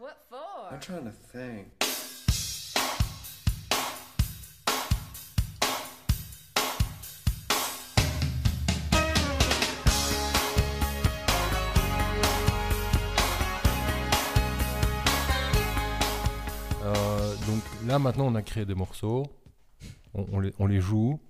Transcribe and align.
What 0.00 0.16
for? 0.30 0.72
I'm 0.72 0.80
trying 0.80 1.04
to 1.04 1.10
think. 1.30 1.66
Euh, 16.82 17.36
donc 17.46 17.62
là 17.86 17.98
maintenant 17.98 18.28
on 18.28 18.34
a 18.36 18.40
créé 18.40 18.64
des 18.64 18.74
morceaux, 18.74 19.26
on, 20.14 20.24
on 20.32 20.40
les, 20.40 20.54
on 20.58 20.66
les 20.66 20.80
joue, 20.80 21.20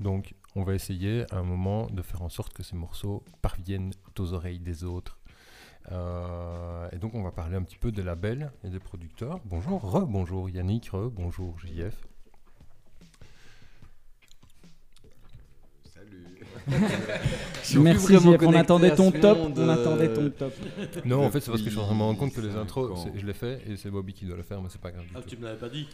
donc 0.00 0.34
on 0.54 0.64
va 0.64 0.74
essayer 0.74 1.24
à 1.32 1.38
un 1.38 1.44
moment 1.44 1.86
de 1.86 2.02
faire 2.02 2.20
en 2.20 2.28
sorte 2.28 2.52
que 2.52 2.62
ces 2.62 2.76
morceaux 2.76 3.24
parviennent 3.40 3.94
aux 4.18 4.34
oreilles 4.34 4.60
des 4.60 4.84
autres. 4.84 5.18
Euh, 5.90 6.88
et 6.92 6.98
donc 6.98 7.14
on 7.14 7.22
va 7.22 7.32
parler 7.32 7.56
un 7.56 7.62
petit 7.62 7.78
peu 7.78 7.90
des 7.90 8.02
labels 8.02 8.52
et 8.64 8.70
des 8.70 8.78
producteurs. 8.78 9.40
Bonjour, 9.44 9.82
re-bonjour 9.82 10.48
Yannick, 10.48 10.90
re-bonjour 10.90 11.58
JF. 11.58 12.11
Merci 17.80 18.16
on 18.42 18.52
attendait 18.54 18.94
ton 18.94 19.10
top, 19.10 19.38
on 19.56 19.68
attendait 19.68 20.08
euh, 20.08 20.14
ton 20.14 20.30
top. 20.30 20.52
Non, 21.04 21.24
en 21.24 21.30
fait 21.30 21.40
c'est 21.40 21.50
parce 21.50 21.62
que 21.62 21.68
je 21.68 21.74
suis 21.74 21.80
en 21.80 21.84
train 21.84 21.94
de 21.94 21.98
me 21.98 22.04
rendre 22.04 22.18
compte 22.18 22.32
que 22.34 22.40
les 22.40 22.56
intros, 22.56 23.06
je 23.14 23.26
l'ai 23.26 23.32
fait 23.32 23.60
et 23.68 23.76
c'est 23.76 23.90
Bobby 23.90 24.12
qui 24.12 24.24
doit 24.24 24.36
le 24.36 24.42
faire, 24.42 24.60
mais 24.60 24.68
c'est 24.70 24.80
pas 24.80 24.90
grave 24.90 25.04
Ah, 25.14 25.20
tu 25.26 25.36
me 25.36 25.44
l'avais 25.44 25.58
pas 25.58 25.68
dit. 25.68 25.86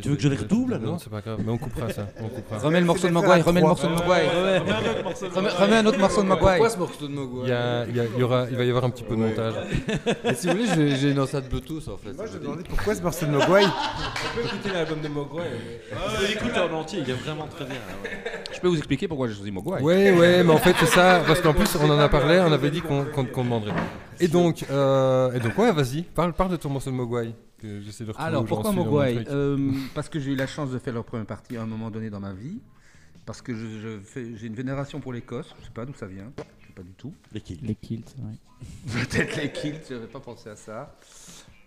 Tu 0.00 0.08
veux 0.10 0.14
que 0.16 0.22
je 0.22 0.28
les 0.28 0.36
redouble, 0.36 0.74
alors 0.74 0.92
Non, 0.92 0.98
c'est 0.98 1.10
pas 1.10 1.20
grave, 1.20 1.40
mais 1.44 1.50
on 1.50 1.58
coupera 1.58 1.90
ça. 1.90 2.06
On 2.20 2.28
coupera. 2.28 2.58
Remets 2.58 2.78
le 2.80 2.86
morceau 2.86 3.08
de 3.08 3.12
Mogwai, 3.12 3.40
remets 3.40 3.60
le 3.62 3.66
morceau 3.66 3.88
de 3.88 3.92
Mogwai. 3.94 4.28
Remets 4.28 5.76
un 5.76 5.86
autre 5.86 5.98
morceau 5.98 6.22
de 6.22 6.28
Mogwai. 6.28 6.50
Pourquoi 6.58 6.70
ce 6.70 6.78
morceau 6.78 7.08
de 7.08 7.12
Mogwai 7.12 7.42
Il, 7.44 7.48
y 7.48 7.52
a- 7.52 7.86
il 7.88 7.96
y 7.96 8.00
a- 8.00 8.04
il 8.04 8.20
y 8.20 8.22
aura, 8.22 8.46
il 8.50 8.56
va 8.56 8.64
y 8.64 8.68
avoir 8.68 8.84
un 8.84 8.90
petit 8.90 9.02
peu 9.02 9.16
de 9.16 9.20
montage. 9.20 9.54
Et 10.24 10.34
si 10.34 10.46
vous 10.46 10.52
voulez, 10.56 10.96
j'ai 10.96 11.10
une 11.10 11.18
enceinte 11.18 11.48
Bluetooth 11.48 11.88
en 11.88 11.96
fait. 11.96 12.12
Moi, 12.12 12.26
je 12.32 12.38
me 12.38 12.42
demandais 12.44 12.62
pourquoi 12.68 12.94
ce 12.94 13.02
morceau 13.02 13.26
de 13.26 13.32
Mogwai 13.32 13.64
On 13.64 14.36
peut 14.40 14.46
écouter 14.46 14.68
l'album 14.72 15.00
de 15.00 15.08
Mogwai. 15.08 15.42
Ah, 15.92 15.96
écoute 16.30 16.52
en 16.56 16.72
entier, 16.76 17.00
il 17.04 17.10
est 17.10 17.14
vraiment 17.14 17.48
très 17.48 17.64
bien. 17.64 17.74
ouais. 18.04 18.10
Je 18.54 18.60
peux 18.60 18.68
vous 18.68 18.78
expliquer 18.78 19.08
pourquoi 19.08 19.26
j'ai 19.26 19.34
choisi 19.34 19.50
Mogwai. 19.54 19.80
Ouais, 19.82 20.10
ouais, 20.18 20.42
mais 20.44 20.52
en 20.52 20.58
fait 20.58 20.74
c'est 20.78 20.86
ça, 20.86 21.22
parce 21.26 21.40
qu'en 21.40 21.54
plus 21.54 21.74
on 21.76 21.88
en 21.90 21.98
a 21.98 22.08
parlé, 22.08 22.38
on 22.40 22.52
avait 22.52 22.70
dit 22.70 22.80
qu'on 22.82 23.04
qu'on- 23.06 23.24
qu'on 23.24 23.44
demanderait. 23.44 23.72
Et 24.20 24.28
donc, 24.28 24.64
euh, 24.70 25.32
et 25.32 25.40
donc 25.40 25.56
ouais, 25.58 25.72
vas-y, 25.72 26.02
parle, 26.02 26.32
parle 26.34 26.50
de 26.50 26.56
ton 26.56 26.68
morceau 26.68 26.90
de 26.90 26.96
Mogwai. 26.96 27.34
Que 27.60 27.80
j'essaie 27.80 28.04
de 28.04 28.10
retrouver 28.10 28.28
Alors 28.28 28.44
pourquoi 28.44 28.72
Mogwai. 28.72 29.24
Euh, 29.30 29.72
Parce 29.94 30.08
que 30.10 30.20
j'ai 30.20 30.32
eu 30.32 30.36
la 30.36 30.46
chance 30.46 30.70
de 30.70 30.78
faire 30.78 30.92
leur 30.94 31.04
première 31.04 31.24
partie 31.26 31.56
à 31.56 31.62
un 31.62 31.66
moment 31.66 31.90
donné 31.90 32.10
dans 32.10 32.20
ma 32.20 32.32
vie. 32.34 32.58
Parce 33.26 33.40
que 33.40 33.54
je, 33.54 33.66
je 33.80 33.98
fais- 34.04 34.36
j'ai 34.36 34.46
une 34.48 34.54
vénération 34.54 35.00
pour 35.00 35.12
l'Écosse. 35.14 35.54
Je 35.60 35.64
sais 35.64 35.70
pas 35.72 35.86
d'où 35.86 35.94
ça 35.94 36.06
vient. 36.06 36.30
Je 36.60 36.66
sais 36.66 36.72
pas 36.74 36.82
du 36.82 36.92
tout. 36.92 37.14
Les 37.32 37.40
kills. 37.40 37.60
Les 37.62 37.74
kilts, 37.74 38.14
ouais. 38.18 38.36
Peut-être 38.92 39.36
les 39.40 39.50
kilts, 39.50 39.80
je 39.88 39.94
n'avais 39.94 40.06
pas 40.08 40.20
pensé 40.20 40.50
à 40.50 40.56
ça. 40.56 40.94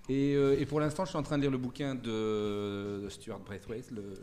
Et, 0.10 0.36
euh, 0.36 0.58
et 0.60 0.66
pour 0.66 0.80
l'instant, 0.80 1.04
je 1.04 1.10
suis 1.10 1.18
en 1.18 1.24
train 1.24 1.38
de 1.38 1.42
lire 1.42 1.52
le 1.52 1.58
bouquin 1.58 1.94
de, 1.96 3.08
Stuart 3.10 3.40
Braithwaite, 3.40 3.92
le, 3.92 4.02
le 4.02 4.14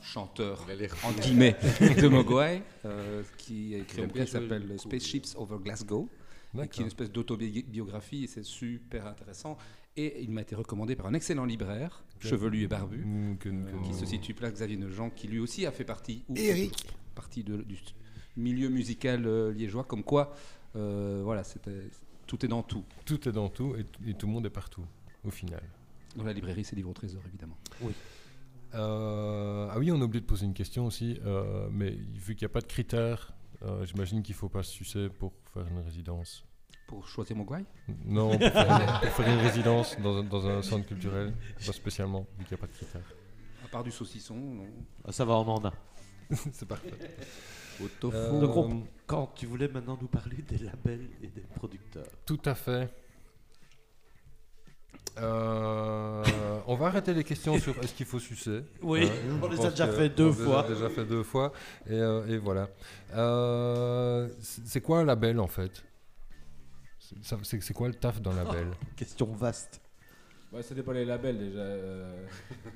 chanteur 0.00 0.60
On 0.62 0.66
va 0.66 0.74
lire. 0.76 0.94
en 1.04 1.12
guillemets 1.12 1.56
de 2.00 2.08
Mogwai, 2.08 2.62
euh, 2.84 3.22
qui 3.38 3.74
a 3.74 3.78
écrit 3.78 4.02
un 4.02 4.06
bouquin 4.06 4.24
qui 4.24 4.30
s'appelle. 4.30 4.78
Spaceships 4.78 5.34
Over 5.36 5.56
Glasgow, 5.62 6.08
et 6.62 6.68
qui 6.68 6.80
est 6.80 6.82
une 6.82 6.86
espèce 6.86 7.10
d'autobiographie, 7.10 8.24
et 8.24 8.26
c'est 8.28 8.44
super 8.44 9.06
intéressant. 9.08 9.56
Et 9.96 10.22
il 10.22 10.30
m'a 10.30 10.42
été 10.42 10.54
recommandé 10.54 10.94
par 10.96 11.06
un 11.06 11.14
excellent 11.14 11.44
libraire, 11.44 12.04
chevelu 12.20 12.62
et 12.62 12.68
barbu, 12.68 12.98
Mm, 13.04 13.36
que- 13.38 13.48
que- 13.48 13.86
qui 13.86 13.94
se 13.94 14.06
situe 14.06 14.34
place 14.34 14.52
Xavier 14.52 14.76
Nogent, 14.76 15.10
qui 15.14 15.26
lui 15.28 15.38
aussi 15.40 15.66
a 15.66 15.72
fait 15.72 15.84
partie, 15.84 16.24
ou 16.28 16.34
Eric. 16.36 16.86
partie 17.14 17.42
de- 17.44 17.62
du 17.62 17.76
milieu 18.36 18.68
musical 18.68 19.24
euh, 19.26 19.52
liégeois, 19.52 19.84
comme 19.84 20.02
quoi, 20.04 20.32
euh, 20.76 21.22
voilà, 21.24 21.42
tout 22.26 22.44
est 22.44 22.48
dans 22.48 22.62
tout. 22.62 22.84
Tout 23.04 23.28
est 23.28 23.32
dans 23.32 23.48
tout 23.48 23.74
et 24.06 24.14
tout 24.14 24.26
le 24.26 24.32
monde 24.32 24.46
est 24.46 24.50
partout, 24.50 24.84
au 25.24 25.30
final. 25.30 25.62
Dans 26.16 26.24
la 26.24 26.32
librairie, 26.32 26.64
c'est 26.64 26.76
livre 26.76 26.90
au 26.90 26.92
trésor, 26.94 27.22
évidemment. 27.26 27.56
Euh, 28.74 29.68
ah 29.70 29.78
oui, 29.78 29.90
on 29.92 30.00
a 30.00 30.04
oublié 30.04 30.20
de 30.20 30.26
poser 30.26 30.46
une 30.46 30.54
question 30.54 30.86
aussi, 30.86 31.18
euh, 31.24 31.68
mais 31.70 31.90
vu 31.90 32.34
qu'il 32.34 32.44
n'y 32.46 32.50
a 32.50 32.52
pas 32.52 32.60
de 32.60 32.66
critères, 32.66 33.32
euh, 33.62 33.84
j'imagine 33.86 34.22
qu'il 34.22 34.34
ne 34.34 34.38
faut 34.38 34.48
pas 34.48 34.62
se 34.62 34.72
sucer 34.72 35.08
pour 35.08 35.32
faire 35.52 35.66
une 35.68 35.78
résidence. 35.80 36.44
Pour 36.88 37.06
choisir 37.08 37.36
Mogwai 37.36 37.64
Non, 38.04 38.30
pour 38.36 38.48
faire, 38.48 39.00
pour 39.00 39.10
faire 39.10 39.28
une 39.32 39.40
résidence 39.46 39.96
dans, 40.00 40.18
un- 40.18 40.24
dans 40.24 40.46
un 40.48 40.60
centre 40.62 40.86
culturel, 40.86 41.32
pas 41.64 41.72
spécialement, 41.72 42.26
vu 42.38 42.44
qu'il 42.44 42.56
n'y 42.56 42.60
a 42.60 42.66
pas 42.66 42.66
de 42.66 42.72
critères. 42.76 43.14
À 43.64 43.68
part 43.68 43.84
du 43.84 43.90
saucisson, 43.90 44.34
non. 44.36 44.66
Ah, 45.06 45.12
ça 45.12 45.24
va, 45.24 45.34
on 45.34 45.46
en 45.48 45.64
a. 45.64 45.72
C'est 46.52 46.66
parfait. 46.68 46.90
Au 47.82 47.88
tofu. 48.00 48.16
Euh, 48.16 48.40
Donc, 48.40 48.56
on- 48.56 48.82
quand 49.06 49.30
tu 49.34 49.46
voulais 49.46 49.68
maintenant 49.68 49.96
nous 50.00 50.08
parler 50.08 50.36
des 50.48 50.58
labels 50.58 51.08
et 51.22 51.28
des 51.28 51.42
producteurs. 51.54 52.06
Tout 52.26 52.40
à 52.44 52.54
fait. 52.54 52.92
Euh, 55.20 56.24
on 56.66 56.74
va 56.74 56.86
arrêter 56.86 57.14
les 57.14 57.22
questions 57.22 57.56
sur 57.58 57.74
est-ce 57.82 57.94
qu'il 57.94 58.06
faut 58.06 58.18
sucer. 58.18 58.62
Oui, 58.82 59.04
Hein, 59.04 59.38
on 59.42 59.48
les 59.48 59.64
a 59.64 59.70
déjà 59.70 59.86
fait 59.86 60.10
on 60.12 60.16
deux 60.16 60.30
les 60.30 60.40
a 60.40 60.44
fois. 60.44 60.66
déjà 60.68 60.88
fait 60.88 61.04
deux 61.04 61.22
fois. 61.22 61.52
Et, 61.88 61.92
euh, 61.92 62.26
et 62.26 62.38
voilà. 62.38 62.68
Euh, 63.14 64.28
c'est 64.40 64.80
quoi 64.80 64.98
un 65.00 65.04
label 65.04 65.38
en 65.38 65.46
fait? 65.46 65.84
C'est- 67.22 67.72
quoi 67.74 67.86
le 67.88 67.94
taf 67.94 68.20
d'un 68.20 68.34
label? 68.34 68.66
Question 68.96 69.26
vaste. 69.32 69.80
Ouais, 70.52 70.62
ça 70.62 70.74
dépend 70.74 70.92
des 70.92 71.04
labels 71.04 71.38
déjà. 71.38 71.58
euh. 71.60 72.26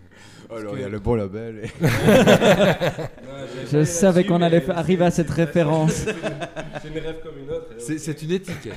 Alors, 0.50 0.72
que- 0.72 0.78
il 0.78 0.82
y 0.82 0.84
a 0.84 0.88
le 0.88 0.98
bon 1.00 1.14
label. 1.14 1.64
et- 1.64 1.68
Non, 1.80 3.46
j'avais 3.54 3.66
Je 3.70 3.84
savais 3.84 4.24
qu'on 4.26 4.42
allait 4.42 4.68
arriver 4.70 5.04
à 5.06 5.10
cette 5.10 5.30
référence. 5.30 5.92
C'est 6.82 6.88
une 6.88 6.98
rêve 6.98 7.20
comme 7.22 7.38
une 7.38 7.50
autre. 7.50 7.72
et 7.76 7.80
C'est 7.80 7.94
ok. 7.94 7.98
c'est 8.00 8.22
une 8.22 8.30
étiquette. 8.32 8.74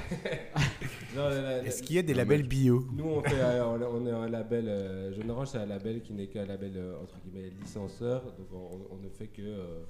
Non, 1.15 1.27
la- 1.29 1.41
la- 1.41 1.63
Est-ce 1.63 1.83
qu'il 1.83 1.95
y 1.97 1.99
a 1.99 2.03
des 2.03 2.13
labels 2.13 2.47
bio 2.47 2.85
Nous, 2.93 3.03
on, 3.03 3.21
fait, 3.21 3.39
euh, 3.39 3.65
on, 3.65 3.81
on 3.81 4.05
est 4.07 4.11
un 4.11 4.29
label. 4.29 4.65
euh, 4.67 5.13
Jaune 5.13 5.29
Orange, 5.31 5.49
c'est 5.49 5.57
un 5.57 5.65
label 5.65 6.01
qui 6.01 6.13
n'est 6.13 6.27
qu'un 6.27 6.45
label 6.45 6.73
euh, 6.77 7.01
entre 7.01 7.15
guillemets 7.19 7.49
licenceur. 7.61 8.23
Donc, 8.23 8.47
on, 8.53 8.95
on 8.95 8.97
ne 8.97 9.09
fait 9.09 9.27
que 9.27 9.41
euh, 9.41 9.81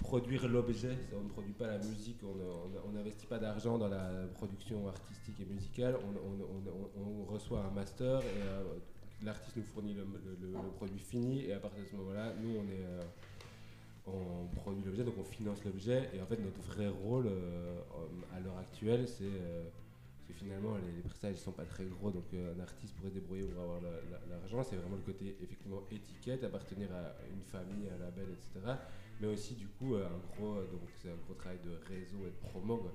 produire 0.00 0.46
l'objet. 0.48 0.96
On 1.18 1.24
ne 1.24 1.28
produit 1.30 1.54
pas 1.54 1.66
la 1.66 1.78
musique. 1.78 2.18
On 2.24 2.92
n'investit 2.92 3.26
pas 3.26 3.38
d'argent 3.38 3.78
dans 3.78 3.88
la 3.88 4.10
production 4.34 4.86
artistique 4.86 5.40
et 5.40 5.46
musicale. 5.52 5.96
On, 6.04 6.08
on- 6.10 6.44
on- 6.44 7.02
on- 7.02 7.22
on 7.30 7.32
reçoit 7.32 7.60
un 7.64 7.70
master 7.74 8.20
et 8.20 8.42
euh, 8.42 8.62
l'artiste 9.24 9.56
nous 9.56 9.62
fournit 9.62 9.94
le, 9.94 10.02
le- 10.02 10.36
le- 10.48 10.52
le 10.52 10.70
produit 10.76 11.00
fini. 11.00 11.46
Et 11.46 11.54
à 11.54 11.58
partir 11.58 11.82
de 11.84 11.88
ce 11.88 11.96
moment-là, 11.96 12.34
nous, 12.42 12.50
on 12.50 12.64
est. 12.64 12.84
euh, 12.86 13.00
on 14.04 14.46
produit 14.56 14.82
l'objet, 14.84 15.04
donc 15.04 15.14
on 15.18 15.24
finance 15.24 15.64
l'objet. 15.64 16.10
Et 16.12 16.20
en 16.20 16.26
fait, 16.26 16.36
notre 16.42 16.60
vrai 16.74 16.88
rôle 16.88 17.28
euh, 17.28 17.76
à 18.36 18.40
l'heure 18.40 18.58
actuelle, 18.58 19.06
c'est 19.06 19.22
euh, 19.24 19.62
finalement, 20.42 20.76
les, 20.76 20.92
les 20.92 21.02
prestages 21.02 21.34
ne 21.34 21.40
sont 21.40 21.52
pas 21.52 21.64
très 21.64 21.84
gros, 21.84 22.10
donc 22.10 22.24
euh, 22.34 22.54
un 22.56 22.60
artiste 22.60 22.94
pourrait 22.96 23.10
débrouiller 23.10 23.44
pour 23.44 23.62
avoir 23.62 23.80
la- 23.80 23.90
la- 23.90 24.26
l'argent. 24.36 24.62
C'est 24.62 24.76
vraiment 24.76 24.96
le 24.96 25.02
côté 25.02 25.36
effectivement 25.42 25.82
étiquette, 25.90 26.44
appartenir 26.44 26.88
à 26.92 27.14
une 27.32 27.42
famille, 27.42 27.88
à 27.88 27.94
un 27.94 27.98
label, 27.98 28.28
etc. 28.30 28.74
Mais 29.20 29.28
aussi, 29.28 29.54
du 29.54 29.68
coup, 29.68 29.94
euh, 29.94 30.06
un 30.06 30.18
gros, 30.36 30.54
euh, 30.56 30.66
donc 30.72 30.82
c'est 31.00 31.10
un 31.10 31.16
gros 31.24 31.34
travail 31.34 31.58
de 31.64 31.72
réseau 31.88 32.18
et 32.26 32.30
de 32.30 32.48
promo. 32.50 32.90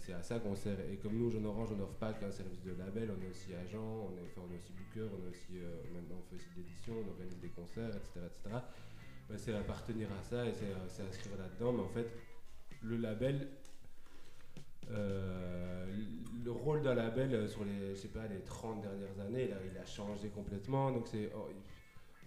c'est 0.00 0.12
à 0.14 0.22
ça 0.22 0.40
qu'on 0.40 0.56
sert. 0.56 0.78
Et 0.90 0.96
comme 0.96 1.16
nous, 1.16 1.30
Jeune 1.30 1.46
Orange, 1.46 1.68
on 1.72 1.76
n'offre 1.76 1.94
pas 1.94 2.12
qu'un 2.12 2.32
service 2.32 2.60
de 2.62 2.72
label, 2.72 3.10
on 3.16 3.22
est 3.24 3.28
aussi 3.30 3.54
agent, 3.54 3.78
on 3.78 4.10
est, 4.16 4.56
aussi 4.58 4.72
booker, 4.72 5.08
on 5.14 5.24
est 5.26 5.30
aussi, 5.30 5.52
maintenant 5.94 6.16
on 6.18 6.22
fait 6.28 6.36
aussi 6.36 6.50
de 6.56 6.62
l'édition, 6.62 6.94
on 7.06 7.08
organise 7.10 7.38
des 7.38 7.50
concerts, 7.50 7.90
etc. 7.94 8.20
etc. 8.26 8.56
Ouais, 9.30 9.38
c'est 9.38 9.54
appartenir 9.54 10.08
à 10.18 10.22
ça 10.24 10.44
et 10.44 10.52
c'est 10.52 10.64
euh, 10.72 10.88
c'est 10.88 11.02
inscrire 11.02 11.36
là-dedans. 11.38 11.72
Mais 11.72 11.82
en 11.82 11.88
fait, 11.88 12.08
le 12.82 12.96
label, 12.96 13.48
euh, 14.90 15.86
le 16.44 16.50
rôle 16.50 16.82
d'un 16.82 16.94
label 16.94 17.34
euh, 17.34 17.48
sur 17.48 17.64
les, 17.64 17.90
je 17.94 18.00
sais 18.00 18.08
pas, 18.08 18.26
les 18.26 18.40
30 18.40 18.82
dernières 18.82 19.18
années, 19.20 19.52
a, 19.52 19.56
il 19.70 19.76
a 19.78 19.84
changé 19.86 20.28
complètement. 20.28 20.90
Donc 20.92 21.06
c'est, 21.08 21.30
oh, 21.36 21.48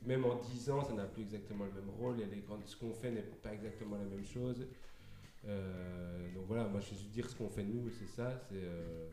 même 0.05 0.25
en 0.25 0.35
10 0.35 0.69
ans, 0.69 0.83
ça 0.83 0.93
n'a 0.93 1.05
plus 1.05 1.23
exactement 1.23 1.65
le 1.65 1.71
même 1.71 1.89
rôle. 1.89 2.19
Et 2.21 2.27
ce 2.65 2.75
qu'on 2.77 2.93
fait 2.93 3.11
n'est 3.11 3.21
pas 3.23 3.53
exactement 3.53 3.97
la 3.97 4.05
même 4.05 4.25
chose. 4.25 4.67
Euh, 5.45 6.31
donc 6.33 6.45
voilà, 6.47 6.67
moi 6.67 6.79
je 6.79 6.91
vais 6.91 6.95
juste 6.97 7.11
dire 7.11 7.29
ce 7.29 7.35
qu'on 7.35 7.49
fait 7.49 7.63
nous, 7.65 7.89
c'est 7.89 8.07
ça, 8.07 8.39
c'est 8.49 8.55
euh, 8.63 9.09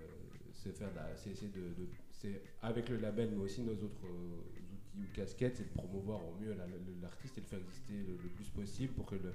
faire 0.53 0.91
c'est 1.17 1.53
de, 1.53 1.61
de- 1.75 1.89
c'est 2.11 2.43
avec 2.63 2.89
le 2.89 2.99
label, 2.99 3.31
mais 3.33 3.43
aussi 3.43 3.63
nos 3.63 3.73
autres 3.75 4.07
euh, 4.07 4.41
outils 4.75 5.03
ou 5.03 5.09
casquettes, 5.13 5.57
c'est 5.57 5.65
de 5.65 5.73
promouvoir 5.73 6.21
au 6.25 6.35
mieux 6.35 6.55
l'artiste 7.03 7.39
et 7.39 7.41
le 7.41 7.47
faire 7.47 7.59
exister 7.59 7.95
le, 7.95 8.17
le 8.23 8.29
plus 8.29 8.49
possible 8.51 8.93
pour 8.95 9.07
que 9.07 9.17
le 9.17 9.35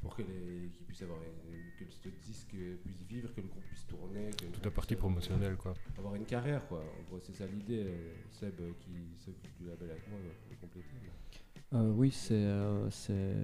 pour 0.00 0.16
que 0.16 0.22
les 0.22 0.70
qu'ils 0.74 0.86
puissent 0.86 1.02
avoir 1.02 1.18
une- 1.22 1.76
que 1.86 1.92
ce 1.92 2.08
disque 2.26 2.54
puisse 2.82 3.02
vivre, 3.08 3.32
que 3.34 3.40
le 3.40 3.48
groupe 3.48 3.64
puisse 3.64 3.86
tourner, 3.86 4.30
que 4.30 4.46
Toute 4.46 4.64
la 4.64 4.70
partie 4.70 4.96
promotionnelle, 4.96 5.56
quoi. 5.56 5.74
avoir 5.98 6.14
une 6.14 6.24
carrière 6.24 6.66
quoi. 6.68 6.78
En 6.80 7.02
gros, 7.08 7.20
c'est 7.22 7.34
ça 7.34 7.46
l'idée. 7.46 7.84
euh, 7.86 8.14
Seb 8.30 8.60
euh, 8.60 8.72
qui 8.80 8.92
s'occupe 9.22 9.56
du 9.58 9.66
label 9.66 9.90
avec 9.90 10.08
moi 10.08 10.18
va 10.18 10.56
compléter. 10.56 10.88
Euh, 11.72 11.92
oui, 11.94 12.10
c'est 12.10 12.34
euh, 12.34 12.90
c'est 12.90 13.34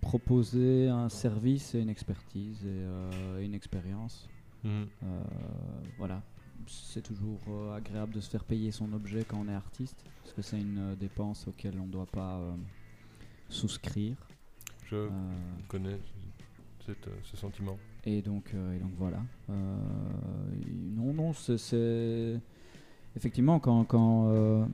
proposer 0.00 0.88
un 0.88 1.08
service 1.08 1.74
et 1.74 1.80
une 1.80 1.90
expertise 1.90 2.64
et 2.64 2.68
euh, 2.68 3.44
une 3.44 3.54
expérience. 3.54 4.28
Mhm. 4.64 4.86
Euh, 5.02 5.22
voilà. 5.98 6.22
C'est 6.68 7.02
toujours 7.02 7.40
euh, 7.48 7.74
agréable 7.76 8.14
de 8.14 8.20
se 8.20 8.30
faire 8.30 8.44
payer 8.44 8.70
son 8.70 8.92
objet 8.92 9.24
quand 9.24 9.38
on 9.40 9.48
est 9.48 9.54
artiste, 9.54 10.04
parce 10.22 10.32
que 10.32 10.42
c'est 10.42 10.60
une 10.60 10.78
euh, 10.92 10.96
dépense 10.96 11.48
auquel 11.48 11.78
on 11.80 11.86
ne 11.86 11.90
doit 11.92 12.06
pas 12.06 12.38
euh, 12.38 12.54
souscrire. 13.48 14.16
Je 14.92 14.96
Euh, 14.98 15.08
connais 15.68 15.98
cette, 16.84 17.08
euh, 17.08 17.12
ce 17.24 17.34
sentiment. 17.38 17.78
et 18.04 18.20
donc, 18.20 18.50
euh, 18.54 18.76
et 18.76 18.78
donc 18.78 18.90
voilà. 18.98 19.22
Non, 19.48 21.14
non, 21.14 21.32
c'est- 21.32 22.38
effectivement, 23.16 23.58
quand, 23.58 23.84
quand, 23.86 24.68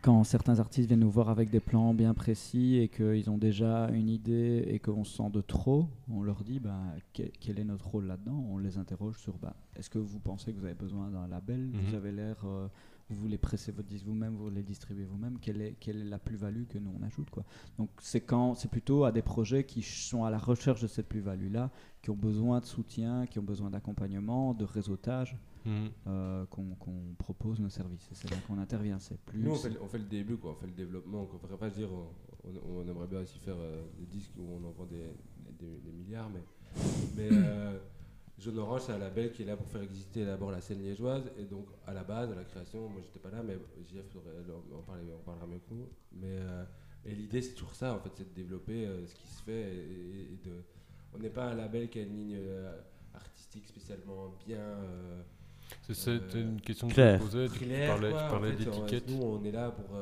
quand 0.00 0.24
certains 0.24 0.58
artistes 0.58 0.88
viennent 0.88 1.00
nous 1.00 1.10
voir 1.10 1.28
avec 1.28 1.50
des 1.50 1.60
plans 1.60 1.92
bien 1.92 2.14
précis 2.14 2.76
et 2.76 2.88
qu'ils 2.88 3.28
ont 3.28 3.36
déjà 3.36 3.90
une 3.90 4.08
idée 4.08 4.64
et 4.68 4.78
qu'on 4.78 5.04
se 5.04 5.18
sent 5.18 5.28
de 5.34 5.42
trop, 5.42 5.86
on 6.10 6.22
leur 6.22 6.42
dit 6.42 6.58
bah, 6.58 6.80
quel, 7.12 7.58
est 7.58 7.64
notre 7.64 7.88
rôle 7.88 8.06
là-dedans? 8.06 8.42
On 8.48 8.56
les 8.56 8.78
interroge 8.78 9.18
sur 9.18 9.36
bah, 9.36 9.54
est-ce 9.76 9.90
que 9.90 9.98
vous 9.98 10.18
pensez 10.18 10.54
que 10.54 10.58
vous 10.58 10.64
avez 10.64 10.72
besoin 10.74 11.10
d'un 11.10 11.28
label? 11.28 11.68
Vous 11.74 11.90
Mhm. 11.90 11.94
avez 11.94 12.12
l'air. 12.12 12.36
euh, 12.46 12.68
vous 13.10 13.16
voulez 13.20 13.38
presser 13.38 13.72
votre 13.72 13.88
disque 13.88 14.04
vous-même, 14.06 14.34
vous 14.36 14.50
les 14.50 14.62
distribuer 14.62 15.04
vous-même, 15.04 15.38
quelle 15.40 15.60
est, 15.62 15.76
quelle 15.80 16.00
est 16.02 16.04
la 16.04 16.18
plus-value 16.18 16.64
que 16.68 16.78
nous 16.78 16.92
on 16.98 17.02
ajoute 17.04 17.30
quoi. 17.30 17.44
Donc 17.78 17.90
c'est 18.00 18.20
quand 18.20 18.54
c'est 18.54 18.70
plutôt 18.70 19.04
à 19.04 19.12
des 19.12 19.22
projets 19.22 19.64
qui 19.64 19.82
sont 19.82 20.24
à 20.24 20.30
la 20.30 20.38
recherche 20.38 20.80
de 20.82 20.86
cette 20.86 21.08
plus-value-là, 21.08 21.70
qui 22.02 22.10
ont 22.10 22.16
besoin 22.16 22.60
de 22.60 22.64
soutien, 22.66 23.26
qui 23.26 23.38
ont 23.38 23.42
besoin 23.44 23.70
d'accompagnement, 23.70 24.54
de 24.54 24.64
réseautage, 24.64 25.36
Mhm. 25.64 25.90
euh, 26.06 26.46
qu'on 26.46 26.76
propose 27.18 27.60
nos 27.60 27.68
services. 27.68 28.08
C'est 28.12 28.30
là 28.30 28.36
qu'on 28.46 28.58
intervient. 28.58 28.98
C'est 29.00 29.18
plus. 29.20 29.40
Nous, 29.42 29.50
on 29.50 29.54
fait, 29.56 29.70
le- 29.70 29.82
on 29.82 29.88
fait 29.88 29.98
le 29.98 30.04
début, 30.04 30.36
quoi. 30.36 30.52
on 30.52 30.54
fait 30.54 30.66
le 30.68 30.72
développement. 30.72 31.28
On 31.42 31.50
ne 31.52 31.56
pas 31.56 31.68
dire 31.70 31.88
on, 31.92 32.48
on- 32.48 32.78
on 32.84 32.88
aimerait 32.88 33.08
bien 33.08 33.20
aussi 33.20 33.38
faire 33.40 33.56
euh, 33.58 33.82
des 33.98 34.06
disques 34.06 34.32
où 34.38 34.42
on 34.42 34.66
en 34.66 34.70
vend 34.70 34.86
des, 34.86 35.12
des- 35.58 35.78
des 35.80 35.92
milliards, 35.92 36.30
mais, 36.30 36.40
mais 37.16 37.28
euh, 37.32 37.78
Jaune 38.38 38.58
Orange, 38.58 38.82
c'est 38.86 38.92
un 38.92 38.98
label 38.98 39.32
qui 39.32 39.42
est 39.42 39.46
là 39.46 39.56
pour 39.56 39.66
faire 39.68 39.82
exister 39.82 40.24
d'abord 40.24 40.50
la 40.52 40.60
scène 40.60 40.80
liégeoise. 40.80 41.24
Et 41.38 41.44
donc, 41.44 41.66
à 41.86 41.92
la 41.92 42.04
base, 42.04 42.30
à 42.30 42.34
la 42.36 42.44
création, 42.44 42.88
moi 42.88 43.00
j'étais 43.04 43.18
pas 43.18 43.30
là, 43.30 43.42
mais 43.42 43.54
JF 43.90 44.06
parler, 44.86 45.12
en 45.12 45.18
parlera 45.24 45.46
mieux 45.46 45.58
que 45.58 45.74
nous. 45.74 45.88
Mais 46.12 46.38
euh, 46.38 46.64
et 47.04 47.14
l'idée, 47.14 47.42
c'est 47.42 47.54
toujours 47.54 47.74
ça, 47.74 47.94
en 47.94 47.98
fait, 47.98 48.10
c'est 48.14 48.28
de 48.28 48.34
développer 48.34 48.86
euh, 48.86 49.06
ce 49.06 49.14
qui 49.14 49.26
se 49.26 49.42
fait. 49.42 49.74
Et, 49.74 50.32
et 50.34 50.38
de, 50.44 50.62
on 51.14 51.18
n'est 51.18 51.30
pas 51.30 51.46
un 51.46 51.54
label 51.54 51.88
qui 51.88 51.98
a 51.98 52.02
une 52.02 52.14
ligne 52.16 52.36
euh, 52.38 52.80
artistique 53.14 53.66
spécialement 53.66 54.34
bien. 54.46 54.58
euh, 54.58 55.22
C'est- 55.82 55.94
C'était 55.94 56.40
une 56.40 56.60
question 56.60 56.86
que 56.88 56.94
me 57.14 57.18
posais. 57.18 57.48
Tu 57.48 57.58
parlais, 57.88 58.10
tu 58.10 58.14
En 58.14 58.28
parlais 58.28 58.52
fait, 58.52 58.68
on- 58.68 58.84
d'étiquette. 58.86 59.10
Nous, 59.10 59.22
on 59.22 59.44
est 59.44 59.52
là 59.52 59.70
pour. 59.70 59.96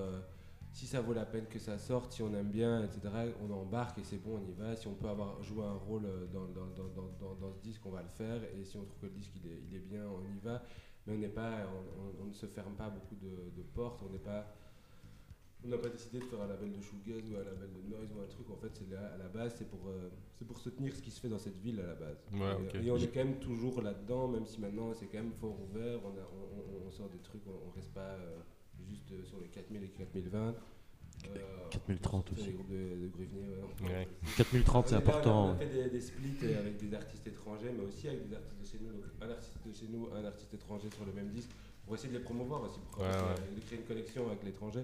Si 0.76 0.86
ça 0.86 1.00
vaut 1.00 1.14
la 1.14 1.24
peine 1.24 1.46
que 1.46 1.58
ça 1.58 1.78
sorte, 1.78 2.12
si 2.12 2.20
on 2.22 2.34
aime 2.34 2.50
bien, 2.50 2.84
etc., 2.84 3.00
on 3.40 3.50
embarque 3.50 3.96
et 3.96 4.04
c'est 4.04 4.18
bon, 4.18 4.38
on 4.42 4.46
y 4.46 4.52
va. 4.52 4.76
Si 4.76 4.86
on 4.86 4.92
peut 4.92 5.08
avoir 5.08 5.42
joué 5.42 5.64
un 5.64 5.72
rôle 5.72 6.04
euh, 6.04 6.26
dans, 6.26 6.44
dans, 6.48 6.66
dans, 6.66 6.88
dans, 6.94 7.08
dans, 7.18 7.34
dans 7.34 7.50
ce 7.54 7.58
disque, 7.62 7.80
on 7.86 7.90
va 7.92 8.02
le 8.02 8.10
faire. 8.10 8.42
Et 8.54 8.62
si 8.62 8.76
on 8.76 8.84
trouve 8.84 8.98
que 9.00 9.06
le 9.06 9.12
disque 9.12 9.32
il 9.42 9.50
est, 9.50 9.62
il 9.70 9.74
est 9.74 9.80
bien, 9.80 10.02
on 10.06 10.20
y 10.22 10.38
va. 10.44 10.62
Mais 11.06 11.14
on 11.14 11.18
n'est 11.18 11.30
pas, 11.30 11.66
on, 11.72 12.02
on- 12.02 12.24
on 12.24 12.26
ne 12.26 12.32
se 12.34 12.44
ferme 12.44 12.74
pas 12.74 12.90
beaucoup 12.90 13.14
de, 13.14 13.56
de 13.56 13.62
portes. 13.62 14.02
On 14.06 14.10
n'est 14.12 14.18
pas. 14.18 14.52
On 15.64 15.68
n'a 15.68 15.78
pas 15.78 15.88
décidé 15.88 16.18
de 16.18 16.24
faire 16.24 16.42
un 16.42 16.46
label 16.46 16.70
de 16.70 16.82
shoegaze 16.82 17.24
ou 17.30 17.36
un 17.36 17.42
label 17.44 17.70
de 17.72 17.88
noise 17.88 18.08
ou 18.14 18.20
un 18.20 18.26
truc. 18.26 18.50
En 18.50 18.56
fait, 18.56 18.70
c'est 18.74 18.94
à 18.94 19.16
la 19.16 19.28
base, 19.28 19.54
c'est 19.56 19.68
pour, 19.70 19.88
euh, 19.88 20.10
c'est 20.38 20.44
pour 20.44 20.58
soutenir 20.58 20.94
ce 20.94 21.00
qui 21.00 21.10
se 21.10 21.18
fait 21.18 21.30
dans 21.30 21.38
cette 21.38 21.56
ville 21.56 21.80
à 21.80 21.86
la 21.86 21.94
base. 21.94 22.18
Ouais, 22.34 22.84
et, 22.84 22.90
on 22.90 22.98
est 22.98 23.08
quand 23.08 23.24
même 23.24 23.38
toujours 23.38 23.80
là-dedans, 23.80 24.28
même 24.28 24.44
si 24.44 24.60
maintenant 24.60 24.92
c'est 24.92 25.06
quand 25.06 25.18
même 25.18 25.32
fort 25.32 25.56
ouvert. 25.58 26.00
On, 26.04 26.10
a, 26.10 26.90
sort 26.92 27.08
des 27.08 27.18
trucs, 27.20 27.42
on, 27.46 27.66
on 27.66 27.70
reste 27.74 27.92
pas 27.94 28.00
euh, 28.00 28.36
juste 28.88 29.10
euh, 29.12 29.22
sur 29.24 29.40
les 29.40 29.48
4000 29.48 29.82
et 29.82 29.88
4020. 29.88 30.54
Euh, 31.34 31.38
4030 31.70 32.30
on 32.30 32.34
fait 32.34 32.40
aussi. 32.40 32.50
des 32.50 32.56
groupes 32.56 32.70
de, 32.70 33.02
de 33.02 33.08
gruveniers, 33.08 33.48
ouais. 33.82 33.88
Ouais. 33.88 34.08
4030, 34.36 34.88
c'est 34.88 34.94
important. 34.94 35.48
On 35.48 35.52
a 35.52 35.56
fait 35.56 35.66
des, 35.84 35.90
des 35.90 36.00
splits 36.00 36.36
euh, 36.44 36.60
avec 36.60 36.76
des 36.76 36.94
artistes 36.94 37.26
étrangers, 37.26 37.72
mais 37.76 37.84
aussi 37.84 38.06
avec 38.08 38.28
des 38.28 38.34
artistes 38.34 38.60
de 38.60 38.66
chez 38.66 38.78
nous. 38.80 38.92
Donc, 38.92 39.04
un 39.20 39.30
artiste 39.30 39.58
de 39.66 39.72
chez 39.72 39.86
nous, 39.88 40.08
un 40.14 40.24
artiste 40.24 40.52
étranger 40.54 40.88
sur 40.94 41.04
le 41.04 41.12
même 41.12 41.28
disque, 41.30 41.50
pour 41.84 41.94
essayer 41.94 42.12
de 42.12 42.18
les 42.18 42.24
promouvoir 42.24 42.62
aussi, 42.62 42.78
pour 42.92 43.02
Ouais, 43.02 43.08
de 43.54 43.60
créer 43.60 43.78
une 43.78 43.84
connexion 43.86 44.26
avec 44.28 44.44
l'étranger. 44.44 44.80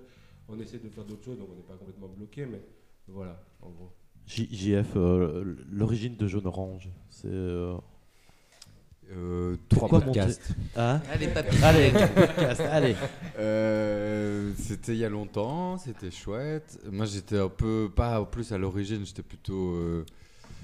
On 0.49 0.59
essaie 0.59 0.79
de 0.79 0.89
faire 0.89 1.05
d'autres 1.05 1.25
choses, 1.25 1.39
donc 1.39 1.49
on 1.53 1.57
n'est 1.57 1.63
pas 1.63 1.77
complètement 1.77 2.09
bloqué, 2.09 2.47
mais 2.47 2.61
voilà, 3.09 3.41
en 3.61 3.71
gros. 3.71 3.93
JF, 4.27 4.93
euh, 4.97 5.57
l'origine 5.71 6.17
de 6.17 6.27
Jaune 6.27 6.47
Orange, 6.47 6.89
c'est. 7.11 7.27
euh, 7.29 7.77
Euh, 9.15 9.57
trois 9.69 9.89
quoi 9.89 10.01
podcasts. 10.01 10.49
Hein 10.77 11.01
Allez, 11.13 11.29
papy. 11.29 11.57
Allez, 11.63 11.91
podcast, 11.93 12.61
allez. 12.63 12.97
Euh, 13.39 14.53
c'était 14.57 14.93
il 14.93 14.99
y 14.99 15.05
a 15.05 15.09
longtemps, 15.09 15.77
c'était 15.79 16.11
chouette. 16.11 16.79
Moi 16.91 17.05
j'étais 17.07 17.39
un 17.39 17.49
peu, 17.49 17.91
pas 17.95 18.21
en 18.21 18.25
plus 18.25 18.53
à 18.53 18.59
l'origine, 18.59 19.05
j'étais 19.05 19.23
plutôt 19.23 19.75
euh, 19.75 20.05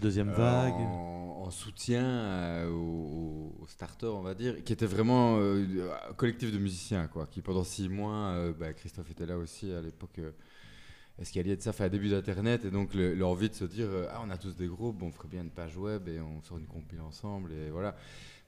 Deuxième 0.01 0.31
euh, 0.31 0.35
vague. 0.35 0.73
en, 0.75 1.43
en 1.47 1.51
soutien 1.51 2.05
euh, 2.05 2.71
au, 2.71 3.53
au 3.61 3.67
starter, 3.67 4.07
on 4.07 4.23
va 4.23 4.35
dire, 4.35 4.63
qui 4.65 4.73
était 4.73 4.87
vraiment 4.87 5.37
euh, 5.41 5.65
un 6.09 6.13
collectif 6.15 6.53
de 6.53 6.59
musiciens, 6.59 7.07
quoi, 7.09 7.27
qui 7.31 7.43
pendant 7.43 7.65
six 7.65 7.89
mois, 7.89 8.29
euh, 8.31 8.53
bah, 8.59 8.73
Christophe 8.73 9.11
était 9.11 9.27
là 9.27 9.37
aussi 9.37 9.73
à 9.73 9.81
l'époque. 9.83 10.19
euh, 10.21 10.31
Escalier 11.21 11.57
de 11.57 11.61
ça 11.63 11.73
fait 11.73 11.83
un 11.83 11.89
début 11.89 12.11
d'internet 12.11 12.65
et 12.65 12.71
donc 12.71 12.95
le- 12.95 13.13
l'envie 13.13 13.49
de 13.49 13.55
se 13.57 13.65
dire 13.65 13.89
ah 14.13 14.21
on 14.25 14.31
a 14.31 14.37
tous 14.39 14.55
des 14.55 14.69
groupes 14.69 14.99
bon, 14.99 15.07
on 15.09 15.11
ferait 15.11 15.27
bien 15.27 15.43
une 15.43 15.51
page 15.51 15.77
web 15.77 16.07
et 16.07 16.21
on 16.21 16.41
sort 16.43 16.59
une 16.59 16.67
compile 16.69 17.01
ensemble 17.01 17.51
et 17.51 17.71
voilà 17.71 17.97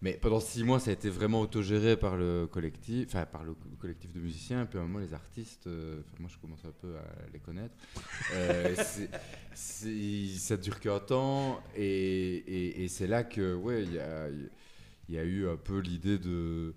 mais 0.03 0.15
pendant 0.15 0.41
six 0.41 0.65
mois 0.65 0.81
ça 0.81 0.91
a 0.91 0.93
été 0.95 1.11
vraiment 1.11 1.41
autogéré 1.43 1.97
par 1.97 2.17
le 2.17 2.47
collectif 2.51 3.09
enfin 3.09 3.27
par 3.27 3.45
le 3.45 3.55
co- 3.55 3.69
collectif 3.79 4.13
de 4.13 4.21
musiciens 4.21 4.63
et 4.63 4.67
puis 4.67 4.79
à 4.79 4.83
un 4.83 4.87
moment 4.87 4.99
les 5.01 5.13
artistes 5.15 5.67
euh, 5.67 6.01
moi 6.19 6.31
je 6.33 6.39
commence 6.39 6.65
un 6.65 6.73
peu 6.81 6.97
à 6.97 7.05
les 7.33 7.39
connaître 7.39 7.75
Euh, 8.33 8.75
c'est- 9.55 10.27
ça 10.39 10.57
dure 10.57 10.81
qu'un 10.81 11.01
temps 11.01 11.61
et, 11.77 11.85
et, 12.37 12.85
et 12.85 12.89
c'est 12.89 13.07
là 13.07 13.25
que 13.25 13.55
ouais 13.55 13.83
il 13.85 13.93
y 13.95 13.99
a, 13.99 14.29
il 15.09 15.15
y 15.15 15.19
a 15.19 15.25
eu 15.25 15.49
un 15.49 15.57
peu 15.57 15.79
l'idée 15.81 16.19
de 16.19 16.75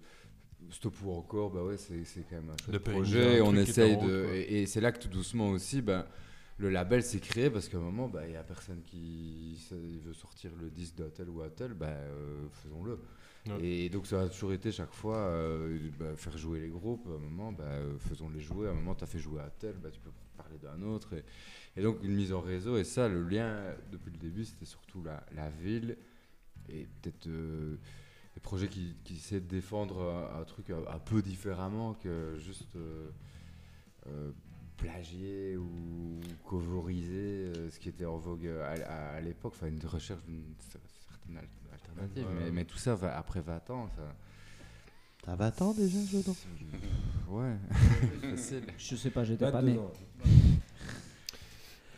Stop 0.72 0.96
ou 1.04 1.12
encore, 1.12 1.52
bah 1.52 1.62
ouais, 1.62 1.76
c'est 1.78 2.04
quand 2.30 2.38
même 2.38 2.50
un 2.50 2.72
projet. 2.80 3.42
On 3.42 3.52
essaye 3.70 3.96
de. 4.08 4.26
et 4.50 4.66
c'est 4.66 4.82
là 4.82 4.92
que 4.92 4.98
tout 5.00 5.10
doucement 5.10 5.50
aussi, 5.50 5.82
bah, 5.82 6.08
le 6.58 6.70
label 6.70 7.04
s'est 7.04 7.20
créé 7.20 7.50
parce 7.50 7.68
qu'à 7.68 7.78
un 7.78 7.82
moment, 7.82 8.08
bah, 8.08 8.26
il 8.26 8.32
n'y 8.32 8.38
a 8.38 8.44
personne 8.44 8.82
qui 8.84 9.58
veut 10.04 10.14
sortir 10.14 10.52
le 10.60 10.70
disque 10.70 10.96
d'un 10.96 11.10
tel 11.10 11.30
ou 11.30 11.42
un 11.42 11.50
tel, 11.50 11.74
bah, 11.74 11.88
euh, 11.88 12.48
faisons-le. 12.52 13.00
Ouais. 13.48 13.66
Et 13.66 13.90
donc 13.90 14.08
ça 14.08 14.22
a 14.22 14.30
toujours 14.30 14.54
été 14.54 14.72
chaque 14.72 14.94
fois 14.94 15.18
euh, 15.18 15.90
bah, 16.00 16.16
faire 16.16 16.38
jouer 16.38 16.62
les 16.62 16.70
groupes. 16.70 17.08
À 17.08 17.16
un 17.16 17.20
moment, 17.20 17.52
bah, 17.52 17.66
euh, 17.66 17.98
faisons-les 17.98 18.40
jouer. 18.40 18.68
À 18.68 18.72
un 18.72 18.76
moment, 18.76 18.96
tu 18.96 19.04
as 19.04 19.08
fait 19.08 19.20
jouer 19.20 19.42
un 19.42 19.52
tel, 19.60 19.76
bah, 19.78 19.90
tu 19.92 20.00
peux 20.00 20.12
parler 20.38 20.58
d'un 20.60 20.82
autre. 20.84 21.14
Et, 21.14 21.24
et 21.76 21.84
donc 21.84 22.02
une 22.04 22.14
mise 22.16 22.32
en 22.32 22.40
réseau. 22.40 22.78
Et 22.78 22.84
ça, 22.84 23.10
le 23.10 23.24
lien 23.24 23.76
depuis 23.92 24.12
le 24.12 24.18
début, 24.18 24.46
c'était 24.46 24.66
surtout 24.66 25.04
la, 25.04 25.26
la 25.36 25.50
ville 25.50 25.98
et 26.70 26.88
peut-être 27.02 27.28
des 27.28 28.40
projets 28.42 28.68
qui, 28.70 28.96
qui 29.04 29.16
essaient 29.16 29.42
de 29.42 29.48
défendre 29.48 30.02
un, 30.02 30.40
un 30.42 30.44
truc 30.46 30.70
un, 30.70 30.80
un 30.88 31.00
peu 31.00 31.22
différemment 31.22 31.94
que 31.96 32.38
juste 32.38 32.78
euh, 34.08 34.32
plagier 34.88 35.58
ou 35.58 36.20
coveriser 36.46 37.52
euh, 37.56 37.70
ce 37.70 37.80
qui 37.80 37.90
était 37.90 38.06
en 38.06 38.18
vogue 38.18 38.48
à, 38.48 38.72
à- 38.72 39.16
à 39.16 39.22
l'époque. 39.22 39.54
Enfin, 39.56 39.68
une 39.68 39.80
recherche 39.86 40.24
d'une 40.26 40.54
cer- 40.60 40.80
certaine 41.10 41.38
al- 41.38 41.48
alternative. 41.72 42.26
Ouais. 42.28 42.44
Mais, 42.46 42.52
mais 42.52 42.66
tout 42.66 42.78
ça, 42.78 42.96
va- 42.96 43.18
après 43.18 43.42
20 43.42 43.70
ans, 43.70 43.88
ça. 43.96 44.16
T'as 45.24 45.36
20 45.36 45.62
ans 45.62 45.74
déjà, 45.74 46.00
Jaune 46.06 46.24
Orange 47.28 47.28
Ouais. 47.30 47.58
Je 48.78 48.96
sais 48.96 49.10
pas, 49.10 49.24
j'étais 49.24 49.46
pas 49.46 49.62
22 49.62 49.72
né. 49.72 49.80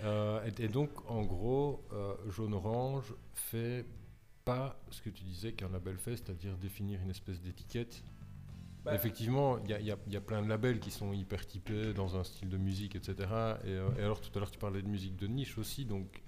Euh, 0.03 0.47
et, 0.59 0.63
et 0.63 0.67
donc, 0.67 0.89
en 1.09 1.23
gros, 1.23 1.83
euh, 1.93 2.13
Jaune 2.29 2.53
Orange 2.53 3.13
fait 3.33 3.85
pas 4.43 4.79
ce 4.91 5.01
que 5.01 5.09
tu 5.09 5.23
disais 5.23 5.53
qu'un 5.53 5.69
label 5.69 5.97
fait, 5.97 6.17
c'est-à-dire 6.17 6.55
définir 6.57 7.01
une 7.01 7.09
espèce 7.09 7.41
d'étiquette. 7.41 8.03
Bah. 8.85 8.93
Effectivement, 8.93 9.57
il 9.63 9.71
y 9.71 9.73
a, 9.73 9.79
il 9.79 9.85
y 9.87 9.91
a- 9.91 9.97
y 10.09 10.15
a 10.15 10.21
plein 10.21 10.43
de 10.43 10.47
labels 10.47 10.79
qui 10.79 10.91
sont 10.91 11.11
hyper 11.11 11.45
typés 11.47 11.91
dans 11.93 12.15
un 12.17 12.23
style 12.23 12.49
de 12.49 12.57
musique, 12.57 12.95
etc. 12.95 13.15
Et, 13.65 13.69
euh, 13.69 13.89
et 13.97 14.03
alors, 14.03 14.21
tout 14.21 14.29
à 14.35 14.39
l'heure, 14.39 14.51
tu 14.51 14.59
parlais 14.59 14.81
de 14.83 14.87
musique 14.87 15.15
de 15.17 15.25
niche 15.27 15.57
aussi, 15.57 15.85
donc 15.85 16.21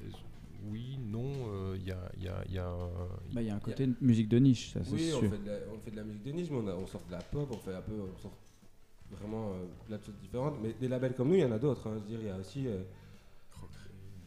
oui, 0.69 0.97
non, 0.99 1.29
euh, 1.49 1.77
il 1.79 1.85
y 1.87 1.91
a, 1.91 2.11
il 2.17 2.23
y 2.23 2.27
a- 2.27 2.43
il 2.47 2.53
y 2.55 2.57
a 2.57 2.67
un- 2.67 2.89
Bah, 3.31 3.41
Il 3.41 3.47
y 3.47 3.49
a 3.51 3.55
un 3.55 3.59
côté 3.59 3.85
de 3.85 3.93
musique 4.01 4.27
de 4.27 4.39
niche, 4.39 4.73
ça 4.73 4.83
c'est 4.83 4.91
Oui, 4.91 5.11
on 5.15 5.19
sûr. 5.19 5.29
fait, 5.29 5.37
de 5.37 5.47
la, 5.47 5.57
on 5.73 5.79
fait 5.79 5.91
de 5.91 5.95
la 5.97 6.03
musique 6.03 6.23
de 6.23 6.31
niche, 6.31 6.49
mais 6.49 6.57
on, 6.57 6.67
a- 6.67 6.73
on 6.75 6.87
sort 6.87 7.03
de 7.05 7.11
la 7.11 7.19
pop, 7.21 7.47
on 7.51 7.57
fait 7.57 7.75
un 7.75 7.81
peu, 7.81 7.93
on 7.93 8.17
sort 8.19 8.35
vraiment 9.11 9.51
euh, 9.53 9.65
plein 9.85 9.97
de 9.97 10.03
choses 10.03 10.17
différentes. 10.19 10.55
Mais 10.61 10.73
des 10.73 10.87
labels 10.87 11.13
comme 11.13 11.27
nous, 11.29 11.35
il 11.35 11.41
y 11.41 11.45
en 11.45 11.51
a 11.51 11.59
d'autres. 11.59 11.87
hein. 11.87 11.93
Je 11.97 12.01
veux 12.01 12.07
dire, 12.09 12.19
il 12.21 12.27
y 12.27 12.31
a 12.31 12.37
aussi. 12.37 12.67
euh, 12.67 12.81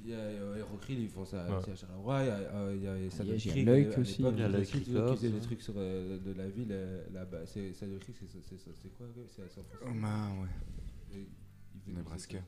il 0.05 0.11
y 0.11 0.15
a 0.15 0.19
euh, 0.19 0.65
Rockrill, 0.71 1.01
ils 1.01 1.09
font 1.09 1.25
ça 1.25 1.47
aussi 1.59 1.71
à 1.71 1.77
Charleroi. 1.77 2.21
Il 2.23 2.27
y 2.27 2.31
a, 2.31 2.35
euh, 2.35 2.73
Leuk 2.75 3.97
à 3.97 4.01
aussi. 4.01 4.17
Il 4.21 4.39
y 4.39 4.43
a 4.43 4.49
Leuk 4.49 4.67
qui 4.67 4.81
faisaient 4.85 5.31
des 5.31 5.41
trucs 5.41 5.63
sur, 5.63 5.75
euh, 5.77 6.19
de 6.19 6.33
la 6.33 6.49
ville 6.49 6.69
euh, 6.71 7.05
là-bas. 7.13 7.47
C'est- 7.47 7.73
Saddle 7.75 7.99
Creek, 7.99 8.17
c'est- 8.19 8.97
quoi 8.97 9.07
C'est 9.29 9.43
à 9.43 9.49
San 9.49 9.65
Francisco. 9.65 9.87
Oh, 9.89 10.01
bah, 10.01 10.29
ouais. 10.43 11.27
Nebraska. 11.87 12.39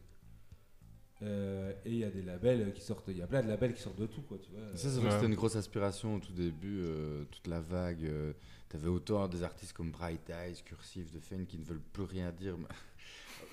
Euh, 1.23 1.73
et 1.85 1.91
il 1.91 1.97
y 1.99 2.05
a 2.05 2.11
des 2.11 2.23
labels 2.23 2.73
qui 2.73 2.81
sortent, 2.81 3.05
il 3.09 3.17
y 3.19 3.23
a 3.23 3.27
plein 3.29 3.43
de 3.43 3.49
labels 3.49 3.75
qui 3.75 3.81
sortent 3.83 4.01
de 4.01 4.07
tout, 4.07 4.23
quoi, 4.23 4.39
tu 4.39 4.51
vois. 4.51 4.61
Ça, 4.75 4.89
c'est 4.91 4.97
vrai 4.97 5.03
Ouais. 5.05 5.09
que 5.09 5.15
c'était 5.15 5.27
une 5.27 5.35
grosse 5.37 5.55
aspiration 5.55 6.17
au 6.17 6.19
tout 6.19 6.33
début, 6.33 6.81
euh, 6.83 7.25
toute 7.31 7.47
la 7.47 7.61
vague. 7.61 8.05
euh, 8.05 8.33
T'avais 8.69 8.89
autant 8.89 9.29
des 9.29 9.43
artistes 9.43 9.75
comme 9.75 9.91
Bright 9.91 10.31
Eyes, 10.31 10.63
Cursive, 10.65 11.13
de 11.13 11.21
Fane 11.21 11.45
qui 11.45 11.59
ne 11.59 11.65
veulent 11.65 11.83
plus 11.93 12.05
rien 12.05 12.33
dire. 12.33 12.57
mais 12.59 12.65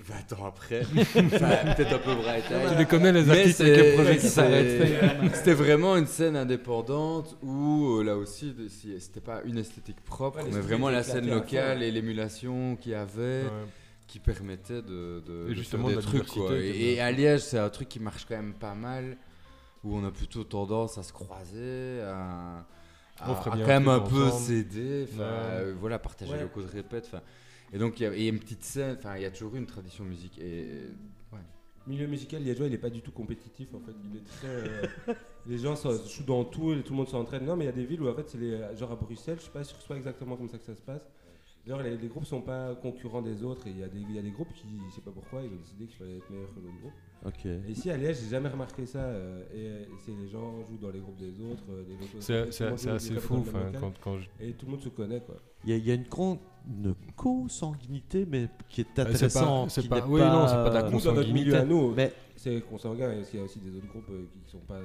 20 0.02 0.34
ans 0.40 0.46
après, 0.48 0.82
peut-être 1.14 1.94
un 1.94 1.98
peu 2.00 2.16
Bright. 2.16 2.46
Tu 2.72 2.78
les 2.78 2.86
connais, 2.86 3.12
les 3.12 3.30
artistes 3.30 3.62
avec 3.62 3.76
les 3.78 3.84
c'est- 3.84 3.94
projets 3.96 4.16
qui 4.16 4.22
c'est- 4.22 4.30
s'arrêtent 4.30 5.36
C'était 5.36 5.54
vraiment 5.54 5.98
une 5.98 6.08
scène 6.08 6.36
indépendante 6.36 7.38
où, 7.44 7.98
euh, 8.00 8.04
là 8.04 8.16
aussi, 8.16 8.54
de- 8.54 8.68
si- 8.68 9.00
c'était 9.00 9.20
pas 9.20 9.42
une 9.46 9.58
esthétique 9.58 10.02
propre, 10.02 10.40
Ouais, 10.40 10.50
mais 10.54 10.60
vraiment 10.62 10.90
la 10.90 11.04
scène 11.04 11.30
locale 11.30 11.84
et 11.84 11.92
l'émulation 11.92 12.76
qu'il 12.78 12.94
y 12.94 12.96
avait 12.96 13.44
Ouais. 13.44 13.50
qui 14.08 14.20
permettait 14.20 14.82
de, 14.82 15.22
de, 15.26 15.46
Et 15.48 15.50
de 15.50 15.54
justement, 15.54 15.88
faire 15.90 15.98
de 15.98 16.02
des 16.02 16.08
la 16.18 16.24
trucs. 16.24 16.28
Quoi. 16.34 16.56
Et, 16.58 17.00
à 17.00 17.12
Liège, 17.12 17.42
c'est 17.42 17.60
un 17.60 17.70
truc 17.70 17.90
qui 17.90 18.00
marche 18.00 18.26
quand 18.28 18.36
même 18.38 18.54
pas 18.54 18.74
mal, 18.76 19.18
où 19.84 19.96
on 19.96 20.04
a 20.06 20.12
plutôt 20.12 20.44
tendance 20.44 20.98
à 20.98 21.04
se 21.04 21.14
croiser, 21.14 22.02
à, 22.04 22.66
quand 23.26 23.68
même 23.68 23.88
un 23.90 24.00
peu 24.00 24.30
s'aider, 24.32 25.04
Ouais. 25.14 25.24
euh, 25.24 25.74
voilà, 25.80 26.00
partager 26.00 26.32
Ouais. 26.32 26.40
le 26.42 26.48
code 26.48 26.70
répète. 26.74 27.06
enfin. 27.12 27.22
Et 27.74 27.78
donc, 27.78 28.00
il 28.00 28.04
y, 28.04 28.06
a- 28.06 28.30
une 28.30 28.40
petite 28.40 28.64
scène, 28.64 28.96
enfin, 29.00 29.16
il 29.18 29.22
y 29.24 29.26
a 29.26 29.32
toujours 29.32 29.56
eu 29.56 29.60
une 29.60 29.66
tradition 29.66 30.04
musique. 30.04 30.38
Et 30.40 30.68
milieu 31.88 32.06
musical 32.08 32.44
liégeois, 32.44 32.68
il 32.68 32.74
est 32.74 32.78
pas 32.78 32.90
du 32.92 33.02
tout 33.02 33.12
compétitif 33.12 33.74
en 33.74 33.80
fait. 33.80 33.94
Il 34.12 34.18
est 34.18 34.24
très. 34.24 34.48
euh, 34.48 35.14
les 35.48 35.58
gens 35.58 35.76
se 35.76 35.88
jouent 36.08 36.24
dans 36.26 36.44
tout 36.44 36.72
et 36.74 36.84
tout 36.84 36.94
le 36.94 36.98
monde 36.98 37.08
s'entraîne. 37.08 37.46
Non, 37.46 37.56
mais 37.56 37.64
il 37.64 37.68
y 37.68 37.72
a 37.72 37.74
des 37.74 37.86
villes 37.86 38.02
où 38.02 38.08
en 38.08 38.14
fait, 38.14 38.30
c'est 38.30 38.78
genre 38.78 38.92
à 38.92 38.96
Bruxelles, 38.96 39.38
je 39.40 39.46
sais 39.46 39.50
pas, 39.52 39.64
je 39.64 39.70
sais 39.70 39.88
pas 39.88 39.96
exactement 39.96 40.36
comme 40.36 40.50
ça 40.50 40.58
que 40.60 40.66
ça 40.66 40.76
se 40.76 40.82
passe. 40.82 41.02
Genre, 41.70 41.82
les, 41.84 41.98
les 41.98 42.08
groupes 42.08 42.26
sont 42.26 42.42
pas 42.42 42.74
concurrents 42.82 43.22
des 43.22 43.44
autres 43.44 43.68
et 43.68 43.70
il 43.70 43.78
y, 43.80 43.84
a 43.84 43.88
des- 43.88 44.00
il 44.00 44.16
y 44.16 44.18
a 44.18 44.24
des 44.24 44.32
groupes 44.32 44.52
qui, 44.54 44.66
je 44.90 44.96
sais 44.96 45.02
pas 45.02 45.12
pourquoi, 45.12 45.44
ils 45.44 45.54
ont 45.54 45.58
décidé 45.62 45.86
qu'il 45.86 45.98
fallait 45.98 46.18
être 46.18 46.28
meilleur 46.32 46.50
que 46.50 46.60
l'autre 46.60 46.80
groupe. 46.82 46.94
Ok. 47.28 47.46
Et 47.46 47.72
ici 47.72 47.92
à 47.92 47.98
Liège, 47.98 48.18
j'ai 48.24 48.30
jamais 48.30 48.50
remarqué 48.50 48.86
ça. 48.88 49.00
euh, 49.00 49.44
et 49.54 49.84
et 49.84 49.88
c'est 50.04 50.12
les 50.20 50.28
gens 50.30 50.66
jouent 50.68 50.80
dans 50.82 50.90
les 50.90 51.00
groupes 51.00 51.18
des 51.20 51.40
autres. 51.42 51.64
euh, 51.70 51.84
C'est 52.20 52.66
assez 52.90 53.14
des 53.14 53.20
fou. 53.20 53.46
quand, 53.80 53.94
quand 54.02 54.18
je- 54.18 54.28
Et 54.44 54.54
tout 54.54 54.66
le 54.66 54.72
monde 54.72 54.82
se 54.82 54.90
connaît 54.90 55.20
quoi. 55.22 55.36
Il 55.64 55.70
y 55.70 55.74
a, 55.74 55.78
il 55.78 55.86
y 55.86 55.92
a 55.92 55.94
une, 55.94 56.06
con- 56.08 56.40
une 56.68 56.96
co-sanguinité, 57.16 58.26
mais 58.28 58.48
qui 58.70 58.82
est 58.82 58.86
c'est 58.86 58.94
pas- 58.96 59.02
intéressante. 59.04 59.70
c'est 59.72 59.88
pas- 59.88 59.98
n'est 59.98 60.08
oui, 60.08 60.22
non, 60.22 60.48
c'est 60.48 60.54
pas 60.56 60.70
de 60.70 60.74
la 60.74 60.86
euh, 60.86 60.90
Nous, 60.90 61.02
dans 61.02 61.14
notre 61.14 61.34
milieu 61.34 61.56
à 61.56 61.66
nous, 61.66 61.92
Mais 61.94 62.14
c'est 62.36 62.62
consanguin. 62.62 63.12
et 63.12 63.22
Il 63.34 63.38
y 63.38 63.42
a 63.42 63.46
aussi 63.46 63.60
des 63.60 63.76
autres 63.78 63.88
groupes 63.88 64.10
euh, 64.10 64.26
qui 64.46 64.50
sont 64.52 64.60
pas. 64.60 64.80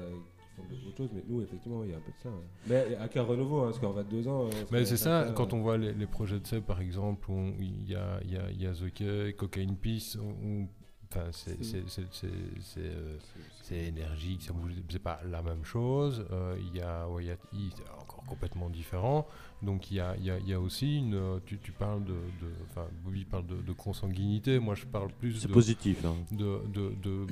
D'autres 0.62 0.96
choses. 0.96 1.10
Mais 1.14 1.22
nous, 1.28 1.42
effectivement, 1.42 1.82
il 1.84 1.90
y 1.90 1.92
a 1.92 1.96
un 1.96 2.00
peu 2.00 2.12
de 2.12 2.18
ça. 2.22 2.28
ouais. 2.30 2.34
Mais 2.68 2.96
à 2.96 3.08
qu'un 3.08 3.22
renouveau, 3.22 3.60
hein, 3.60 3.64
parce 3.66 3.78
qu'en 3.78 3.92
22 3.92 4.28
ans. 4.28 4.44
on 4.44 4.72
Mais 4.72 4.84
c'est 4.84 4.96
ça, 4.96 5.32
quand 5.34 5.52
euh, 5.52 5.56
on 5.56 5.60
voit 5.62 5.76
les, 5.78 5.92
les 5.92 6.06
projets 6.06 6.38
de 6.40 6.46
Seb 6.46 6.62
par 6.64 6.80
exemple, 6.80 7.30
où 7.30 7.52
il 7.60 7.88
y 7.88 7.94
a, 7.94 8.20
il 8.24 8.32
y 8.32 8.36
a, 8.36 8.50
il 8.50 8.62
y 8.62 8.66
a 8.66 8.72
The 8.72 9.36
Cocaine 9.36 9.76
Peace, 9.76 10.16
où- 10.20 10.66
enfin, 11.10 11.26
c'est- 11.32 11.62
c'est 11.62 11.88
c'est- 11.88 12.06
c'est- 12.12 12.28
c'est, 12.60 12.80
euh, 12.80 13.16
c'est 13.62 13.84
énergique, 13.84 14.48
c'est 14.88 14.98
pas 14.98 15.20
la 15.30 15.42
même 15.42 15.64
chose. 15.64 16.24
Euh, 16.32 16.56
Il 16.58 16.76
y 16.76 16.80
a 16.82 17.08
Wyatt 17.08 17.38
E, 17.52 17.56
c'est 17.74 17.82
encore 18.00 18.24
complètement 18.26 18.68
différent. 18.70 19.26
Donc 19.62 19.90
il 19.90 19.96
y 19.96 20.00
a, 20.00 20.14
il 20.18 20.24
y 20.24 20.30
a, 20.30 20.38
il 20.38 20.48
y 20.48 20.52
a 20.52 20.60
aussi 20.60 20.98
une. 20.98 21.14
euh, 21.14 21.38
Tu, 21.46 21.58
tu 21.58 21.72
parles 21.72 22.04
de. 22.04 22.12
de- 22.12 22.52
Enfin, 22.70 22.86
Bobby 23.04 23.24
parle 23.24 23.46
de, 23.46 23.56
de 23.56 23.72
consanguinité, 23.72 24.58
moi 24.58 24.74
je 24.74 24.84
parle 24.86 25.10
plus 25.12 25.34
c'est 25.34 25.48
positif. 25.48 26.04
hein. 26.04 26.16
de, 26.32 26.58
de, 26.72 27.26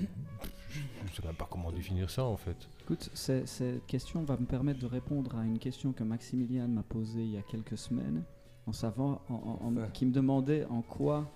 je 1.06 1.14
sais 1.14 1.26
même 1.26 1.34
pas 1.34 1.46
comment 1.50 1.70
définir 1.72 2.08
ça 2.10 2.24
en 2.24 2.36
fait. 2.36 2.68
Écoute, 2.82 3.10
c'est- 3.14 3.46
cette 3.46 3.86
question 3.86 4.22
va 4.24 4.36
me 4.36 4.46
permettre 4.46 4.80
de 4.80 4.86
répondre 4.86 5.36
à 5.36 5.44
une 5.44 5.58
question 5.58 5.92
que 5.92 6.04
Maximilien 6.04 6.66
m'a 6.68 6.82
posée 6.82 7.22
il 7.22 7.30
y 7.32 7.36
a 7.38 7.42
quelques 7.42 7.78
semaines, 7.78 8.22
en 8.66 8.72
savoir, 8.72 9.20
en- 9.28 9.34
en- 9.34 9.66
en- 9.66 9.76
Ouais. 9.76 9.88
qui 9.92 10.06
me 10.06 10.12
demandait 10.12 10.64
en 10.66 10.82
quoi, 10.82 11.30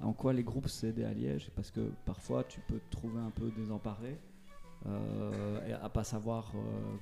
en 0.00 0.12
quoi 0.12 0.32
les 0.32 0.42
groupes 0.44 0.68
s'aidaient 0.68 1.04
à 1.04 1.12
Liège, 1.14 1.50
parce 1.56 1.70
que 1.70 1.90
parfois 2.04 2.44
tu 2.44 2.60
peux 2.68 2.78
te 2.78 2.90
trouver 2.90 3.18
un 3.20 3.30
peu 3.30 3.50
désemparé 3.50 4.18
euh, 4.86 5.66
et 5.66 5.72
à 5.72 5.88
pas 5.88 6.04
savoir 6.04 6.52
euh, 6.54 6.96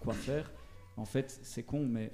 quoi 0.00 0.14
faire. 0.14 0.50
En 0.96 1.04
fait, 1.04 1.30
c'est 1.42 1.62
con, 1.62 1.86
mais 1.86 2.10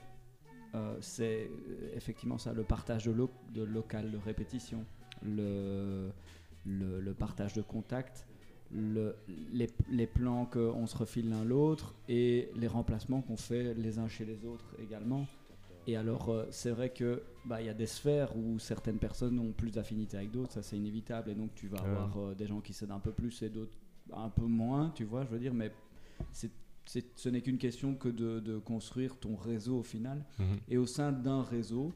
euh, 0.75 0.97
c'est 1.01 1.51
effectivement 1.95 2.37
ça, 2.39 2.53
le 2.53 2.63
partage 2.65 3.07
de, 3.07 3.13
lo- 3.13 3.31
de 3.55 3.63
local 3.63 4.11
de 4.11 4.19
répétition, 4.19 4.85
le, 5.23 6.11
le, 6.67 7.01
le 7.01 7.15
partage 7.15 7.55
de 7.55 7.63
contact, 7.63 8.27
le- 8.73 9.15
les, 9.53 9.69
les 9.91 10.07
plans 10.07 10.45
qu'on 10.47 10.87
se 10.87 10.97
refile 10.97 11.31
l'un 11.31 11.45
l'autre 11.45 11.95
et 12.09 12.51
les 12.57 12.67
remplacements 12.67 13.23
qu'on 13.23 13.37
fait 13.37 13.75
les 13.75 13.99
uns 13.99 14.09
chez 14.09 14.25
les 14.25 14.45
autres 14.45 14.75
également. 14.83 15.27
Et 15.87 15.97
alors, 15.97 16.29
euh, 16.29 16.45
c'est 16.51 16.71
vrai 16.71 16.91
que 16.91 17.23
bah, 17.47 17.63
il 17.63 17.67
y 17.67 17.71
a 17.71 17.75
des 17.75 17.87
sphères 17.87 18.37
où 18.37 18.59
certaines 18.59 18.99
personnes 18.99 19.39
ont 19.39 19.53
plus 19.53 19.71
d'affinité 19.71 20.19
avec 20.19 20.31
d'autres, 20.31 20.53
ça 20.53 20.63
c'est 20.63 20.77
inévitable, 20.77 21.31
et 21.31 21.35
donc 21.35 21.55
tu 21.55 21.67
vas 21.69 21.81
Ouais. 21.83 21.89
avoir 21.89 22.19
euh, 22.19 22.35
des 22.35 22.47
gens 22.47 22.61
qui 22.61 22.75
s'aident 22.75 22.91
un 22.91 22.99
peu 23.01 23.13
plus 23.13 23.43
et 23.43 23.49
d'autres 23.49 23.79
un 24.13 24.29
peu 24.29 24.45
moins, 24.45 24.91
tu 24.95 25.05
vois, 25.05 25.25
je 25.25 25.31
veux 25.31 25.39
dire, 25.39 25.55
mais 25.55 25.73
c'est, 26.31 26.51
c'est- 26.85 27.07
ce 27.19 27.29
n'est 27.31 27.41
qu'une 27.41 27.57
question 27.59 27.95
que 27.95 28.09
de, 28.11 28.39
de 28.41 28.59
construire 28.59 29.17
ton 29.17 29.35
réseau 29.37 29.79
au 29.79 29.83
final. 29.83 30.25
Mhm. 30.39 30.59
Et 30.69 30.77
au 30.77 30.87
sein 30.87 31.11
d'un 31.13 31.43
réseau, 31.43 31.93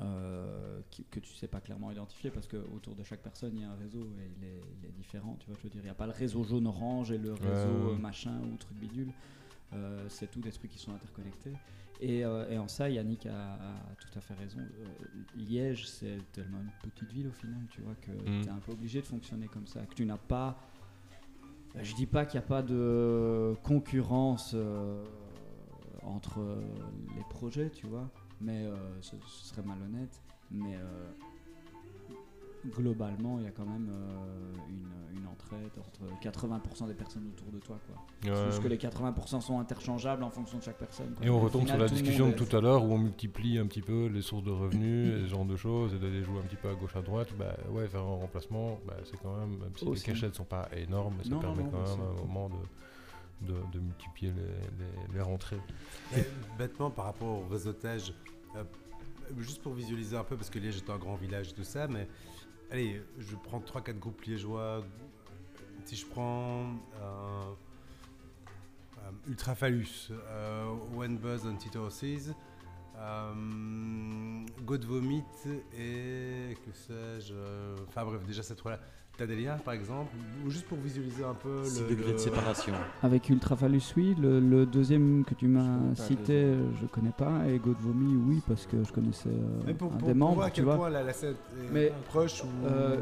euh, 0.00 0.80
qui- 0.90 1.04
que 1.04 1.20
tu 1.20 1.32
sais 1.34 1.48
pas 1.48 1.60
clairement 1.60 1.90
identifier 1.90 2.30
parce 2.30 2.46
que 2.46 2.58
autour 2.74 2.94
de 2.94 3.02
chaque 3.02 3.22
personne 3.22 3.52
il 3.56 3.62
y 3.62 3.64
a 3.64 3.70
un 3.70 3.76
réseau 3.76 4.00
et 4.20 4.30
il 4.36 4.44
est, 4.44 4.60
il 4.82 4.86
est 4.88 4.92
différent 4.92 5.36
tu 5.40 5.46
vois 5.46 5.56
je 5.58 5.62
veux 5.62 5.70
dire. 5.70 5.80
Il 5.80 5.84
n'y 5.84 5.90
a 5.90 5.94
pas 5.94 6.06
le 6.06 6.12
réseau 6.12 6.44
jaune 6.44 6.66
orange 6.66 7.12
et 7.12 7.18
le 7.18 7.32
réseau 7.32 7.86
ouais. 7.88 7.94
euh, 7.94 7.96
machin 7.98 8.38
ou 8.52 8.56
truc 8.58 8.76
bidule. 8.78 9.08
Euh, 9.72 10.06
c'est 10.10 10.30
tout 10.30 10.40
des 10.40 10.52
trucs 10.52 10.70
qui 10.70 10.78
sont 10.78 10.92
interconnectés. 10.92 11.54
Et, 12.00 12.24
euh, 12.26 12.48
et 12.50 12.58
en 12.58 12.68
ça 12.68 12.90
Yannick 12.90 13.24
a, 13.26 13.54
a 13.54 13.94
tout 13.98 14.18
à 14.18 14.20
fait 14.20 14.34
raison. 14.34 14.60
Liège 15.34 15.86
c'est 15.88 16.18
tellement 16.32 16.58
une 16.60 16.90
petite 16.90 17.10
ville 17.10 17.28
au 17.28 17.32
final 17.32 17.62
tu 17.70 17.80
vois 17.80 17.94
que 17.94 18.10
Mm. 18.10 18.42
tu 18.42 18.48
es 18.48 18.52
un 18.52 18.58
peu 18.58 18.72
obligé 18.72 19.00
de 19.00 19.06
fonctionner 19.06 19.48
comme 19.48 19.66
ça 19.66 19.80
que 19.86 19.94
tu 19.94 20.04
n'as 20.04 20.18
pas 20.18 20.58
je 21.82 21.94
dis 21.94 22.06
pas 22.06 22.24
qu'il 22.26 22.38
n'y 22.38 22.44
a 22.44 22.48
pas 22.48 22.62
de 22.62 23.54
concurrence 23.62 24.54
entre 26.02 26.40
les 27.16 27.22
projets, 27.30 27.70
tu 27.70 27.86
vois, 27.86 28.08
mais 28.40 28.64
euh, 28.66 28.76
ce, 29.00 29.16
ce 29.26 29.46
serait 29.48 29.62
malhonnête. 29.62 30.20
Mais 30.50 30.76
euh, 30.76 31.10
globalement, 32.74 33.38
il 33.38 33.44
y 33.44 33.48
a 33.48 33.50
quand 33.50 33.66
même 33.66 33.88
euh, 33.90 34.54
une, 34.68 35.18
une 35.18 35.26
entraide 35.26 35.70
entre 35.78 36.02
80% 36.22 36.88
des 36.88 36.94
personnes 36.94 37.28
autour 37.28 37.52
de 37.52 37.58
toi. 37.58 37.78
Quoi. 37.86 38.32
Ouais. 38.32 38.50
juste 38.50 38.62
que 38.62 38.68
les 38.68 38.76
80% 38.76 39.40
sont 39.40 39.58
interchangeables 39.58 40.22
en 40.22 40.30
fonction 40.30 40.58
de 40.58 40.62
chaque 40.62 40.78
personne. 40.78 41.12
quoi. 41.16 41.26
Et 41.26 41.30
on 41.30 41.40
retombe 41.40 41.66
sur 41.66 41.76
la 41.76 41.88
discussion 41.88 42.28
de 42.28 42.34
tout 42.34 42.56
à 42.56 42.60
l'heure 42.60 42.84
où 42.84 42.92
on 42.92 42.98
multiplie 42.98 43.58
un 43.58 43.66
petit 43.66 43.82
peu 43.82 44.06
les 44.06 44.22
sources 44.22 44.44
de 44.44 44.50
revenus 44.50 45.14
et 45.14 45.20
ce 45.22 45.26
genre 45.26 45.44
de 45.44 45.56
choses 45.56 45.94
et 45.94 45.98
d'aller 45.98 46.22
jouer 46.22 46.38
un 46.38 46.46
petit 46.46 46.56
peu 46.56 46.68
à 46.68 46.74
gauche 46.74 46.96
à 46.96 47.02
droite. 47.02 47.28
Bah 47.38 47.56
ouais, 47.70 47.86
faire 47.88 48.00
un 48.02 48.16
remplacement, 48.16 48.78
bah, 48.86 48.94
c'est 49.04 49.20
quand 49.20 49.36
même, 49.36 49.58
même 49.58 49.72
si 49.76 49.84
les 49.84 50.00
cachettes 50.00 50.34
sont 50.34 50.44
pas 50.44 50.68
énormes, 50.76 51.16
ça 51.22 51.30
Non, 51.30 51.36
non, 51.36 51.40
permet 51.42 51.62
non, 51.64 51.70
quand 51.70 51.82
même 51.82 52.06
un 52.06 52.20
moment 52.26 52.48
de, 52.48 52.54
de, 53.42 53.78
multiplier 53.78 54.32
les, 55.12 55.20
rentrées. 55.20 55.60
Et 56.16 56.24
bêtement, 56.58 56.90
par 56.90 57.06
rapport 57.06 57.28
au 57.28 57.46
réseautage, 57.46 58.14
euh, 58.54 58.64
juste 59.38 59.62
pour 59.62 59.74
visualiser 59.74 60.16
un 60.16 60.24
peu, 60.24 60.36
parce 60.36 60.50
que 60.50 60.58
Liège 60.58 60.76
est 60.78 60.90
un 60.90 60.98
grand 60.98 61.16
village 61.16 61.50
et 61.50 61.52
tout 61.52 61.64
ça, 61.64 61.88
mais 61.88 62.08
allez, 62.70 63.02
je 63.18 63.36
prends 63.36 63.60
3-4 63.60 63.98
groupes 63.98 64.22
liégeois. 64.22 64.84
Si 65.84 65.96
je 65.96 66.06
prends 66.06 66.64
euh, 67.00 67.52
euh, 69.06 69.10
Ultra 69.28 69.54
Phallus, 69.54 70.08
euh, 70.10 70.74
One 70.96 71.18
Buzz 71.18 71.46
on 71.46 71.56
Tito 71.56 71.80
Horses, 71.80 72.32
euh, 72.98 74.46
God 74.64 74.84
Vomit 74.84 75.22
et 75.76 76.56
que 76.64 76.72
sais-je, 76.72 77.34
euh, 77.34 77.76
enfin 77.88 78.04
bref, 78.04 78.24
déjà 78.26 78.42
ces 78.42 78.56
trois-là. 78.56 78.80
T'as 79.18 79.24
des 79.26 79.36
liens 79.36 79.56
par 79.64 79.72
exemple, 79.72 80.10
ou 80.44 80.50
juste 80.50 80.66
pour 80.66 80.76
visualiser 80.78 81.24
un 81.24 81.32
peu 81.32 81.64
Six 81.64 81.80
le. 81.82 81.88
degrés 81.88 82.12
de 82.12 82.18
séparation. 82.18 82.74
Avec 83.02 83.30
Ultrafalus, 83.30 83.80
oui. 83.96 84.14
Le, 84.20 84.40
le 84.40 84.66
deuxième 84.66 85.24
que 85.24 85.32
tu 85.34 85.48
m'as 85.48 85.94
cité, 85.94 86.54
je 86.80 86.86
connais 86.86 87.12
pas. 87.16 87.46
Et 87.48 87.58
God 87.58 87.76
Vomi, 87.80 88.14
oui, 88.14 88.42
parce 88.46 88.66
que 88.66 88.84
je 88.84 88.92
connaissais 88.92 89.30
euh, 89.30 89.62
Mais 89.66 89.72
pour, 89.72 89.88
un 89.92 89.96
pour, 89.96 90.06
des 90.08 90.12
pour 90.12 90.18
membres, 90.18 90.34
voir 90.34 90.46
à 90.48 90.50
tu 90.50 90.56
quel 90.56 90.64
vois. 90.66 90.76
point 90.76 90.90
la, 90.90 91.02
la 91.02 91.12
scène 91.14 91.30
est 91.32 91.72
Mais, 91.72 91.92
proche 92.08 92.44
ou. 92.44 92.66
Euh, 92.66 92.98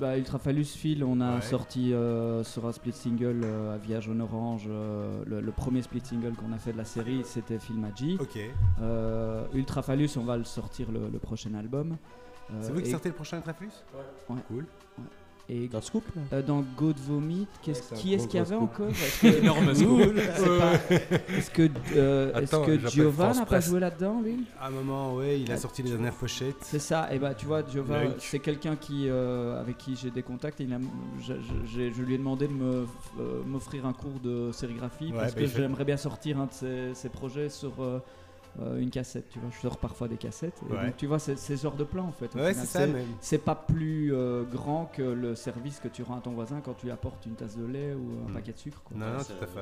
bah, 0.00 0.18
Ultrafalus 0.18 0.64
Phil, 0.64 1.04
on 1.04 1.20
a 1.20 1.36
Ouais. 1.36 1.40
sorti 1.42 1.92
euh, 1.94 2.42
sur 2.42 2.66
un 2.66 2.72
split 2.72 2.92
single 2.92 3.42
euh, 3.44 3.72
à 3.76 3.78
Via 3.78 4.00
Jaune 4.00 4.22
Orange. 4.22 4.64
euh, 4.68 5.22
le, 5.26 5.40
le 5.40 5.52
premier 5.52 5.82
split 5.82 6.00
single 6.02 6.32
qu'on 6.32 6.52
a 6.52 6.58
fait 6.58 6.72
de 6.72 6.78
la 6.78 6.84
série, 6.84 7.20
c'était 7.24 7.60
Phil 7.60 7.76
Maggi. 7.78 8.18
Ok. 8.20 8.36
Euh, 8.82 9.44
Ultrafalus, 9.54 10.08
on 10.16 10.24
va 10.24 10.36
le 10.36 10.42
sortir 10.42 10.90
le, 10.90 11.08
le 11.08 11.18
prochain 11.20 11.54
album. 11.54 11.98
Euh, 12.52 12.58
C'est 12.62 12.72
vous 12.72 12.80
qui 12.80 12.88
et- 12.88 12.90
sortez 12.90 13.08
le 13.08 13.14
prochain 13.14 13.40
Traflus 13.40 13.70
Et 15.52 15.68
T'as 15.68 15.78
un 15.78 15.80
scoop? 15.80 16.04
là 16.14 16.22
euh, 16.38 16.42
dans 16.42 16.64
God 16.76 16.96
Vomit, 17.00 17.48
qu'est-ce- 17.62 17.80
Ouais, 17.80 17.86
c'est 17.88 17.94
un 17.94 17.98
qui 17.98 18.14
est-ce 18.14 18.22
gros, 18.22 18.30
qu'il 18.30 18.40
y 18.40 18.42
gros 18.44 18.52
avait 18.52 18.66
scoop. 18.66 18.72
encore? 18.72 18.88
Est-ce 18.90 19.20
que- 19.22 19.42
Énorme 19.42 19.74
scoop. 19.74 20.12
C'est 20.36 20.58
pas- 20.58 21.34
Est-ce 21.36 21.50
que, 21.50 21.68
euh, 21.96 22.28
est-ce 22.34 22.54
Attends, 22.54 22.64
que 22.66 22.74
j'appelle 22.74 22.90
Giova 22.90 23.24
France 23.24 23.36
n'a 23.36 23.42
pas 23.42 23.46
Presse. 23.46 23.66
joué 23.66 23.80
là-dedans, 23.80 24.20
lui? 24.22 24.44
À 24.60 24.68
un 24.68 24.70
moment, 24.70 25.14
ouais, 25.16 25.40
il 25.40 25.50
a 25.50 25.54
Ouais. 25.54 25.60
sorti 25.60 25.82
les 25.82 25.90
dernières 25.90 26.14
pochettes. 26.14 26.54
C'est 26.62 26.78
ça, 26.78 27.12
et 27.12 27.18
bah 27.18 27.34
tu 27.34 27.46
vois, 27.46 27.66
Giova, 27.66 28.04
Lunk. 28.04 28.14
c'est 28.20 28.38
quelqu'un 28.38 28.76
qui, 28.76 29.08
euh, 29.08 29.60
avec 29.60 29.76
qui 29.78 29.96
j'ai 29.96 30.10
des 30.12 30.22
contacts. 30.22 30.60
et 30.60 30.64
il 30.64 30.72
a- 30.72 30.78
je, 31.20 31.32
je- 31.34 31.66
j'ai- 31.66 31.90
je 31.90 32.02
lui 32.02 32.14
ai 32.14 32.18
demandé 32.18 32.46
de 32.46 32.52
me, 32.52 32.86
euh, 33.18 33.42
m'offrir 33.44 33.86
un 33.86 33.92
cours 33.92 34.20
de 34.22 34.52
sérigraphie 34.52 35.06
Ouais, 35.06 35.18
parce 35.18 35.32
bah, 35.34 35.40
que 35.40 35.44
il 35.46 35.48
fait- 35.50 35.62
j'aimerais 35.62 35.84
bien 35.84 35.96
sortir 35.96 36.38
un 36.40 36.46
de 36.46 36.52
ses, 36.52 36.94
ses 36.94 37.08
projets 37.08 37.48
sur 37.48 37.72
euh, 37.82 37.98
euh, 38.60 38.78
une 38.80 38.90
cassette. 38.90 39.28
Tu 39.30 39.38
vois, 39.38 39.50
je 39.54 39.60
sors 39.60 39.78
parfois 39.78 40.08
des 40.08 40.16
cassettes. 40.16 40.60
et 40.68 40.72
Ouais. 40.72 40.86
donc, 40.86 40.96
tu 40.96 41.06
vois, 41.06 41.18
c'est 41.18 41.38
c'est 41.38 41.56
ce 41.56 41.62
genre 41.62 41.76
de 41.76 41.84
plan 41.84 42.06
en 42.06 42.12
fait. 42.12 42.34
Ouais, 42.34 42.52
c'est 42.54 42.66
ça, 42.66 42.86
mais. 42.86 43.04
C'est 43.20 43.38
pas 43.44 43.54
plus 43.54 44.12
euh, 44.14 44.42
grand 44.44 44.86
que 44.86 45.02
le 45.02 45.34
service 45.34 45.78
que 45.80 45.88
tu 45.88 46.02
rends 46.02 46.16
à 46.18 46.20
ton 46.20 46.32
voisin 46.32 46.60
quand 46.64 46.74
tu 46.74 46.86
lui 46.86 46.92
apportes 46.92 47.24
une 47.26 47.34
tasse 47.36 47.56
de 47.56 47.64
lait 47.66 47.94
ou 47.94 48.26
un 48.26 48.30
Hmm. 48.30 48.34
paquet 48.34 48.52
de 48.52 48.58
sucre. 48.58 48.82
quoi. 48.84 48.96
Non, 48.96 49.06
non, 49.14 49.18
c'est- 49.20 49.34
tout 49.34 49.44
à 49.44 49.46
fait. 49.46 49.60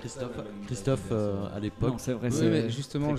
Christophe, 0.00 0.30
Christophe 0.66 1.08
euh, 1.10 1.48
à 1.56 1.58
l'époque, 1.58 1.92
Non, 1.92 1.98
c'est 1.98 2.12
vrai, 2.12 2.28
Oui, 2.30 2.36
c'est 2.36 2.48
mais 2.50 2.70
justement, 2.70 3.14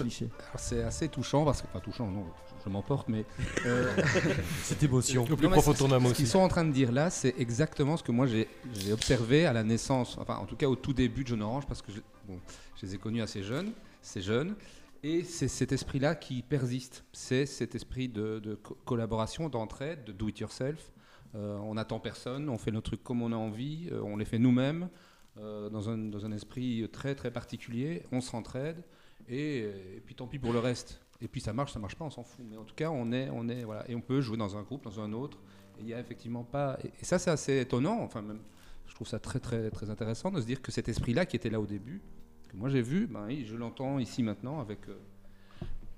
C'est 0.55 0.83
assez 0.83 1.09
touchant 1.09 1.43
parce 1.43 1.61
que, 1.61 1.67
enfin 1.67 1.79
touchant, 1.79 2.07
non, 2.07 2.23
je, 2.59 2.63
je 2.65 2.69
m'emporte, 2.69 3.09
mais 3.09 3.25
euh, 3.65 3.91
cette 4.63 4.81
émotion. 4.83 5.23
Au 5.23 5.35
plus 5.35 5.47
Non, 5.47 5.51
profond 5.51 5.73
ton 5.73 5.91
âme 5.91 6.05
ce 6.07 6.13
qu'ils 6.13 6.27
sont 6.27 6.39
en 6.39 6.47
train 6.47 6.63
de 6.63 6.71
dire 6.71 6.91
là, 6.91 7.09
c'est 7.09 7.33
exactement 7.37 7.97
ce 7.97 8.03
que 8.03 8.11
moi 8.11 8.27
j'ai 8.27 8.47
j'ai 8.73 8.93
observé 8.93 9.45
à 9.45 9.51
la 9.51 9.63
naissance, 9.63 10.15
enfin 10.21 10.35
en 10.37 10.45
tout 10.45 10.55
cas 10.55 10.67
au 10.67 10.75
tout 10.75 10.93
début 10.93 11.23
de 11.23 11.29
Jaune 11.29 11.41
Orange, 11.41 11.65
parce 11.67 11.81
que 11.81 11.91
je, 11.91 11.99
bon, 12.27 12.39
je 12.79 12.85
les 12.85 12.95
ai 12.95 12.97
connus 12.97 13.21
assez 13.23 13.43
jeunes, 13.43 13.71
c'est 14.01 14.21
jeune, 14.21 14.55
et 15.03 15.23
c'est 15.23 15.47
cet 15.47 15.71
esprit-là 15.71 16.15
qui 16.15 16.41
persiste. 16.41 17.05
C'est 17.13 17.45
cet 17.45 17.75
esprit 17.75 18.09
de, 18.09 18.39
de 18.39 18.55
co- 18.55 18.77
collaboration, 18.85 19.49
d'entraide, 19.49 20.03
de 20.05 20.11
do 20.11 20.27
it 20.27 20.39
yourself. 20.39 20.91
Euh, 21.35 21.57
on 21.59 21.75
n'attend 21.75 21.99
personne, 21.99 22.49
on 22.49 22.57
fait 22.57 22.71
nos 22.71 22.81
trucs 22.81 23.03
comme 23.03 23.21
on 23.21 23.31
a 23.31 23.35
envie, 23.35 23.89
euh, 23.91 24.01
on 24.01 24.17
les 24.17 24.25
fait 24.25 24.39
nous-mêmes, 24.39 24.89
euh, 25.37 25.69
dans, 25.69 25.89
un, 25.89 25.97
dans 25.97 26.25
un 26.25 26.31
esprit 26.31 26.89
très 26.91 27.13
très 27.13 27.31
particulier, 27.31 28.03
on 28.11 28.19
s'entraide, 28.19 28.83
et, 29.27 29.59
et 29.59 30.01
puis 30.03 30.15
tant 30.15 30.27
pis 30.27 30.39
pour 30.39 30.53
le 30.53 30.59
reste. 30.59 31.01
Et 31.21 31.27
puis 31.27 31.41
ça 31.41 31.53
marche, 31.53 31.73
ça 31.73 31.79
marche 31.79 31.95
pas, 31.95 32.05
on 32.05 32.09
s'en 32.09 32.23
fout. 32.23 32.43
Mais 32.49 32.57
en 32.57 32.63
tout 32.63 32.75
cas, 32.75 32.89
on 32.89 33.11
est, 33.11 33.29
on 33.29 33.47
est, 33.47 33.63
voilà, 33.63 33.89
et 33.89 33.93
on 33.93 34.01
peut 34.01 34.21
jouer 34.21 34.37
dans 34.37 34.57
un 34.57 34.63
groupe, 34.63 34.83
dans 34.83 34.99
un 34.99 35.13
autre. 35.13 35.37
Il 35.79 35.87
y 35.87 35.93
a 35.93 35.99
effectivement 35.99 36.43
pas. 36.43 36.77
Et 36.83 37.05
ça, 37.05 37.19
c'est 37.19 37.29
assez 37.29 37.59
étonnant. 37.59 38.01
Enfin, 38.01 38.21
même, 38.21 38.41
je 38.87 38.95
trouve 38.95 39.07
ça 39.07 39.19
très, 39.19 39.39
très, 39.39 39.69
très 39.69 39.89
intéressant 39.89 40.31
de 40.31 40.41
se 40.41 40.45
dire 40.45 40.61
que 40.61 40.71
cet 40.71 40.89
esprit-là, 40.89 41.25
qui 41.25 41.35
était 41.35 41.49
là 41.49 41.59
au 41.61 41.65
début, 41.65 42.01
que 42.49 42.57
moi 42.57 42.69
j'ai 42.69 42.81
vu, 42.81 43.07
ben, 43.07 43.25
oui, 43.27 43.45
je 43.47 43.55
l'entends 43.55 43.99
ici 43.99 44.23
maintenant 44.23 44.59
avec. 44.59 44.79
euh, 44.89 44.93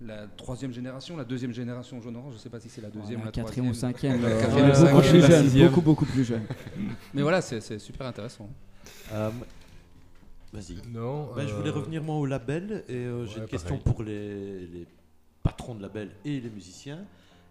la 0.03 0.25
troisième 0.25 0.73
génération, 0.73 1.15
la 1.15 1.23
deuxième 1.23 1.53
génération 1.53 2.01
jaune 2.01 2.15
orange, 2.15 2.33
je 2.33 2.39
sais 2.39 2.49
pas 2.49 2.59
si 2.59 2.69
c'est 2.69 2.81
la 2.81 2.89
deuxième 2.89 3.19
ou 3.19 3.23
la 3.23 3.25
la 3.27 3.31
quatrième 3.31 3.67
ou 3.67 3.73
cinquième. 3.75 4.19
La 4.23 4.29
euh, 4.29 4.41
quatrième 4.41 4.65
ou 4.65 4.73
beaucoup 4.73 4.85
cinquième, 5.03 5.11
plus 5.11 5.21
la 5.29 5.43
jeune, 5.43 5.67
beaucoup 5.67 5.81
beaucoup 5.81 6.05
plus 6.05 6.23
jeune. 6.23 6.41
Mais 7.13 7.21
voilà, 7.21 7.39
c'est 7.41 7.77
super 7.77 8.07
intéressant. 8.07 8.49
Euh, 9.13 9.29
Vas-y. 10.51 10.75
Non. 10.91 11.29
Bah, 11.35 11.45
Je 11.45 11.53
voulais 11.53 11.69
euh, 11.69 11.73
revenir 11.73 12.03
moi 12.03 12.15
au 12.15 12.25
label 12.25 12.83
et 12.89 12.95
euh, 12.95 13.25
j'ai 13.27 13.35
ouais, 13.35 13.41
une 13.43 13.47
question 13.47 13.77
pareil. 13.77 13.93
pour 13.93 14.03
les, 14.03 14.65
les 14.67 14.87
patrons 15.43 15.75
de 15.75 15.81
label 15.83 16.09
et 16.25 16.39
les 16.41 16.49
musiciens. 16.49 17.05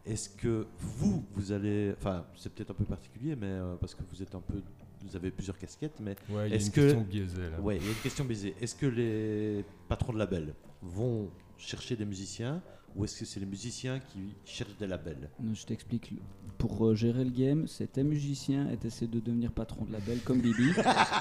Est-ce 0.04 0.28
que 0.30 0.66
vous, 0.78 1.24
vous 1.32 1.52
allez, 1.52 1.94
enfin 1.98 2.24
c'est 2.36 2.52
peut-être 2.52 2.70
un 2.70 2.74
peu 2.74 2.84
particulier, 2.84 3.36
mais 3.36 3.46
euh, 3.46 3.76
parce 3.76 3.94
que 3.94 4.02
vous 4.10 4.22
êtes 4.22 4.34
un 4.34 4.40
peu, 4.40 4.60
vous 5.02 5.16
avez 5.16 5.30
plusieurs 5.30 5.58
casquettes, 5.58 5.98
mais 6.00 6.16
Ouais, 6.30 6.46
il 6.46 6.50
y 6.50 6.52
a 6.52 6.56
Est-ce 6.56 6.66
une 6.66 6.72
que- 6.72 6.94
biaisée 7.02 7.50
là. 7.50 7.60
ouais, 7.60 7.76
il 7.76 7.82
y 7.82 7.86
a 7.86 7.90
une 7.90 7.96
question 7.96 8.24
baisée. 8.24 8.54
Est-ce 8.60 8.74
que 8.74 8.86
les 8.86 9.64
patrons 9.88 10.12
de 10.12 10.18
label 10.18 10.54
vont 10.82 11.30
chercher 11.58 11.96
des 11.96 12.04
musiciens 12.04 12.62
ou 12.96 13.04
est-ce 13.04 13.20
que 13.20 13.24
c'est 13.24 13.38
les 13.38 13.46
musiciens 13.46 14.00
qui 14.00 14.34
cherchent 14.44 14.76
des 14.76 14.86
labels? 14.88 15.30
Non, 15.40 15.54
Je 15.54 15.64
t'explique. 15.64 16.12
Pour 16.58 16.86
euh, 16.86 16.94
gérer 16.96 17.22
le 17.24 17.30
game, 17.30 17.68
c'était 17.68 18.02
musicien 18.02 18.68
et 18.70 18.76
t'essaies 18.76 19.06
de 19.06 19.20
devenir 19.20 19.52
patron 19.52 19.84
de 19.84 19.92
label 19.92 20.18
comme 20.24 20.40
Bibi. 20.40 20.72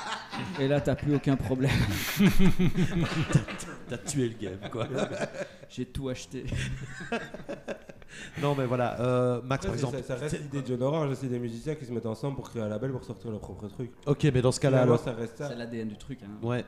et 0.59 0.67
là, 0.67 0.81
t'as 0.81 0.95
plus 0.95 1.13
aucun 1.15 1.36
problème. 1.36 1.69
T'as 3.88 3.98
tué 4.00 4.29
le 4.29 4.36
game, 4.38 4.59
quoi. 4.71 4.88
J'ai 5.69 5.86
tout 5.86 6.09
acheté. 6.09 6.45
non, 8.42 8.56
mais 8.56 8.66
voilà, 8.66 9.00
euh, 9.01 9.42
Max, 9.44 9.66
par 9.66 9.75
exemple. 9.75 9.98
ça, 9.98 10.04
ça 10.04 10.16
reste 10.16 10.39
l'idée 10.42 10.62
de 10.62 10.68
John 10.68 10.84
Orange, 10.84 11.16
c'est 11.20 11.28
des 11.28 11.39
musiciens 11.39 11.75
qui 11.75 11.86
se 11.86 11.92
mettent 11.92 12.06
ensemble 12.06 12.36
pour 12.36 12.50
créer 12.50 12.62
un 12.62 12.68
label 12.70 12.92
pour 12.92 13.04
sortir 13.04 13.32
leur 13.32 13.39
propre 13.39 13.68
truc. 13.68 13.92
Ok, 14.06 14.24
mais 14.34 14.42
dans 14.42 14.51
ce 14.51 14.60
cas-là, 14.60 14.82
alors. 14.82 15.00
ça 15.00 15.13
reste 15.13 15.38
ça. 15.38 15.50
C'est 15.50 15.56
l'ADN 15.56 15.88
du 15.88 15.98
truc. 15.98 16.20
Hein. 16.24 16.46
Ouais. 16.46 16.63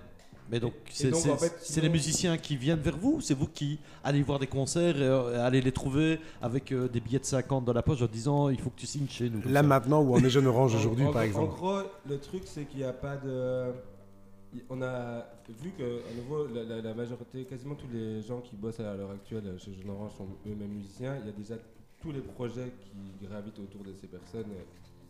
Mais 0.49 0.59
donc, 0.59 0.73
c'est 0.91 1.11
donc, 1.11 1.21
c'est- 1.21 1.31
en 1.31 1.37
fait, 1.37 1.53
c'est 1.59 1.73
sinon- 1.75 1.83
les 1.83 1.89
musiciens 1.89 2.37
qui 2.37 2.57
viennent 2.57 2.79
vers 2.81 2.97
vous 2.97 3.13
ou 3.17 3.21
c'est 3.21 3.33
vous 3.33 3.47
qui 3.47 3.79
allez 4.03 4.21
voir 4.21 4.37
des 4.37 4.47
concerts 4.47 4.97
et 4.97 5.03
euh, 5.05 5.45
allez 5.45 5.61
les 5.61 5.71
trouver 5.71 6.19
avec 6.41 6.73
euh, 6.73 6.89
des 6.89 6.99
billets 6.99 7.19
de 7.19 7.25
50 7.25 7.63
dans 7.63 7.71
la 7.71 7.81
poche 7.81 8.01
en 8.01 8.07
disant 8.07 8.49
il 8.49 8.59
faut 8.59 8.69
que 8.69 8.77
tu 8.79 8.85
signes 8.85 9.07
chez 9.07 9.29
nous 9.29 9.39
Là 9.49 9.61
ça. 9.61 9.67
maintenant 9.67 10.01
où 10.01 10.13
on 10.13 10.19
est 10.21 10.29
jeune 10.29 10.47
orange 10.47 10.75
En- 10.75 10.79
aujourd'hui 10.79 11.05
en- 11.05 11.13
par 11.13 11.21
exemple. 11.21 11.51
En 11.51 11.55
gros, 11.55 11.79
le 12.09 12.17
truc, 12.19 12.41
c'est 12.45 12.65
qu'il 12.65 12.79
n'y 12.79 12.85
a 12.85 12.91
pas 12.91 13.15
de. 13.15 13.67
On 14.69 14.81
a 14.81 15.25
vu 15.47 15.71
que, 15.71 16.01
à 16.09 16.13
nouveau, 16.15 16.47
la, 16.47 16.93
majorité, 16.93 17.45
quasiment 17.45 17.75
tous 17.75 17.87
les 17.91 18.21
gens 18.21 18.41
qui 18.41 18.55
bossent 18.55 18.81
à 18.81 18.95
l'heure 18.95 19.11
actuelle 19.11 19.57
chez 19.57 19.73
Jeune 19.73 19.89
Orange 19.89 20.11
sont 20.17 20.27
eux-mêmes 20.45 20.71
musiciens. 20.71 21.17
Il 21.21 21.25
y 21.25 21.29
a 21.29 21.31
déjà 21.31 21.55
tous 22.01 22.11
les 22.11 22.19
projets 22.19 22.73
qui 22.81 23.25
gravitent 23.25 23.59
autour 23.59 23.83
de 23.83 23.93
ces 23.93 24.07
personnes 24.07 24.51
euh, 24.51 24.63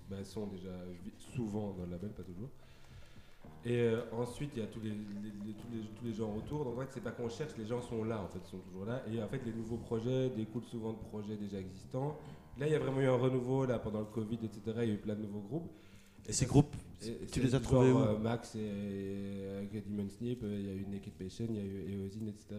ben, 0.10 0.24
sont 0.24 0.46
déjà 0.46 0.70
souvent 1.18 1.74
dans 1.78 1.86
le 1.86 1.92
label, 1.92 2.12
pas 2.12 2.24
toujours. 2.24 2.50
Et 3.66 3.80
euh, 3.80 4.02
ensuite, 4.12 4.52
il 4.56 4.62
y 4.62 4.64
a 4.64 4.68
tous 4.68 4.82
les- 4.82 4.92
tous, 4.92 5.68
les, 5.72 5.82
tous 5.96 6.06
les 6.06 6.14
gens 6.14 6.36
autour. 6.36 6.66
Donc 6.66 6.78
en 6.78 6.82
fait, 6.82 6.88
c'est 6.92 7.04
pas 7.04 7.12
qu'on 7.12 7.30
cherche, 7.30 7.54
les 7.58 7.66
gens 7.66 7.82
sont 7.82 8.04
là, 8.04 8.22
en 8.22 8.28
fait, 8.28 8.40
ils 8.46 8.50
sont 8.50 8.58
toujours 8.58 8.86
là. 8.86 9.02
Et 9.12 9.22
en 9.24 9.28
fait, 9.28 9.42
les 9.46 9.54
nouveaux 9.54 9.78
projets 9.78 10.30
découlent 10.30 10.66
souvent 10.66 10.94
de 10.94 11.00
projets 11.10 11.36
déjà 11.36 11.60
existants. 11.60 12.18
Là, 12.60 12.68
il 12.68 12.74
y 12.74 12.76
a 12.76 12.80
vraiment 12.80 13.02
eu 13.02 13.08
un 13.08 13.16
renouveau 13.18 13.66
là 13.66 13.80
pendant 13.80 14.00
le 14.00 14.06
Covid, 14.06 14.40
etc. 14.44 14.62
Il 14.82 14.88
y 14.88 14.92
a 14.92 14.94
eu 14.94 14.98
plein 14.98 15.16
de 15.16 15.22
nouveaux 15.22 15.42
groupes. 15.42 15.72
Et 16.32 16.34
ces 16.34 16.46
ça, 16.46 16.50
groupes, 16.50 16.76
tu 17.32 17.40
les 17.42 17.56
as 17.56 17.60
trouvés 17.60 17.92
où 17.92 18.00
euh, 18.00 18.18
Max 18.18 18.56
et 18.56 18.60
euh, 18.64 19.62
Demon 19.90 20.08
Snip, 20.10 20.42
euh, 20.44 20.56
il 20.60 20.66
y 20.66 20.70
a 20.70 20.74
eu 20.74 20.86
Naked 20.92 21.14
Patient, 21.14 21.46
il 21.50 21.56
y 21.56 21.60
a 21.60 21.64
eu 21.64 22.06
Eozine, 22.06 22.28
etc. 22.30 22.56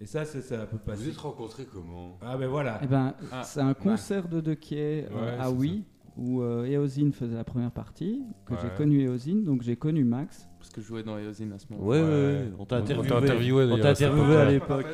Et 0.00 0.06
ça, 0.06 0.24
c'est 0.24 0.42
ça 0.42 0.58
peut 0.66 0.76
Vous 0.76 0.78
passer. 0.78 1.04
vous 1.04 1.08
êtes 1.10 1.16
rencontrés 1.16 1.64
comment? 1.72 2.18
Ah, 2.20 2.36
ben 2.36 2.48
voilà. 2.48 2.80
Eh 2.82 2.86
ben, 2.86 3.14
Ah, 3.32 3.42
c'est 3.42 3.60
un 3.60 3.74
concert 3.74 4.28
de 4.28 4.40
Dequier 4.40 5.06
euh, 5.10 5.14
Ouais, 5.14 5.38
à 5.40 5.50
Oui, 5.50 5.84
où 6.18 6.42
euh, 6.42 6.66
Eosine 6.66 7.12
faisait 7.12 7.34
la 7.34 7.44
première 7.44 7.70
partie, 7.70 8.22
que 8.46 8.54
j'ai 8.62 8.68
connu 8.76 9.04
Eosine, 9.06 9.44
donc 9.44 9.62
j'ai 9.62 9.76
connu 9.76 10.04
Max. 10.04 10.48
Parce 10.58 10.70
que 10.70 10.80
je 10.80 10.86
jouais 10.86 11.02
dans 11.02 11.18
Eosine 11.18 11.52
à 11.52 11.58
ce 11.58 11.66
moment. 11.70 11.84
ouais, 11.84 12.00
ouais, 12.02 12.48
on 12.58 12.64
t'a 12.66 12.76
On 12.80 12.84
t'a 12.84 12.92
interviewé. 12.94 13.16
interviewé, 13.16 13.64
on 13.72 13.78
t'a 13.78 13.90
interviewé 13.90 14.36
à 14.36 14.50
l'époque. 14.50 14.86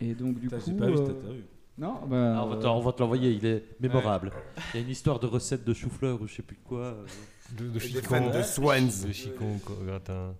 Et 0.00 0.14
donc 0.14 0.34
du 0.38 0.48
Putain, 0.48 0.58
coup, 0.58 0.72
pas 0.72 0.86
vu 0.88 0.96
cette 0.96 1.08
euh, 1.08 1.10
interview. 1.20 1.42
Non, 1.78 1.94
bah, 2.06 2.34
Ah, 2.38 2.44
on 2.44 2.48
va 2.50 2.56
te- 2.56 2.66
on 2.66 2.80
va 2.80 2.92
te 2.92 3.00
l'envoyer, 3.02 3.30
il 3.32 3.44
est 3.46 3.64
mémorable. 3.80 4.30
Il 4.72 4.76
y 4.80 4.82
a 4.82 4.86
une 4.86 4.90
histoire 4.92 5.18
de 5.18 5.26
recette 5.26 5.64
de 5.64 5.74
chou-fleur 5.74 6.20
ou 6.22 6.26
je 6.26 6.34
sais 6.36 6.42
plus 6.42 6.56
quoi. 6.64 6.78
euh. 6.80 7.04
De, 7.58 7.78
chicon. 7.78 8.30
de 8.30 8.42
Swans. 8.42 9.06
De 9.06 9.12
chicon 9.12 9.58
gratin. 9.86 10.34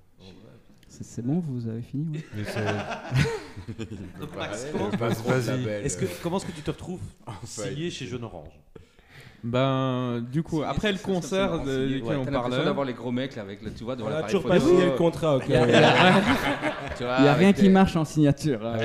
c'est 0.89 1.25
bon, 1.25 1.41
vous 1.47 1.69
avez 1.69 1.83
fini 1.83 2.07
oui 2.35 2.45
Donc, 4.21 4.37
Max, 4.37 4.67
comment, 4.73 4.91
est-ce 4.91 5.97
que, 5.99 6.07
comment 6.23 6.37
est-ce 6.39 6.47
que 6.47 6.53
tu 6.53 6.63
te 6.63 6.71
retrouves 6.71 7.01
signé 7.45 7.91
chez 7.91 8.07
Jeune 8.07 8.25
Orange? 8.25 8.49
Ben, 9.43 10.25
du 10.33 10.43
coup, 10.43 10.63
après 10.63 10.91
le 10.91 10.97
concert 10.99 11.63
de, 11.63 11.87
duquel 11.89 12.09
Ouais, 12.09 12.17
on 12.17 12.25
parlait. 12.33 12.65
d'avoir 12.65 12.87
les 12.87 12.95
gros 12.95 13.13
mecs 13.13 13.37
là 13.37 13.43
avec 13.43 13.61
le, 13.63 13.75
tu 13.75 13.85
vois, 13.85 13.95
devant 13.95 14.09
On 14.09 14.13
a 14.13 14.15
l'appareil 14.23 14.35
toujours 14.35 14.49
pas 14.51 14.59
signé 14.61 14.87
le 14.87 14.93
contrat, 14.93 15.37
ok. 15.37 15.45
Il 15.47 15.55
n'y 15.55 15.65
a 15.67 17.33
avec 17.33 17.39
rien 17.39 17.53
qui 17.53 17.69
marche 17.69 17.95
en 17.97 18.07
signature. 18.07 18.65
hein. 18.67 18.79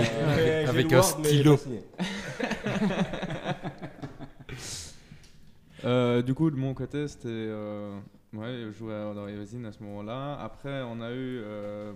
Avec 0.67 0.91
un 0.91 1.01
stylo. 1.01 1.57
Euh, 5.85 6.21
du 6.21 6.33
coup, 6.33 6.51
de 6.51 6.55
mon 6.57 6.73
côté, 6.73 7.07
c'était. 7.07 7.27
euh, 7.29 7.97
ouais, 8.33 8.65
je 8.65 8.71
jouais 8.71 9.13
dans 9.15 9.27
Eosine 9.27 9.65
à 9.65 9.71
ce 9.71 9.81
moment-là. 9.83 10.39
Après, 10.41 10.81
on 10.83 10.99
a 11.01 11.11
eu 11.11 11.39
euh, 11.41 11.93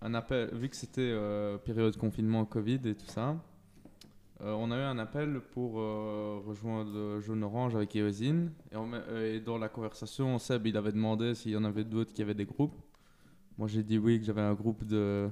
un 0.00 0.14
appel, 0.14 0.50
vu 0.54 0.68
que 0.68 0.76
c'était 0.76 1.00
euh, 1.02 1.58
période 1.58 1.92
de 1.92 1.98
confinement 1.98 2.44
Covid 2.44 2.80
et 2.86 2.94
tout 2.94 3.06
ça. 3.06 3.36
on 4.40 4.70
a 4.70 4.76
eu 4.76 4.80
un 4.82 4.98
appel 4.98 5.40
pour 5.52 5.74
rejoindre 5.74 7.20
Jaune 7.20 7.44
Orange 7.44 7.74
avec 7.74 7.94
Eosine. 7.94 8.52
Et, 8.72 9.36
et 9.36 9.40
dans 9.40 9.58
la 9.58 9.68
conversation, 9.68 10.38
Seb 10.38 10.66
il 10.66 10.76
avait 10.76 10.92
demandé 10.92 11.34
s'il 11.34 11.52
y 11.52 11.56
en 11.56 11.64
avait 11.64 11.84
d'autres 11.84 12.12
qui 12.12 12.22
avaient 12.22 12.34
des 12.34 12.44
groupes. 12.46 12.74
Moi 13.58 13.68
j'ai 13.68 13.82
dit 13.82 13.98
oui, 13.98 14.18
que 14.18 14.24
j'avais 14.24 14.42
un 14.42 14.54
groupe 14.54 14.84
de 14.84 15.28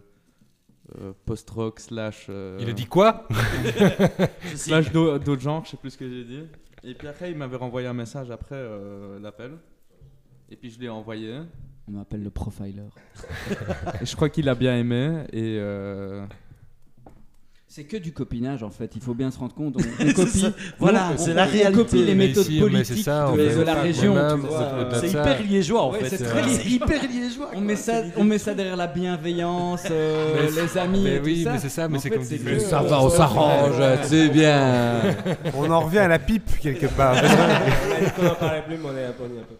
euh, 1.01 1.13
post-rock 1.25 1.81
slash. 1.81 2.27
euh, 2.29 2.59
Il 2.61 2.69
a 2.69 2.73
dit 2.73 2.87
quoi? 2.87 3.27
Slash 4.55 4.91
d'au- 4.93 5.19
d'autres 5.19 5.43
genres, 5.43 5.65
je 5.65 5.71
sais 5.71 5.77
plus 5.77 5.91
ce 5.91 5.99
que 5.99 6.09
j'ai 6.09 6.25
dit. 6.25 6.43
Et 6.83 6.95
puis 6.95 7.09
après, 7.09 7.31
il 7.31 7.37
m'avait 7.37 7.57
renvoyé 7.57 7.87
un 7.89 7.95
message 7.95 8.31
après 8.31 8.57
euh, 8.57 9.19
l'appel. 9.21 9.53
Et 10.51 10.57
puis 10.57 10.71
je 10.71 10.79
l'ai 10.79 10.89
envoyé. 10.89 11.41
On 11.89 11.93
m'appelle 11.93 12.23
le 12.23 12.31
profiler. 12.31 12.83
Et 14.01 14.07
je 14.07 14.15
crois 14.17 14.29
qu'il 14.29 14.49
a 14.49 14.55
bien 14.55 14.77
aimé. 14.77 15.25
Et 15.33 15.57
euh, 15.59 16.25
C'est 17.77 17.83
que 17.83 17.97
du 17.97 18.13
copinage 18.13 18.63
en 18.63 18.71
fait, 18.71 18.93
il 18.95 19.01
faut 19.03 19.15
bien 19.15 19.33
se 19.33 19.39
rendre 19.41 19.53
compte. 19.53 19.75
On, 20.01 20.09
on 20.09 20.13
copie, 20.13 20.47
Voilà, 20.79 21.11
on- 21.13 21.19
c'est 21.19 21.33
on- 21.33 21.35
la 21.35 21.45
on 21.45 21.51
réalité. 21.51 21.83
copie 21.83 22.05
les 22.05 22.15
Mais 22.15 22.29
méthodes 22.29 22.45
si, 22.45 22.55
mais 22.55 22.61
politiques 22.61 23.05
ça, 23.05 23.33
de, 23.33 23.63
la 23.65 23.75
Mais 23.75 23.81
région. 23.81 24.15
c'est 25.01 25.09
hyper 25.09 25.43
liégeois 25.43 25.83
en 25.83 25.91
Ouais, 25.93 26.05
fait. 26.05 26.17
c'est 26.19 26.25
Euh, 26.25 26.69
hyper 26.69 27.03
liégeois. 27.09 27.51
On 27.53 27.61
met, 27.61 27.75
ça, 27.75 28.03
on 28.17 28.23
met 28.23 28.39
ça 28.39 28.55
derrière 28.55 28.77
la 28.77 28.87
bienveillance, 28.87 29.83
euh, 29.91 30.37
Mais 30.55 30.63
les 30.63 30.79
amis 30.79 31.01
Mais 31.03 31.15
et 31.17 31.19
tout 31.19 31.25
oui, 31.25 31.43
ça. 31.43 31.53
mais 31.55 31.59
c'est 31.59 31.69
ça, 31.69 31.89
mais 31.89 31.99
c'est 31.99 32.11
comme 32.11 32.23
c'est 32.23 32.39
dit 32.39 32.45
que, 32.45 32.51
le- 32.51 32.59
Ça 32.61 32.81
va, 32.81 33.03
on 33.03 33.11
s'arrange, 33.11 33.75
c'est 34.05 34.29
bien. 34.29 35.01
On 35.57 35.69
en 35.69 35.81
revient 35.81 35.99
à 35.99 36.09
la 36.09 36.21
pipe 36.21 36.49
quelque 36.61 36.87
part. 36.87 37.17
on 38.23 38.27
en 38.27 38.35
parlait 38.37 38.63
plus, 38.63 38.77
mais 38.77 38.89
on 38.89 38.97
est 38.97 39.05
un 39.07 39.13
peu. 39.13 39.25
on 39.25 39.37
est 39.37 39.41
un 39.41 39.45
peu. 39.47 39.57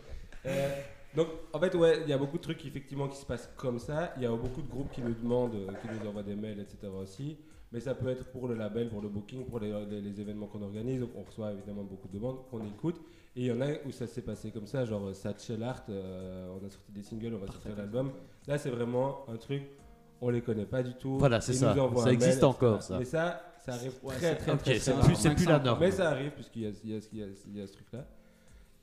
Euh, 0.47 0.69
donc, 1.17 1.27
en 1.53 1.59
fait, 1.59 1.75
ouais, 1.75 1.99
il 2.05 2.11
y 2.11 2.13
a 2.13 2.19
beaucoup 2.19 2.37
de 2.39 2.43
trucs 2.43 2.65
effectivement 2.65 3.09
qui 3.09 3.19
se 3.19 3.27
passent 3.27 3.51
comme 3.57 3.81
ça. 3.81 4.13
Il 4.19 4.23
y 4.23 4.27
a 4.27 4.31
beaucoup 4.31 4.63
de 4.63 4.69
groupes 4.71 4.93
qui 4.93 5.01
nous 5.03 5.15
demandent, 5.21 5.55
euh, 5.57 5.67
qui 5.83 5.89
nous 5.89 6.09
envoient 6.09 6.23
des 6.23 6.37
mails, 6.37 6.61
etc. 6.61 6.93
aussi. 7.03 7.37
Mais 7.75 7.81
ça 7.81 7.95
peut 7.95 8.09
être 8.09 8.25
pour 8.31 8.47
le 8.49 8.55
label, 8.55 8.89
pour 8.89 9.03
le 9.03 9.09
booking, 9.09 9.45
pour 9.47 9.59
les, 9.59 9.71
les- 9.91 10.01
les 10.01 10.21
événements 10.21 10.47
qu'on 10.47 10.63
organise. 10.63 11.01
Donc, 11.01 11.11
on 11.17 11.23
reçoit 11.25 11.53
évidemment 11.53 11.83
beaucoup 11.83 12.07
de 12.09 12.15
demandes 12.15 12.39
qu'on 12.49 12.65
écoute. 12.65 13.01
Et 13.37 13.41
il 13.41 13.47
y 13.47 13.53
en 13.53 13.61
a 13.61 13.67
où 13.85 13.91
ça 13.91 14.07
s'est 14.07 14.23
passé 14.23 14.53
comme 14.53 14.67
ça, 14.69 14.85
genre 14.85 15.09
euh, 15.09 15.13
Satchel 15.13 15.61
Art, 15.65 15.83
euh, 15.89 16.47
on 16.55 16.65
a 16.65 16.71
sorti 16.71 16.93
des 16.93 17.03
singles, 17.03 17.35
on 17.35 17.39
va 17.39 17.49
sortir 17.49 17.75
l'album. 17.77 18.13
Là, 18.47 18.59
c'est 18.59 18.71
vraiment 18.71 19.25
un 19.29 19.37
truc, 19.37 19.65
on 20.21 20.31
les 20.31 20.41
connaît 20.41 20.67
pas 20.67 20.85
du 20.85 20.95
tout. 20.95 21.19
Voilà, 21.19 21.41
c'est 21.41 21.53
ça. 21.53 21.75
Ça 21.97 22.13
existe 22.13 22.37
mail, 22.37 22.45
encore, 22.45 22.81
ça. 22.81 22.97
Mais 22.97 23.05
ça, 23.05 23.43
ça 23.65 23.73
arrive 23.73 23.93
Ouais, 24.05 24.15
très, 24.15 24.37
très, 24.37 24.53
Ok, 24.53 24.59
très, 24.63 24.79
c'est 24.79 24.93
très 24.93 25.15
c'est 25.17 25.35
plus 25.35 25.47
la 25.47 25.59
norme. 25.59 25.81
Mais 25.81 25.91
ça 25.91 26.11
arrive, 26.11 26.31
puisqu'il 26.31 26.63
y 26.63 26.89
y 26.89 26.93
y 27.13 27.59
y 27.59 27.61
a 27.61 27.67
ce 27.67 27.73
truc-là. 27.73 28.07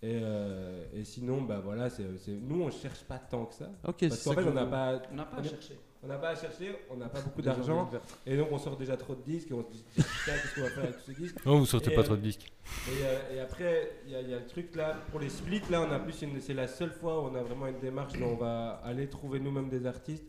Et, 0.03 0.19
euh, 0.21 0.83
et 0.95 1.05
sinon, 1.05 1.43
bah 1.43 1.61
voilà, 1.63 1.89
c'est, 1.89 2.03
nous 2.41 2.61
on 2.63 2.71
cherche 2.71 3.03
pas 3.05 3.19
tant 3.19 3.45
que 3.45 3.53
ça. 3.53 3.69
Ok, 3.87 3.99
Parce 4.09 4.21
qu'en 4.23 4.33
fait, 4.33 4.43
que 4.43 4.49
on 4.49 4.53
n'a 4.53 4.65
pas, 4.65 5.01
On 5.11 5.15
n'a 5.15 5.25
pas 5.25 5.37
On 5.39 5.43
chercher. 5.43 5.79
On 6.03 6.07
n'a 6.07 6.17
pas 6.17 6.29
à 6.29 6.35
chercher, 6.35 6.75
on 6.89 6.95
n'a 6.97 7.09
pas 7.09 7.21
beaucoup 7.21 7.41
d'argent, 7.41 7.89
et 8.25 8.35
donc 8.35 8.47
on 8.51 8.57
sort 8.57 8.75
déjà 8.77 8.97
trop 8.97 9.13
de 9.15 9.21
disques, 9.21 9.51
et 9.51 9.53
on 9.53 9.63
se 9.63 9.71
dit 9.71 9.83
qu'est-ce 9.95 10.55
qu'on 10.55 10.61
va 10.61 10.69
faire 10.69 10.83
avec 10.85 10.97
tous 10.97 11.11
ces 11.13 11.21
disques 11.21 11.45
Non, 11.45 11.59
vous 11.59 11.65
sortez 11.65 11.91
Et, 11.91 11.95
pas 11.95 12.01
euh, 12.01 12.05
trop 12.05 12.15
de 12.15 12.21
disques. 12.21 12.51
et, 12.87 13.03
euh, 13.05 13.35
et 13.35 13.39
après, 13.39 13.91
il 14.05 14.11
y, 14.11 14.15
a- 14.15 14.21
il 14.21 14.29
y 14.29 14.33
a 14.33 14.39
le 14.39 14.47
truc 14.47 14.75
là, 14.75 14.97
pour 15.11 15.19
les 15.19 15.29
splits, 15.29 15.61
là, 15.69 15.81
on 15.87 15.91
a 15.91 15.99
plus 15.99 16.21
une- 16.23 16.39
c'est 16.41 16.53
la 16.55 16.67
seule 16.67 16.91
fois 16.91 17.21
où 17.21 17.25
on 17.27 17.35
a 17.35 17.43
vraiment 17.43 17.67
une 17.67 17.79
démarche 17.79 18.13
où 18.19 18.23
on 18.23 18.35
va 18.35 18.81
aller 18.83 19.07
trouver 19.07 19.39
nous-mêmes 19.39 19.69
des 19.69 19.85
artistes 19.85 20.25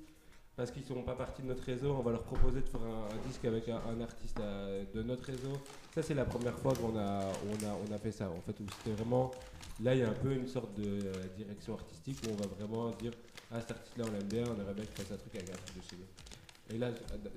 parce 0.54 0.70
qu'ils 0.70 0.82
ne 0.82 0.88
sont 0.88 1.02
pas 1.02 1.14
partie 1.14 1.40
de 1.40 1.46
notre 1.48 1.64
réseau. 1.64 1.94
On 1.98 2.02
va 2.02 2.10
leur 2.10 2.24
proposer 2.24 2.60
de 2.60 2.68
faire 2.68 2.82
un, 2.82 3.14
un 3.14 3.26
disque 3.26 3.44
avec 3.46 3.66
un, 3.70 3.80
un 3.88 4.00
artiste 4.02 4.38
euh, 4.38 4.84
de 4.94 5.02
notre 5.02 5.24
réseau. 5.24 5.52
Ça, 5.94 6.02
c'est 6.02 6.12
la 6.12 6.26
première 6.26 6.58
fois 6.58 6.74
qu'on 6.74 6.94
a, 6.98 7.20
on 7.48 7.66
a, 7.66 7.74
on 7.88 7.94
a 7.94 7.98
fait 7.98 8.12
ça. 8.12 8.28
En 8.28 8.40
fait, 8.42 8.60
où 8.60 8.66
c'était 8.78 8.94
vraiment. 8.94 9.30
Là, 9.82 9.94
il 9.94 10.00
y 10.00 10.04
a 10.04 10.08
un 10.10 10.12
peu 10.12 10.30
une 10.32 10.46
sorte 10.46 10.74
de 10.74 10.84
euh, 11.06 11.12
direction 11.38 11.72
artistique 11.72 12.18
où 12.26 12.32
on 12.32 12.36
va 12.36 12.46
vraiment 12.54 12.90
dire 12.90 13.12
Ah, 13.52 13.60
cet 13.60 13.72
artiste-là, 13.72 14.04
on 14.08 14.12
l'aime 14.12 14.28
bien, 14.28 14.44
on 14.44 14.60
aimerait 14.60 14.74
bien 14.74 14.84
qu'il 14.84 14.94
fasse 15.04 15.12
un 15.12 15.16
truc 15.16 15.34
avec 15.34 15.50
un 15.50 15.52
truc 15.52 15.76
de 15.76 15.82
chez 15.90 15.96
nous. 15.96 16.74
Et 16.74 16.78
là, 16.78 16.88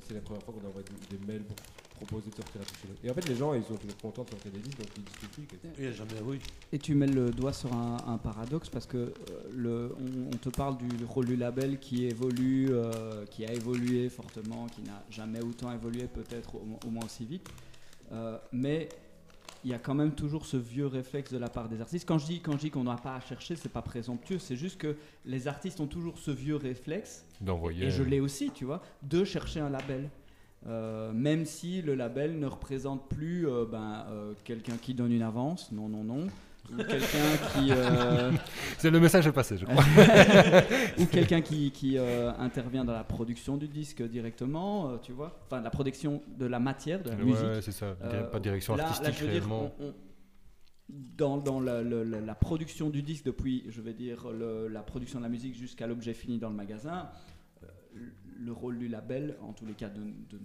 c'est 0.07 0.13
la 0.13 0.21
première 0.21 0.41
fois 0.43 0.53
qu'on 0.53 0.67
envoie 0.67 0.81
des, 0.81 1.17
des 1.17 1.25
mails 1.25 1.43
pour 1.43 1.55
proposer 1.95 2.29
de 2.29 2.35
sortir 2.35 2.61
un 2.61 2.63
truc 2.63 2.79
chez 2.81 2.87
nous. 2.87 2.95
Et 3.03 3.11
en 3.11 3.13
fait, 3.13 3.27
les 3.27 3.35
gens, 3.35 3.53
ils 3.53 3.63
sont 3.63 3.75
toujours 3.75 3.97
contents 3.97 4.23
de 4.23 4.29
sortir 4.29 4.51
des 4.51 4.59
disques, 4.59 4.77
donc 4.77 4.87
ils 4.95 5.03
disent 5.03 5.15
tout 5.19 5.27
de 5.27 5.33
suite. 5.33 5.55
Il 5.77 5.83
y 5.83 5.87
a 5.87 5.91
jamais, 5.91 6.21
oui. 6.23 6.39
Et 6.71 6.79
tu 6.79 6.95
mets 6.95 7.07
le 7.07 7.31
doigt 7.31 7.51
sur 7.51 7.73
un, 7.73 7.97
un 8.07 8.17
paradoxe 8.17 8.69
parce 8.69 8.85
que 8.85 8.97
euh, 8.97 9.11
le, 9.53 9.95
on, 9.99 10.27
on 10.33 10.37
te 10.37 10.49
parle 10.49 10.77
du 10.77 11.03
rôle 11.03 11.25
du 11.25 11.35
label 11.35 11.79
qui 11.79 12.05
évolue, 12.05 12.69
euh, 12.71 13.25
qui 13.25 13.45
a 13.45 13.51
évolué 13.51 14.07
fortement, 14.09 14.67
qui 14.67 14.83
n'a 14.83 15.03
jamais 15.09 15.41
autant 15.41 15.71
évolué, 15.73 16.07
peut-être 16.07 16.55
au, 16.55 16.65
au 16.85 16.89
moins 16.89 17.03
aussi 17.05 17.25
vite. 17.25 17.49
Euh, 18.11 18.37
mais 18.53 18.87
il 19.65 19.71
y 19.71 19.73
a 19.73 19.79
quand 19.79 19.95
même 19.95 20.13
toujours 20.13 20.45
ce 20.45 20.57
vieux 20.57 20.85
réflexe 20.85 21.33
de 21.33 21.39
la 21.39 21.49
part 21.49 21.67
des 21.67 21.81
artistes. 21.81 22.07
Quand 22.07 22.19
je 22.19 22.27
dis, 22.27 22.39
quand 22.39 22.51
je 22.51 22.59
dis 22.59 22.69
qu'on 22.69 22.83
n'a 22.83 22.97
pas 22.97 23.15
à 23.15 23.19
chercher, 23.19 23.55
c'est 23.55 23.71
pas 23.71 23.81
présomptueux, 23.81 24.37
c'est 24.37 24.55
juste 24.55 24.77
que 24.77 24.95
les 25.25 25.47
artistes 25.47 25.79
ont 25.79 25.87
toujours 25.87 26.19
ce 26.19 26.29
vieux 26.29 26.55
réflexe 26.55 27.25
D'envoyer. 27.41 27.85
et 27.85 27.89
je 27.89 28.03
l'ai 28.03 28.19
aussi, 28.19 28.51
tu 28.51 28.63
vois, 28.63 28.83
de 29.01 29.23
chercher 29.23 29.61
un 29.61 29.71
label. 29.71 30.09
Euh, 30.67 31.11
même 31.13 31.45
si 31.45 31.81
le 31.81 31.95
label 31.95 32.37
ne 32.39 32.45
représente 32.45 33.09
plus 33.09 33.47
euh, 33.47 33.65
ben, 33.65 34.05
euh, 34.09 34.33
quelqu'un 34.43 34.77
qui 34.77 34.93
donne 34.93 35.11
une 35.11 35.23
avance, 35.23 35.71
non, 35.71 35.89
non, 35.89 36.03
non, 36.03 36.27
ou 36.73 36.77
quelqu'un 36.77 37.37
qui, 37.53 37.71
euh, 37.71 38.31
C'est 38.77 38.89
le 38.91 38.99
message 38.99 39.27
est 39.27 39.31
passé, 39.31 39.57
je 39.57 39.65
crois. 39.65 39.83
ou 40.99 41.05
quelqu'un 41.05 41.41
qui, 41.41 41.71
qui, 41.71 41.97
euh, 41.97 42.31
intervient 42.39 42.83
dans 42.85 42.93
la 42.93 43.03
production 43.03 43.57
du 43.57 43.67
disque 43.67 44.01
directement, 44.03 44.89
euh, 44.91 44.97
tu 45.01 45.11
vois, 45.11 45.39
enfin 45.45 45.61
la 45.61 45.69
production 45.69 46.21
de 46.37 46.45
la 46.45 46.59
matière, 46.59 47.01
de 47.03 47.09
la 47.09 47.15
Ouais, 47.17 47.23
musique. 47.23 47.43
ouais, 47.45 47.61
c'est 47.61 47.71
ça. 47.71 47.95
Pas 48.31 48.37
de 48.39 48.43
direction 48.43 48.75
là- 48.75 48.83
là, 48.83 48.89
artistique 48.89 49.15
je 49.19 49.25
veux 49.25 49.31
dire, 49.31 49.41
réellement. 49.43 49.71
on- 49.79 49.85
on- 49.87 49.93
dans, 51.17 51.37
dans 51.37 51.59
la, 51.59 51.81
le- 51.81 52.03
la- 52.03 52.21
la 52.21 52.35
production 52.35 52.89
du 52.91 53.01
disque, 53.01 53.25
depuis, 53.25 53.63
je 53.69 53.81
vais 53.81 53.93
dire, 53.93 54.27
le- 54.31 54.67
la 54.67 54.83
production 54.83 55.17
de 55.19 55.23
la 55.23 55.29
musique 55.29 55.55
jusqu'à 55.55 55.87
l'objet 55.87 56.13
fini 56.13 56.37
dans 56.37 56.49
le 56.49 56.55
magasin, 56.55 57.09
le 58.37 58.51
rôle 58.51 58.77
du 58.77 58.87
label, 58.87 59.35
en 59.41 59.53
tous 59.53 59.65
les 59.65 59.73
cas 59.73 59.89
de, 59.89 60.01
de 60.01 60.39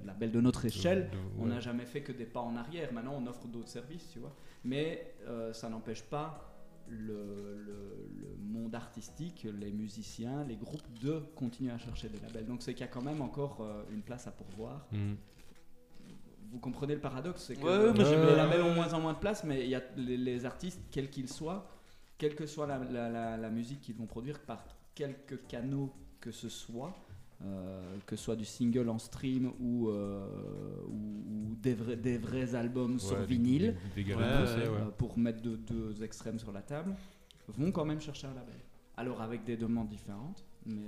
de 0.00 0.06
label 0.06 0.30
de 0.30 0.40
notre 0.40 0.64
échelle, 0.64 1.10
De- 1.10 1.16
on 1.38 1.44
ouais. 1.44 1.48
n'a 1.50 1.60
jamais 1.60 1.84
fait 1.86 2.02
que 2.02 2.12
des 2.12 2.26
pas 2.26 2.40
en 2.40 2.56
arrière. 2.56 2.92
Maintenant, 2.92 3.14
on 3.20 3.26
offre 3.26 3.46
d'autres 3.48 3.68
services, 3.68 4.08
tu 4.12 4.18
vois. 4.18 4.34
Mais 4.64 5.14
euh, 5.26 5.52
ça 5.52 5.68
n'empêche 5.68 6.02
pas 6.02 6.52
le, 6.88 7.58
le- 7.66 8.08
le 8.20 8.36
monde 8.38 8.74
artistique, 8.74 9.46
les 9.60 9.72
musiciens, 9.72 10.44
les 10.44 10.56
groupes 10.56 10.86
de 11.02 11.20
continuer 11.34 11.72
à 11.72 11.78
chercher 11.78 12.08
des 12.08 12.20
labels. 12.20 12.46
Donc 12.46 12.62
c'est 12.62 12.74
qu'il 12.74 12.82
y 12.86 12.88
a 12.88 12.92
quand 12.92 13.02
même 13.02 13.20
encore 13.20 13.58
euh, 13.60 13.82
une 13.90 14.02
place 14.02 14.26
à 14.26 14.30
pourvoir. 14.30 14.86
Mhm. 14.92 15.16
Vous 16.52 16.58
comprenez 16.60 16.94
le 16.94 17.00
paradoxe 17.00 17.44
C'est 17.48 17.56
que 17.56 17.62
Ouais, 17.64 17.90
ouais, 17.90 18.26
les 18.30 18.36
labels 18.36 18.62
ont 18.62 18.72
moins 18.74 18.92
en 18.94 19.00
moins 19.00 19.14
de 19.14 19.18
place, 19.18 19.42
mais 19.44 19.64
il 19.64 19.70
y 19.70 19.74
a 19.74 19.82
les, 19.96 20.16
les 20.16 20.44
artistes, 20.44 20.80
quels 20.92 21.10
qu'ils 21.10 21.28
soient, 21.28 21.68
quelle 22.18 22.36
que 22.36 22.46
soit 22.46 22.66
la, 22.68 22.78
la- 22.78 23.08
la- 23.08 23.36
la 23.36 23.50
musique 23.50 23.80
qu'ils 23.80 23.96
vont 23.96 24.06
produire, 24.06 24.38
par 24.40 24.64
quelques 24.94 25.44
canaux 25.48 25.92
que 26.20 26.30
ce 26.30 26.48
soit, 26.48 26.94
euh, 27.44 27.98
que 28.06 28.16
ce 28.16 28.24
soit 28.24 28.36
du 28.36 28.46
single 28.46 28.88
en 28.88 28.98
stream 28.98 29.52
ou, 29.60 29.88
euh, 29.88 30.26
ou, 30.88 31.50
ou 31.50 31.54
des, 31.56 31.74
vrais, 31.74 31.96
des 31.96 32.16
vrais 32.16 32.54
albums 32.54 32.98
sur 32.98 33.20
vinyle, 33.22 33.76
Des, 33.94 34.04
des 34.04 34.14
ouais, 34.14 34.22
euh, 34.22 34.90
pour 34.96 35.18
mettre 35.18 35.42
deux, 35.42 35.58
deux 35.58 36.02
extrêmes 36.02 36.38
sur 36.38 36.50
la 36.50 36.62
table, 36.62 36.96
vont 37.48 37.70
quand 37.72 37.84
même 37.84 38.00
chercher 38.00 38.26
un 38.26 38.34
label. 38.34 38.56
Alors 38.96 39.20
avec 39.20 39.44
des 39.44 39.58
demandes 39.58 39.88
différentes, 39.88 40.46
mais, 40.64 40.86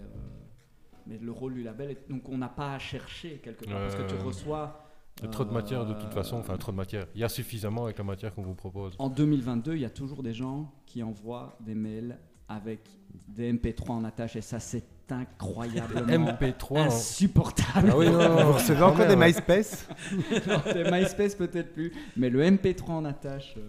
mais 1.06 1.18
le 1.18 1.30
rôle 1.30 1.52
du 1.52 1.62
label 1.62 1.90
est... 1.90 2.08
Donc 2.08 2.26
on 2.30 2.38
n'a 2.38 2.48
pas 2.48 2.74
à 2.74 2.78
chercher 2.78 3.40
quelque 3.44 3.66
part, 3.66 3.80
parce 3.80 3.96
que 3.96 4.08
tu 4.08 4.14
reçois... 4.14 4.84
Il 5.18 5.24
y 5.24 5.28
a 5.28 5.30
trop 5.30 5.44
de 5.44 5.52
matière 5.52 5.84
de 5.84 5.94
toute 5.94 6.14
façon, 6.14 6.36
enfin 6.36 6.56
trop 6.56 6.72
de 6.72 6.76
matière. 6.76 7.08
Il 7.14 7.20
y 7.20 7.24
a 7.24 7.28
suffisamment 7.28 7.84
avec 7.84 7.98
la 7.98 8.04
matière 8.04 8.34
qu'on 8.34 8.42
vous 8.42 8.54
propose. 8.54 8.94
En 8.98 9.10
2022, 9.10 9.74
il 9.74 9.82
y 9.82 9.84
a 9.84 9.90
toujours 9.90 10.22
des 10.22 10.32
gens 10.32 10.72
qui 10.86 11.02
envoient 11.02 11.58
des 11.60 11.74
mails 11.74 12.18
avec 12.48 12.88
des 13.26 13.52
MP3 13.52 13.90
en 13.90 14.04
attache 14.04 14.36
et 14.36 14.40
ça 14.40 14.60
c'est 14.60 14.97
incroyablement 15.12 16.32
MP3. 16.32 16.72
en- 16.72 16.76
insupportable. 16.86 17.88
Ah 17.92 17.96
oui, 17.96 18.06
non, 18.10 18.12
Vous 18.12 18.40
non, 18.40 18.52
recevez 18.52 18.78
quand 18.80 18.86
encore 18.88 19.06
des. 19.06 19.16
MySpace 19.16 19.86
Non, 20.46 20.62
des 20.72 20.90
MySpace 20.90 21.34
peut-être 21.34 21.72
plus, 21.72 21.92
mais 22.16 22.30
le 22.30 22.42
MP3 22.42 22.90
en 22.90 23.04
attache, 23.04 23.54
euh, 23.56 23.60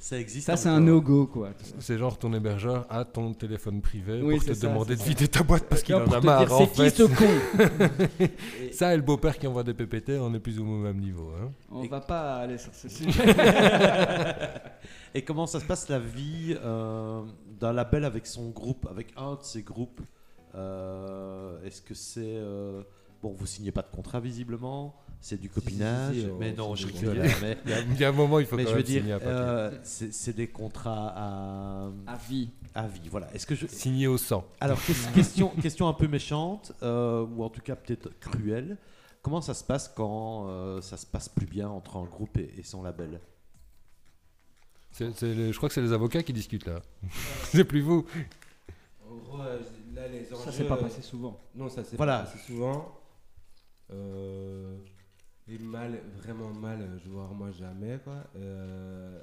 Ça 0.00 0.18
existe. 0.18 0.46
ça 0.46 0.56
c'est 0.56 0.68
un 0.68 0.80
no-go 0.80 1.26
quoi. 1.26 1.50
C'est 1.80 1.98
genre 1.98 2.16
ton 2.18 2.32
hébergeur 2.32 2.86
a 2.88 3.04
ton 3.04 3.32
téléphone 3.34 3.80
privé 3.80 4.20
Oui, 4.22 4.34
pour 4.36 4.44
te 4.44 4.48
c'est 4.48 4.60
ça, 4.60 4.68
demander 4.68 4.96
c'est 4.96 5.02
de 5.04 5.08
vider 5.08 5.28
ta 5.28 5.42
boîte 5.42 5.64
parce 5.64 5.82
qu'il 5.82 5.94
en 5.96 6.06
a 6.10 6.20
te 6.20 6.24
marre. 6.26 6.48
c'est 6.50 6.70
qui 6.72 6.90
ce 6.90 7.02
con 7.04 8.28
Ça 8.72 8.94
et 8.94 8.96
le 8.96 9.02
beau-père 9.02 9.36
qui 9.38 9.46
envoie 9.46 9.64
des 9.64 9.74
PPT, 9.74 10.12
on 10.20 10.32
est 10.34 10.38
plus 10.40 10.58
ou 10.60 10.64
moins 10.64 10.76
au 10.78 10.82
même 10.82 11.00
niveau. 11.00 11.32
hein. 11.42 11.50
On 11.70 11.84
va 11.86 12.00
pas 12.00 12.36
aller 12.36 12.58
sur 12.58 12.72
ce 12.74 12.88
sujet. 12.88 13.22
Et 15.14 15.22
comment 15.22 15.46
ça 15.46 15.58
se 15.60 15.64
passe 15.64 15.88
la 15.88 15.98
vie 15.98 16.56
euh, 16.62 17.22
d'un 17.60 17.72
label 17.72 18.04
avec 18.04 18.26
son 18.26 18.50
groupe, 18.50 18.86
avec 18.90 19.08
un 19.16 19.32
de 19.34 19.42
ses 19.42 19.62
groupes? 19.62 20.00
Est-ce 21.64 21.82
que 21.82 21.94
c'est 21.94 22.20
euh, 22.36 22.82
bon, 23.22 23.32
vous 23.32 23.46
signez 23.46 23.72
pas 23.72 23.82
de 23.82 23.88
contrat 23.94 24.20
visiblement, 24.20 24.94
c'est 25.20 25.40
du 25.40 25.48
copinage, 25.50 26.14
si, 26.14 26.20
si, 26.22 26.26
on 26.28 26.38
mais 26.38 26.52
non, 26.52 26.74
je 26.74 26.86
rigole. 26.86 27.20
mais 27.42 27.58
Il 27.66 28.00
y, 28.00 28.04
a, 28.04 28.08
un 28.08 28.12
moment, 28.12 28.38
il 28.38 28.46
faut 28.46 28.56
mais 28.56 28.64
quand 28.64 28.70
je 28.70 28.76
veux 28.76 28.82
dire, 28.82 29.00
signer 29.02 29.14
un 29.14 29.18
papier. 29.18 29.32
euh, 29.34 29.70
c'est 29.82 30.36
des 30.36 30.46
contrats 30.46 31.12
à, 31.16 31.90
À 32.06 32.16
vie. 32.28 32.50
à 32.74 32.86
vie. 32.86 33.08
Voilà. 33.10 33.32
Est-ce 33.34 33.46
que 33.46 33.54
je 33.56 33.66
Signé 33.66 34.06
au 34.06 34.16
sang. 34.18 34.44
alors 34.60 34.78
ques- 34.84 34.94
question 35.14 35.48
question 35.60 35.88
un 35.88 35.92
peu 35.94 36.06
méchante 36.06 36.72
euh, 36.82 37.26
ou 37.26 37.42
en 37.42 37.48
tout 37.50 37.60
cas 37.62 37.74
peut-être 37.76 38.10
cruelle. 38.20 38.76
Comment 39.22 39.40
ça 39.40 39.52
se 39.54 39.64
passe 39.64 39.88
quand 39.94 40.46
euh, 40.48 40.80
ça 40.80 40.96
se 40.96 41.04
passe 41.04 41.28
plus 41.28 41.46
bien 41.46 41.68
entre 41.68 41.96
un 41.96 42.04
groupe 42.04 42.36
et, 42.38 42.54
et 42.56 42.62
son 42.62 42.82
label? 42.82 43.20
Les- 45.00 45.52
je 45.52 45.56
crois 45.56 45.68
que 45.68 45.74
c'est 45.74 45.82
les 45.82 45.92
avocats 45.92 46.22
qui 46.22 46.32
discutent 46.32 46.66
là. 46.66 46.80
c'est 47.44 47.64
plus 47.64 47.80
vous. 47.80 48.06
En 49.10 49.16
gros, 49.16 49.42
euh, 49.42 49.58
là, 49.98 50.08
les 50.08 50.32
enjeux. 50.32 50.44
Ça 50.44 50.52
s'est 50.52 50.64
pas 50.64 50.76
passé 50.76 51.02
souvent. 51.02 51.40
Non, 51.54 51.68
ça 51.68 51.84
s'est 51.84 51.96
Voilà. 51.96 52.18
pas 52.20 52.24
passé 52.24 52.38
souvent. 52.46 52.94
Euh, 53.90 54.76
et 55.48 55.58
mal, 55.58 55.98
vraiment 56.22 56.50
mal, 56.50 57.00
je 57.04 57.08
vois 57.10 57.28
moi 57.34 57.50
jamais 57.50 57.98
quoi. 58.04 58.16
Euh, 58.36 59.22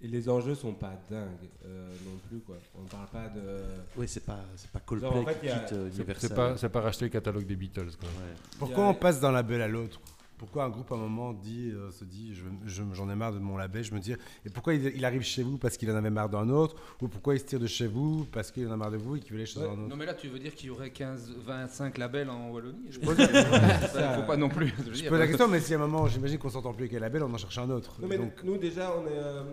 et 0.00 0.08
les 0.08 0.28
enjeux 0.28 0.54
sont 0.54 0.74
pas 0.74 0.92
dingues 1.10 1.48
euh, 1.64 1.88
non 2.04 2.18
plus 2.28 2.40
quoi. 2.40 2.56
On 2.78 2.84
parle 2.84 3.06
pas 3.08 3.28
de. 3.28 3.62
Oui, 3.96 4.06
c'est 4.08 4.24
pas 4.24 4.40
c'est 4.56 4.70
pas 4.70 4.80
Coldplay 4.80 5.08
Genre, 5.10 5.18
en 5.22 5.24
fait, 5.24 5.40
qui 5.40 5.48
a- 5.48 5.58
quitte 5.60 5.68
C'est 5.68 5.96
Universal. 5.96 6.16
c'est 6.30 6.34
pas, 6.34 6.56
c'est 6.58 6.68
pas 6.68 6.80
racheter 6.82 7.04
le 7.06 7.10
catalogue 7.10 7.46
des 7.46 7.56
Beatles. 7.56 7.92
Quoi. 7.98 8.08
Ouais. 8.08 8.34
Pourquoi 8.58 8.84
a- 8.86 8.88
on 8.90 8.94
passe 8.94 9.20
d'un 9.20 9.32
label 9.32 9.62
à 9.62 9.68
l'autre 9.68 10.00
Pourquoi 10.42 10.64
un 10.64 10.70
groupe 10.70 10.90
à 10.90 10.96
un 10.96 10.98
moment 10.98 11.32
dit, 11.32 11.70
euh, 11.72 11.92
se 11.92 12.04
dit 12.04 12.34
je- 12.34 12.42
je- 12.68 12.82
j'en 12.94 13.08
ai 13.08 13.14
marre 13.14 13.32
de 13.32 13.38
mon 13.38 13.56
label 13.56 13.84
Je 13.84 13.94
me 13.94 14.00
dis, 14.00 14.10
et 14.44 14.50
pourquoi 14.52 14.74
il, 14.74 14.86
il 14.96 15.04
arrive 15.04 15.22
chez 15.22 15.44
vous 15.44 15.56
parce 15.56 15.76
qu'il 15.76 15.88
en 15.88 15.94
avait 15.94 16.10
marre 16.10 16.28
d'un 16.28 16.48
autre 16.48 16.74
Ou 17.00 17.06
pourquoi 17.06 17.34
il 17.34 17.38
se 17.40 17.44
tire 17.44 17.60
de 17.60 17.68
chez 17.68 17.86
vous 17.86 18.24
parce 18.32 18.50
qu'il 18.50 18.66
en 18.66 18.72
a 18.72 18.76
marre 18.76 18.90
de 18.90 18.96
vous 18.96 19.14
et 19.14 19.20
qu'il 19.20 19.30
veut 19.30 19.36
aller 19.36 19.46
chez 19.46 19.60
Ouais. 19.60 19.68
un 19.68 19.72
autre? 19.74 19.88
Non 19.88 19.94
mais 19.94 20.04
là 20.04 20.14
tu 20.14 20.26
veux 20.26 20.40
dire 20.40 20.52
qu'il 20.52 20.66
y 20.66 20.70
aurait 20.70 20.90
15, 20.90 21.30
25 21.46 21.96
labels 21.96 22.28
en 22.28 22.50
Wallonie? 22.50 22.86
Je 22.90 22.98
pose- 22.98 23.16
ne 23.16 23.24
faut 24.16 24.26
pas 24.26 24.36
non 24.36 24.48
plus. 24.48 24.74
je 24.84 24.92
Je 24.92 25.00
dire. 25.02 25.10
pose 25.10 25.20
la 25.20 25.28
question, 25.28 25.46
mais 25.46 25.60
si 25.60 25.74
à 25.74 25.76
un 25.76 25.80
moment, 25.86 26.08
j'imagine 26.08 26.38
qu'on 26.38 26.50
s'entend 26.50 26.72
plus 26.72 26.86
avec 26.86 26.94
un 26.96 27.00
label, 27.00 27.22
on 27.22 27.32
en 27.32 27.38
cherche 27.38 27.58
un 27.58 27.70
autre. 27.70 27.94
Non 28.02 28.08
mais 28.08 28.18
Donc, 28.18 28.42
nous 28.42 28.58
déjà 28.58 28.92
on 28.96 29.06
est. 29.06 29.12
euh, 29.16 29.44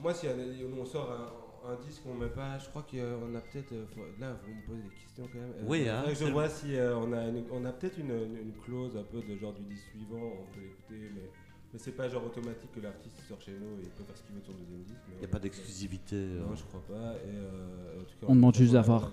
Moi 0.00 0.14
si 0.14 0.26
on, 0.28 0.80
on 0.80 0.84
sort 0.86 1.10
un, 1.10 1.45
un 1.68 1.86
disque 1.86 2.02
on 2.06 2.14
met 2.14 2.28
pas, 2.28 2.58
je 2.58 2.68
crois 2.68 2.82
qu'on 2.90 3.34
a 3.34 3.40
peut-être. 3.40 3.72
euh, 3.72 3.84
Là 4.20 4.36
vous 4.46 4.54
me 4.54 4.66
posez 4.66 4.82
des 4.82 4.94
questions 4.94 5.28
quand 5.32 5.38
même. 5.38 5.50
Euh, 5.58 5.64
Oui, 5.66 5.88
hein, 5.88 6.04
je 6.14 6.24
vois 6.26 6.48
si 6.48 6.74
euh, 6.76 6.96
on 6.98 7.12
a, 7.12 7.26
une- 7.28 7.44
on 7.50 7.64
a 7.64 7.72
peut-être 7.72 7.98
une, 7.98 8.52
clause 8.64 8.96
un 8.96 9.02
peu 9.04 9.20
de 9.22 9.36
genre 9.38 9.52
du 9.54 9.62
disque 9.62 9.86
suivant, 9.90 10.20
on 10.40 10.54
peut 10.54 10.60
l'écouter, 10.60 11.10
mais, 11.14 11.30
mais 11.72 11.78
c'est 11.78 11.92
pas 11.96 12.08
genre 12.08 12.24
automatique 12.24 12.70
que 12.72 12.80
l'artiste 12.80 13.16
sort 13.28 13.40
chez 13.40 13.52
nous 13.52 13.80
et 13.80 13.84
il 13.84 13.90
peut 13.90 14.04
faire 14.04 14.16
ce 14.16 14.22
qu'il 14.22 14.34
veut 14.34 14.40
de 14.40 14.46
son 14.46 14.52
deuxième 14.52 14.82
disque. 14.84 15.00
Il 15.14 15.18
n'y 15.18 15.24
a 15.24 15.28
pas 15.28 15.38
d'exclusivité. 15.38 16.16
euh. 16.16 16.40
Non, 16.48 16.54
je 16.54 16.62
crois 16.64 16.82
pas. 16.88 17.14
Et 17.24 17.34
euh, 17.34 18.00
en 18.00 18.04
tout 18.04 18.14
cas, 18.20 18.26
On 18.28 18.34
demande 18.34 18.54
juste 18.54 18.72
d'avoir-. 18.72 19.10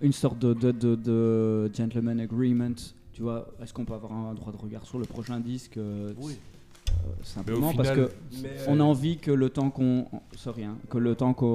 Une 0.00 0.12
sorte 0.12 0.38
de, 0.38 0.52
de, 0.54 0.72
de, 0.72 0.94
de 0.96 1.70
gentleman 1.74 2.20
agreement. 2.20 2.74
Tu 3.12 3.22
vois, 3.22 3.48
est-ce 3.60 3.72
qu'on 3.74 3.84
peut 3.84 3.94
avoir 3.94 4.12
un 4.12 4.34
droit 4.34 4.52
de 4.52 4.56
regard 4.58 4.84
sur 4.86 4.98
le 4.98 5.04
prochain 5.04 5.40
disque 5.40 5.78
Oui. 6.18 6.38
Euh, 6.90 7.12
Simplement 7.22 7.72
parce 7.74 7.90
que 7.90 8.10
on 8.68 8.80
a 8.80 8.82
euh, 8.82 8.86
envie 8.86 9.18
que 9.18 9.30
le 9.30 9.50
temps 9.50 9.70
qu'on 9.70 10.06
sorry, 10.36 10.64
hein, 10.64 10.76
que 10.88 10.98
le 10.98 11.14
temps 11.14 11.34
qu'on 11.34 11.46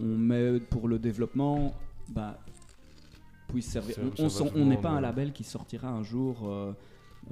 on 0.00 0.16
met 0.18 0.60
pour 0.60 0.88
le 0.88 0.98
développement 0.98 1.74
bah, 2.08 2.38
puisse 3.48 3.66
servir. 3.66 3.96
On- 4.54 4.64
n'est 4.64 4.76
pas 4.76 4.90
un 4.90 5.00
label 5.00 5.32
qui 5.32 5.44
sortira 5.44 5.88
un 5.88 6.02
jour 6.02 6.48
euh, 6.48 6.72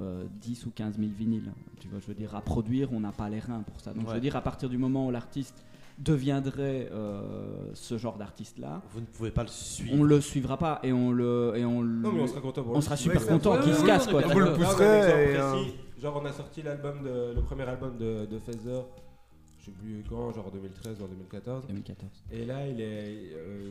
euh, 0.00 0.24
10 0.40 0.66
ou 0.66 0.70
15 0.70 0.98
000 0.98 1.10
vinyles. 1.16 1.52
Tu 1.80 1.88
vois, 1.88 2.00
je 2.00 2.06
veux 2.06 2.14
dire, 2.14 2.34
à 2.34 2.40
produire, 2.40 2.92
on 2.92 3.00
n'a 3.00 3.12
pas 3.12 3.28
les 3.28 3.40
reins 3.40 3.62
pour 3.62 3.80
ça. 3.80 3.92
Donc 3.92 4.08
je 4.08 4.14
veux 4.14 4.20
dire, 4.20 4.36
à 4.36 4.42
partir 4.42 4.68
du 4.68 4.78
moment 4.78 5.06
où 5.06 5.10
l'artiste 5.10 5.64
deviendrait 5.98 6.88
euh, 6.92 7.70
ce 7.74 7.96
genre 7.98 8.16
d'artiste-là, 8.18 8.82
Vous 8.92 9.00
ne 9.00 9.06
pouvez 9.06 9.30
pas 9.30 9.42
le 9.42 9.48
suivre. 9.48 9.94
on 9.98 10.02
le 10.04 10.20
suivra 10.20 10.56
pas 10.58 10.78
et 10.82 10.92
on 10.92 11.10
le 11.12 11.52
et 11.56 11.64
on 11.64 11.82
Non, 11.82 12.12
mais 12.12 12.22
on 12.22 12.26
sera 12.26 12.40
content 12.40 12.62
pour 12.62 12.72
on 12.72 12.76
lui. 12.76 12.82
sera 12.82 12.96
super 12.96 13.26
content 13.26 13.58
qu'il 13.60 13.74
se 13.74 13.84
casse 13.84 14.06
quoi. 14.06 14.22
Vous 14.22 14.38
le 14.40 14.52
pousserez 14.52 15.34
précis, 15.36 15.74
Genre, 16.00 16.20
on 16.22 16.26
a 16.26 16.32
sorti 16.32 16.62
l'album 16.62 17.02
de, 17.02 17.32
le 17.34 17.40
premier 17.40 17.62
album 17.62 17.96
de, 17.96 18.26
de 18.26 18.38
Feather, 18.38 18.84
je 19.58 19.64
sais 19.64 19.70
plus 19.70 20.04
quand, 20.08 20.30
genre 20.34 20.46
en 20.46 20.50
2013 20.50 21.00
ou 21.00 21.04
en 21.04 21.08
2014. 21.08 21.66
2014. 21.68 22.10
Et 22.32 22.44
là, 22.44 22.66
il 22.68 22.78
est. 22.80 23.32
euh, 23.34 23.70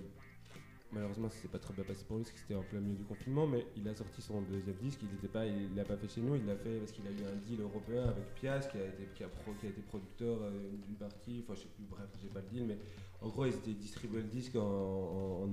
malheureusement, 0.96 1.30
ça 1.30 1.38
s'est 1.38 1.48
pas 1.50 1.60
très 1.60 1.74
bien 1.74 1.84
passé 1.84 2.04
pour 2.08 2.18
lui 2.18 2.24
parce 2.24 2.34
que 2.34 2.40
c'était 2.40 2.56
en 2.56 2.64
plein 2.64 2.80
milieu 2.80 2.96
du 2.96 3.04
confinement, 3.04 3.46
mais 3.46 3.68
il 3.78 3.88
a 3.88 3.94
sorti 3.94 4.22
son 4.22 4.42
deuxième 4.42 4.76
disque. 4.78 5.00
Il 5.04 5.10
n'était 5.12 5.28
pas, 5.28 5.46
il 5.46 5.76
l'a 5.76 5.84
pas 5.84 5.98
fait 5.98 6.08
chez 6.08 6.22
nous, 6.22 6.36
il 6.36 6.46
l'a 6.46 6.56
fait 6.56 6.80
parce 6.80 6.92
qu'il 6.92 7.06
a 7.06 7.12
eu 7.12 7.24
un 7.32 7.36
deal 7.46 7.62
européen 7.62 8.04
avec 8.06 8.34
Pias 8.36 8.62
qui 8.72 8.78
a 8.78 8.86
été, 8.86 9.04
qui 9.14 9.24
a 9.24 9.28
producteur 9.28 10.38
euh, 10.42 10.52
d'une 10.88 10.96
partie. 10.96 11.44
Enfin, 11.44 11.54
je 11.56 11.62
sais 11.64 11.68
plus, 11.76 11.84
bref, 11.90 12.08
j'ai 12.22 12.30
pas 12.30 12.40
le 12.40 12.48
deal, 12.48 12.66
mais 12.66 12.78
en 13.22 13.28
gros, 13.30 13.46
ils 13.46 13.54
étaient 13.54 13.74
distribués 13.74 14.22
le 14.22 14.28
disque 14.30 14.56
en- 14.56 15.48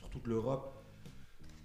sur 0.00 0.10
toute 0.10 0.26
l'Europe. 0.26 0.79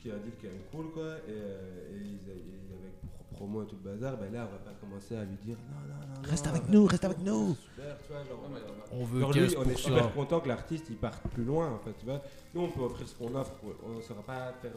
Qui 0.06 0.12
est 0.12 0.14
un 0.14 0.18
deal 0.18 0.34
quand 0.40 0.48
même 0.50 0.62
cool, 0.72 0.92
quoi. 0.94 1.14
Et, 1.28 1.32
euh, 1.32 1.90
et 1.92 1.98
ils, 1.98 2.14
ils- 2.14 2.74
avec 2.78 2.94
pro- 3.02 3.36
promo 3.38 3.64
et 3.64 3.66
tout 3.66 3.76
le 3.84 3.90
bazar, 3.92 4.18
ben 4.18 4.32
là, 4.32 4.48
on 4.48 4.52
va 4.52 4.60
pas 4.60 4.78
commencer 4.80 5.16
à 5.16 5.24
lui 5.24 5.36
dire 5.44 5.58
non, 5.68 5.96
non, 5.96 6.14
non. 6.22 6.30
Reste 6.30 6.46
non, 6.46 6.52
avec 6.52 6.70
nous, 6.70 6.86
reste 6.86 7.06
avec 7.06 7.18
nous. 7.22 7.56
Super, 7.56 7.98
tu 8.06 8.12
vois, 8.14 8.24
genre, 8.24 8.50
on 8.92 9.04
veut 9.04 9.20
Genre 9.22 9.34
lui, 9.34 9.56
on 9.58 9.64
est 9.64 9.74
15%. 9.74 9.78
super 9.78 10.14
content 10.14 10.40
que 10.42 10.48
l'artiste 10.48 10.86
il 10.92 10.98
parte 10.98 11.28
plus 11.30 11.44
loin 11.44 11.72
en 11.72 11.80
fait, 11.80 11.94
tu 11.98 12.06
vois. 12.06 12.22
Nous 12.54 12.62
on 12.62 12.70
peut 12.70 12.82
offrir 12.82 13.08
ce 13.08 13.16
qu'on 13.16 13.34
offre, 13.34 13.54
on 13.84 13.96
ne 13.98 14.02
saura 14.04 14.22
pas 14.22 14.54
faire 14.62 14.74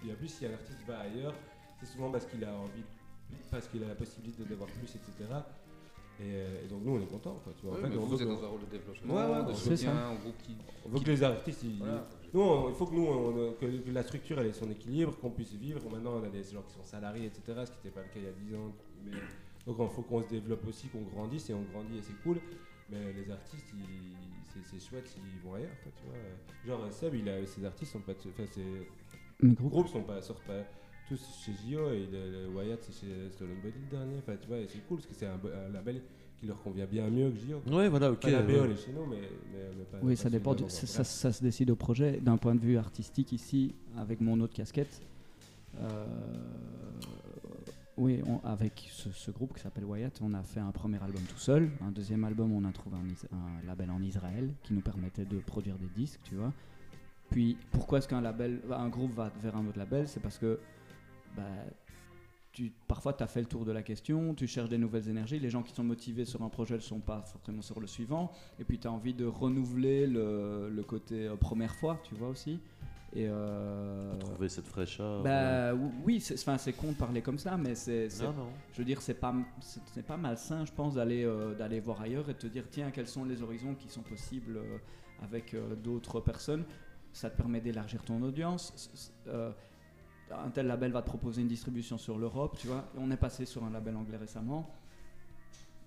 bien 0.00 0.14
plus 0.14 0.28
si 0.28 0.46
un 0.46 0.52
artiste 0.52 0.78
va 0.86 1.00
ailleurs, 1.00 1.34
c'est 1.80 1.86
souvent 1.86 2.12
parce 2.12 2.26
qu'il 2.26 2.44
a 2.44 2.54
envie, 2.54 2.84
parce 3.50 3.66
qu'il 3.66 3.82
a 3.82 3.88
la 3.88 3.96
possibilité 3.96 4.44
de 4.44 4.48
devoir 4.48 4.70
plus, 4.70 4.94
etc. 4.94 5.10
Et, 6.20 6.22
euh, 6.22 6.64
et 6.64 6.68
donc 6.68 6.82
nous 6.84 6.92
on 6.96 7.00
est 7.02 7.06
content 7.06 7.34
quoi, 7.42 7.52
tu 7.58 7.66
vois. 7.66 7.72
En 7.72 7.76
Ouais, 7.78 7.82
fait, 7.82 7.88
mais 7.90 7.96
on 7.96 8.00
vous 8.02 8.16
veut 8.16 8.22
êtes 8.22 8.28
que- 8.28 8.32
dans 8.40 8.44
un 8.44 8.48
rôle 8.48 8.60
de 8.60 8.66
développement, 8.66 9.14
Ouais, 9.14 9.26
ouais, 9.42 9.44
de 9.44 9.52
c'est 9.54 9.76
soutien, 9.76 9.92
ça. 9.94 10.08
en 10.08 10.14
gros, 10.14 10.32
qui... 10.44 10.56
on 10.86 10.88
veut 10.88 11.00
que 11.00 11.04
les 11.10 11.22
artistes, 11.24 11.62
ils- 11.64 11.78
Voilà. 11.78 12.04
Nous 12.34 12.40
on- 12.40 12.68
il 12.68 12.74
faut 12.74 12.86
que 12.86 12.94
nous, 12.94 13.06
on- 13.06 13.52
que, 13.54 13.66
que 13.66 13.90
la 13.90 14.02
structure 14.02 14.38
ait 14.40 14.52
son 14.52 14.70
équilibre, 14.70 15.16
qu'on 15.18 15.30
puisse 15.30 15.52
vivre. 15.54 15.80
Maintenant 15.90 16.14
on 16.20 16.24
a 16.24 16.28
des 16.28 16.42
gens 16.42 16.62
qui 16.62 16.72
sont 16.74 16.84
salariés, 16.84 17.26
etc. 17.26 17.42
Ce 17.64 17.70
qui 17.70 17.76
n'était 17.78 17.90
pas 17.90 18.02
le 18.02 18.08
cas 18.08 18.16
il 18.16 18.24
y 18.24 18.26
a 18.26 18.32
10 18.32 18.54
ans. 18.56 18.72
Mais, 19.04 19.12
donc 19.66 19.76
il 19.80 19.88
faut 19.94 20.02
qu'on 20.02 20.22
se 20.22 20.28
développe 20.28 20.66
aussi, 20.66 20.88
qu'on 20.88 21.02
grandisse 21.02 21.50
et 21.50 21.54
on 21.54 21.62
grandit 21.62 21.98
et 21.98 22.02
c'est 22.02 22.20
cool. 22.22 22.38
Mais 22.90 23.12
les 23.12 23.30
artistes, 23.30 23.66
c'est, 24.64 24.80
chouette 24.80 25.06
s'ils 25.06 25.22
vont 25.44 25.54
ailleurs, 25.54 25.68
quoi, 25.82 25.92
tu 25.94 26.04
vois. 26.08 26.76
Genre 26.78 26.92
Seb, 26.92 27.14
il 27.14 27.28
a, 27.28 27.44
ses 27.46 27.64
artistes 27.64 27.92
sont 27.92 28.00
pas, 28.00 28.12
enfin, 28.12 28.44
ses 28.50 28.64
gros, 29.54 29.68
groupes 29.68 29.88
sont 29.88 30.02
pas, 30.02 30.20
sortent 30.22 30.44
pas 30.46 30.64
tous 31.06 31.20
chez 31.44 31.52
JO 31.52 31.90
et 31.90 32.06
le, 32.06 32.30
le 32.44 32.48
Wyatt 32.48 32.82
c'est 32.82 32.92
chez 33.06 33.30
Stolen 33.30 33.56
Body 33.62 33.78
le 33.78 33.90
dernier. 33.96 34.16
Enfin, 34.18 34.36
tu 34.40 34.48
vois, 34.48 34.58
et 34.58 34.66
c'est 34.68 34.78
cool 34.86 34.98
parce 34.98 35.06
que 35.06 35.14
c'est 35.14 35.26
un, 35.26 35.38
un 35.66 35.68
label 35.70 36.02
qui 36.40 36.46
leur 36.46 36.62
convient 36.62 36.86
bien 36.86 37.08
mieux 37.10 37.30
que 37.30 37.36
JO. 37.38 37.62
Ouais, 37.74 37.88
voilà, 37.88 38.12
ok. 38.12 38.18
Enfin, 38.24 38.30
la 38.30 38.42
BO 38.42 38.52
ouais. 38.52 38.58
elle 38.64 38.70
est 38.72 38.76
chez 38.76 38.92
nous, 38.92 39.06
mais, 39.06 39.16
mais, 39.52 39.70
mais 39.76 39.84
pas. 39.84 39.98
Oui, 40.02 40.14
pas 40.14 40.22
ça 40.22 40.30
dépend. 40.30 40.54
du- 40.54 40.64
ça, 40.68 40.86
ça- 40.86 41.04
ça 41.04 41.32
se 41.32 41.42
décide 41.42 41.70
au 41.70 41.76
projet. 41.76 42.20
D'un 42.20 42.36
point 42.36 42.54
de 42.54 42.60
vue 42.60 42.76
artistique, 42.78 43.32
ici, 43.32 43.74
avec 43.96 44.20
mon 44.20 44.38
autre 44.40 44.54
casquette, 44.54 45.00
euh, 45.80 46.06
oui, 47.96 48.20
on- 48.26 48.38
avec 48.46 48.88
ce, 48.92 49.10
ce 49.10 49.30
groupe 49.32 49.54
qui 49.54 49.60
s'appelle 49.60 49.84
Wyatt, 49.84 50.20
on 50.22 50.32
a 50.34 50.42
fait 50.44 50.60
un 50.60 50.70
premier 50.70 51.02
album 51.02 51.22
tout 51.28 51.38
seul. 51.38 51.70
Un 51.84 51.90
deuxième 51.90 52.22
album, 52.24 52.52
on 52.52 52.64
a 52.64 52.72
trouvé 52.72 52.96
un 52.96 53.66
label 53.66 53.90
en 53.90 54.00
Israël 54.00 54.50
qui 54.62 54.72
nous 54.74 54.80
permettait 54.80 55.24
de 55.24 55.38
produire 55.38 55.76
des 55.78 55.88
disques, 55.96 56.20
tu 56.22 56.36
vois. 56.36 56.52
Puis, 57.30 57.56
pourquoi 57.72 57.98
est-ce 57.98 58.08
qu'un 58.08 58.20
label, 58.20 58.60
un 58.70 58.88
groupe 58.88 59.12
va 59.14 59.30
vers 59.42 59.56
un 59.56 59.66
autre 59.66 59.78
label? 59.78 60.06
C'est 60.08 60.20
parce 60.20 60.38
que 60.38 60.60
bah, 61.36 61.42
tu, 62.52 62.72
parfois, 62.88 63.12
tu 63.12 63.22
as 63.22 63.26
fait 63.26 63.40
le 63.40 63.46
tour 63.46 63.64
de 63.64 63.72
la 63.72 63.82
question, 63.82 64.34
tu 64.34 64.46
cherches 64.46 64.68
des 64.68 64.78
nouvelles 64.78 65.08
énergies. 65.08 65.38
Les 65.38 65.50
gens 65.50 65.62
qui 65.62 65.72
sont 65.74 65.84
motivés 65.84 66.24
sur 66.24 66.42
un 66.42 66.48
projet 66.48 66.74
ne 66.74 66.80
sont 66.80 67.00
pas 67.00 67.22
forcément 67.22 67.62
sur 67.62 67.78
le 67.80 67.86
suivant. 67.86 68.32
Et 68.58 68.64
puis, 68.64 68.78
tu 68.78 68.88
as 68.88 68.92
envie 68.92 69.14
de 69.14 69.24
renouveler 69.26 70.06
le, 70.06 70.68
le 70.70 70.82
côté 70.82 71.26
euh, 71.28 71.36
première 71.36 71.74
fois, 71.74 72.00
tu 72.08 72.14
vois 72.14 72.28
aussi. 72.28 72.58
Et 73.14 73.26
euh, 73.26 74.14
Trouver 74.18 74.48
cette 74.50 74.66
fraîcheur. 74.66 75.22
bah, 75.22 75.74
ou- 75.74 75.92
oui, 76.04 76.20
c'est 76.20 76.72
con 76.76 76.88
de 76.92 76.96
parler 76.96 77.22
comme 77.22 77.38
ça, 77.38 77.56
mais 77.56 77.74
c'est, 77.74 78.10
c'est- 78.10 78.24
Non, 78.24 78.32
non. 78.34 78.48
je 78.72 78.78
veux 78.78 78.84
dire, 78.84 79.00
c'est 79.00 79.14
pas, 79.14 79.34
c'est, 79.60 79.80
c'est 79.94 80.02
pas 80.06 80.18
malsain, 80.18 80.64
je 80.66 80.72
pense, 80.72 80.94
d'aller, 80.96 81.24
euh, 81.24 81.54
d'aller 81.54 81.80
voir 81.80 82.02
ailleurs 82.02 82.28
et 82.28 82.34
de 82.34 82.38
te 82.38 82.46
dire, 82.46 82.64
tiens, 82.70 82.90
quels 82.90 83.08
sont 83.08 83.24
les 83.24 83.40
horizons 83.42 83.74
qui 83.74 83.88
sont 83.88 84.02
possibles 84.02 84.58
euh, 84.58 84.76
avec 85.22 85.54
euh, 85.54 85.74
d'autres 85.74 86.20
personnes. 86.20 86.64
Ça 87.14 87.30
te 87.30 87.36
permet 87.38 87.62
d'élargir 87.62 88.02
ton 88.04 88.20
audience. 88.22 88.90
Un 90.30 90.50
tel 90.50 90.66
label 90.66 90.92
va 90.92 91.02
te 91.02 91.06
proposer 91.06 91.42
une 91.42 91.48
distribution 91.48 91.98
sur 91.98 92.18
l'Europe, 92.18 92.56
tu 92.58 92.66
vois. 92.66 92.84
On 92.98 93.10
est 93.10 93.16
passé 93.16 93.46
sur 93.46 93.64
un 93.64 93.70
label 93.70 93.96
anglais 93.96 94.16
récemment 94.16 94.70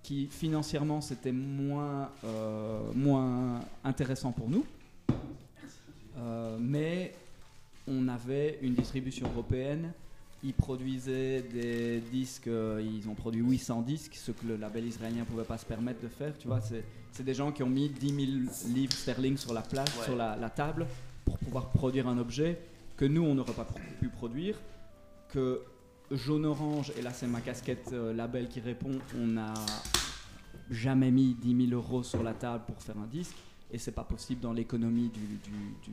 qui 0.02 0.26
financièrement 0.26 1.00
c'était 1.00 1.32
moins, 1.32 2.10
euh, 2.24 2.80
moins 2.94 3.60
intéressant 3.84 4.32
pour 4.32 4.48
nous. 4.48 4.66
Euh, 6.18 6.58
mais 6.60 7.14
on 7.86 8.08
avait 8.08 8.58
une 8.62 8.74
distribution 8.74 9.28
européenne. 9.32 9.92
Ils 10.44 10.54
produisaient 10.54 11.42
des 11.42 12.00
disques, 12.00 12.48
euh, 12.48 12.84
ils 12.84 13.08
ont 13.08 13.14
produit 13.14 13.40
800 13.40 13.82
disques, 13.82 14.14
ce 14.16 14.32
que 14.32 14.44
le 14.44 14.56
label 14.56 14.86
israélien 14.86 15.20
ne 15.20 15.24
pouvait 15.24 15.44
pas 15.44 15.56
se 15.56 15.64
permettre 15.64 16.02
de 16.02 16.08
faire. 16.08 16.36
Tu 16.36 16.48
vois, 16.48 16.60
c'est, 16.60 17.22
des 17.22 17.34
gens 17.34 17.52
qui 17.52 17.62
ont 17.62 17.68
mis 17.68 17.88
10 17.88 18.50
000 18.66 18.74
livres 18.74 18.92
sterling 18.92 19.36
sur 19.36 19.54
la 19.54 19.62
place, 19.62 19.88
sur 20.04 20.16
la, 20.16 20.34
la 20.34 20.50
table, 20.50 20.86
pour 21.24 21.38
pouvoir 21.38 21.68
produire 21.68 22.08
un 22.08 22.18
objet 22.18 22.58
que 23.02 23.06
nous, 23.08 23.24
on 23.24 23.34
n'aurait 23.34 23.52
pas 23.52 23.66
pu 23.98 24.08
produire, 24.10 24.56
que 25.28 25.60
Jaune 26.12 26.46
Orange, 26.46 26.92
et 26.96 27.02
là 27.02 27.12
c'est 27.12 27.26
ma 27.26 27.40
casquette 27.40 27.90
euh, 27.92 28.12
label 28.12 28.46
qui 28.46 28.60
répond, 28.60 28.96
on 29.18 29.26
n'a 29.26 29.52
jamais 30.70 31.10
mis 31.10 31.34
10 31.34 31.66
000 31.70 31.72
euros 31.82 32.04
sur 32.04 32.22
la 32.22 32.32
table 32.32 32.62
pour 32.64 32.80
faire 32.80 32.96
un 32.98 33.08
disque, 33.08 33.34
et 33.72 33.78
c'est 33.78 33.90
pas 33.90 34.04
possible 34.04 34.40
dans 34.40 34.52
l'économie 34.52 35.08
du, 35.08 35.20
du- 35.20 35.90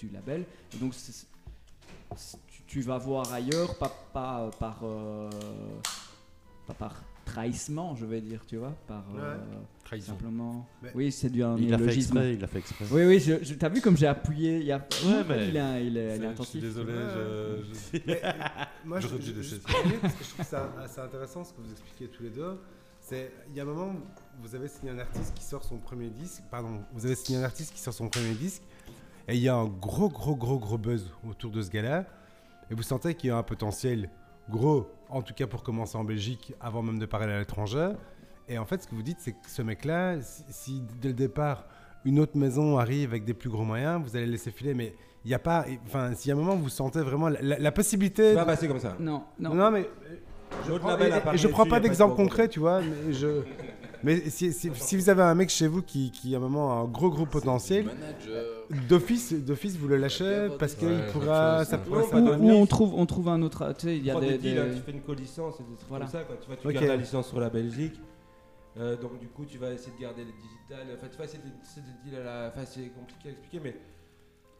du- 0.00 0.12
label. 0.12 0.46
Et 0.74 0.78
donc 0.78 0.94
tu, 2.66 2.80
vas 2.80 2.98
voir 2.98 3.32
ailleurs, 3.32 3.78
pas, 3.78 3.92
pas, 4.12 4.40
euh, 4.40 4.50
par, 4.58 4.80
euh, 4.82 5.30
pas 6.68 6.74
par 6.74 7.02
trahissement, 7.24 7.94
je 7.94 8.06
vais 8.06 8.20
dire, 8.20 8.40
tu 8.46 8.56
vois, 8.56 8.72
par 8.86 9.04
euh, 9.18 9.36
simplement. 10.00 10.66
Mais- 10.82 10.90
Oui, 10.94 11.10
c'est 11.12 11.28
du 11.30 11.42
un 11.42 11.56
Il 11.56 11.70
l'a 11.70 11.78
fait 11.78 11.94
exprès, 11.94 12.34
il 12.34 12.40
l'a 12.40 12.46
fait 12.46 12.58
exprès. 12.58 12.84
Oui, 12.90 13.04
oui, 13.04 13.20
je, 13.20 13.42
je- 13.42 13.54
t'as 13.54 13.68
vu 13.68 13.80
comme 13.80 13.96
j'ai 13.96 14.06
appuyé 14.06 14.58
il 14.58 14.64
y 14.66 14.72
a... 14.72 14.78
Ouais, 14.78 15.24
mais- 15.28 15.48
il 15.48 15.56
est, 15.56 15.86
il 15.86 15.86
est- 15.86 15.86
il 15.86 15.96
est 15.96 16.10
Je 16.10 16.16
suis 16.16 16.26
attentif. 16.26 16.60
désolé, 16.60 16.92
Ouais, 16.92 16.98
je, 17.14 17.98
je- 17.98 18.02
Mais, 18.06 18.20
euh, 18.24 18.32
moi, 18.84 19.00
je, 19.00 19.08
je, 19.08 19.42
je 19.42 19.56
trouve 19.56 20.44
ça 20.46 20.72
assez 20.82 21.00
intéressant 21.00 21.44
ce 21.44 21.52
que 21.52 21.60
vous 21.60 21.70
expliquez 21.70 22.08
tous 22.08 22.22
les 22.22 22.30
deux. 22.30 22.58
C'est, 23.00 23.32
il 23.50 23.56
y 23.56 23.60
a 23.60 23.62
un 23.62 23.66
moment, 23.66 23.92
vous 24.42 24.54
avez 24.54 24.68
signé 24.68 24.92
un 24.92 24.98
artiste 24.98 25.34
qui 25.34 25.42
sort 25.44 25.64
son 25.64 25.78
premier 25.78 26.10
disque. 26.10 26.42
Pardon, 26.50 26.80
vous 26.92 27.06
avez 27.06 27.14
signé 27.14 27.38
un 27.38 27.44
artiste 27.44 27.72
qui 27.74 27.80
sort 27.80 27.94
son 27.94 28.08
premier 28.08 28.34
disque, 28.34 28.62
et 29.26 29.34
il 29.34 29.40
y 29.42 29.48
a 29.48 29.54
un 29.56 29.66
gros, 29.66 30.08
gros, 30.10 30.36
gros, 30.36 30.58
gros 30.58 30.78
buzz 30.78 31.10
autour 31.28 31.50
de 31.50 31.62
ce 31.62 31.70
gars-là, 31.70 32.04
et 32.70 32.74
vous 32.74 32.82
sentez 32.82 33.14
qu'il 33.14 33.28
y 33.28 33.30
a 33.30 33.36
un 33.38 33.42
potentiel 33.42 34.10
gros, 34.50 34.90
en 35.10 35.22
tout 35.22 35.34
cas 35.34 35.46
pour 35.46 35.62
commencer 35.62 35.96
en 35.96 36.04
Belgique, 36.04 36.54
avant 36.60 36.82
même 36.82 36.98
de 36.98 37.06
parler 37.06 37.32
à 37.32 37.38
l'étranger. 37.38 37.90
Et 38.48 38.58
en 38.58 38.64
fait, 38.64 38.82
ce 38.82 38.88
que 38.88 38.94
vous 38.94 39.02
dites, 39.02 39.18
c'est 39.20 39.32
que 39.32 39.48
ce 39.48 39.62
mec-là, 39.62 40.20
si, 40.22 40.42
si 40.48 40.82
dès 41.00 41.08
le 41.08 41.14
départ 41.14 41.64
une 42.04 42.20
autre 42.20 42.36
maison 42.36 42.78
arrive 42.78 43.10
avec 43.10 43.24
des 43.24 43.34
plus 43.34 43.50
gros 43.50 43.64
moyens, 43.64 44.00
vous 44.02 44.16
allez 44.16 44.26
le 44.26 44.32
laisser 44.32 44.50
filer, 44.50 44.72
mais 44.72 44.94
il 45.24 45.28
n'y 45.28 45.34
a 45.34 45.38
pas, 45.38 45.66
enfin, 45.86 46.14
s'il 46.14 46.28
y 46.30 46.32
a 46.32 46.36
un 46.36 46.38
moment 46.38 46.54
où 46.54 46.58
vous 46.58 46.68
sentez 46.68 47.00
vraiment 47.00 47.28
la, 47.28 47.40
la- 47.42 47.58
la 47.58 47.72
possibilité. 47.72 48.30
Ça 48.34 48.40
va 48.40 48.46
passer 48.46 48.68
comme 48.68 48.78
ça. 48.78 48.96
Non, 49.00 49.24
non. 49.38 49.52
Non, 49.54 49.70
mais 49.70 49.88
je 50.66 50.72
prends, 50.74 50.96
et- 50.98 51.02
et 51.34 51.36
je 51.38 51.48
prends 51.48 51.62
dessus, 51.64 51.70
pas 51.70 51.80
d'exemple 51.80 52.14
concret, 52.16 52.48
tu 52.48 52.60
vois, 52.60 52.80
mais 52.80 53.12
je. 53.12 53.42
Mais 54.04 54.30
si, 54.30 54.52
si- 54.52 54.70
si 54.74 54.96
vous 54.96 55.08
avez 55.10 55.22
un 55.22 55.34
mec 55.34 55.48
chez 55.50 55.66
vous 55.66 55.82
qui, 55.82 56.10
qui 56.10 56.34
a 56.34 56.38
un 56.38 56.40
moment 56.40 56.72
a 56.72 56.82
un 56.82 56.84
gros 56.86 57.10
gros 57.10 57.26
potentiel, 57.26 57.86
d'office, 58.88 59.32
d'office 59.32 59.76
vous 59.76 59.88
le 59.88 59.96
lâchez 59.96 60.48
parce 60.58 60.74
qu'il 60.74 60.88
Ouais, 60.88 61.06
pourra, 61.12 61.64
ça 61.64 61.80
Ou, 61.88 61.94
ou 62.16 62.36
mieux. 62.38 62.54
on 62.54 62.66
trouve, 62.66 62.94
on 62.94 63.06
trouve 63.06 63.28
un 63.28 63.42
autre. 63.42 63.72
Tu 63.78 63.86
sais, 63.86 63.96
il 63.96 64.04
y 64.04 64.10
a 64.10 64.14
prends 64.14 64.20
des. 64.22 64.32
des 64.32 64.38
deals, 64.38 64.54
des- 64.54 64.60
hein, 64.60 64.66
tu 64.74 64.80
fais 64.82 64.92
une 64.92 65.02
co-licence 65.02 65.54
et 65.60 65.62
des 65.64 65.74
trucs 65.76 65.88
Voilà. 65.88 66.04
comme 66.04 66.12
ça. 66.12 66.22
Quoi. 66.24 66.36
Tu, 66.40 66.46
vois, 66.46 66.56
tu 66.56 66.66
Ok. 66.66 66.72
gardes 66.74 66.86
la 66.86 66.96
licence 66.96 67.28
sur 67.28 67.40
la 67.40 67.50
Belgique. 67.50 68.00
Euh, 68.78 68.96
donc 68.96 69.18
du 69.18 69.26
coup, 69.28 69.44
tu 69.44 69.58
vas 69.58 69.72
essayer 69.72 69.92
de 69.96 70.00
garder 70.02 70.22
les 70.24 70.32
digitales. 70.32 70.86
Enfin, 70.96 71.08
tu 71.10 71.16
vois, 71.16 71.26
c'est 71.26 71.42
des, 71.42 71.50
c'est 71.62 71.80
des 71.84 72.10
deals 72.10 72.20
à 72.20 72.24
la... 72.24 72.48
Enfin, 72.54 72.64
c'est 72.64 72.88
compliqué 72.90 73.28
à 73.28 73.32
expliquer, 73.32 73.60
mais 73.64 73.76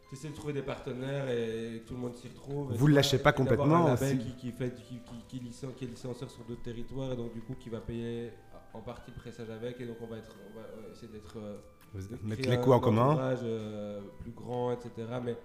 tu 0.09 0.15
essaies 0.15 0.29
de 0.29 0.33
trouver 0.35 0.51
des 0.53 0.61
partenaires 0.63 1.29
et 1.29 1.83
tout 1.87 1.93
le 1.93 1.99
monde 2.01 2.15
s'y 2.15 2.27
retrouve. 2.27 2.73
Et 2.73 2.77
Vous 2.77 2.87
le 2.87 2.93
vois, 2.93 2.99
lâchez 3.01 3.19
pas 3.19 3.31
complètement 3.31 3.85
Un 3.85 3.89
label 3.93 4.17
aussi. 4.17 4.25
qui, 4.35 4.35
qui, 4.35 4.51
fait, 4.51 4.73
qui, 4.75 4.95
qui, 5.27 5.39
qui, 5.39 5.45
licen- 5.45 5.73
qui 5.73 5.85
est 5.85 5.87
licencieur 5.87 6.29
sur 6.29 6.43
d'autres 6.43 6.63
territoires 6.63 7.13
et 7.13 7.15
donc 7.15 7.31
du 7.33 7.39
coup 7.41 7.53
qui 7.57 7.69
va 7.69 7.79
payer 7.79 8.31
en 8.73 8.81
partie 8.81 9.11
pressage 9.11 9.49
avec 9.49 9.79
et 9.81 9.85
donc 9.85 9.97
on 10.01 10.07
va, 10.07 10.17
être, 10.17 10.35
on 10.51 10.59
va 10.59 10.65
essayer 10.91 11.07
d'être... 11.11 11.37
euh, 11.37 11.57
Mettre 12.23 12.47
les 12.49 12.57
coûts 12.61 12.71
en 12.73 12.77
un 12.77 12.79
commun. 12.79 13.17
euh, 13.43 13.99
plus 14.21 14.31
grand, 14.31 14.71
etc. 14.71 14.91
Mais 15.23 15.35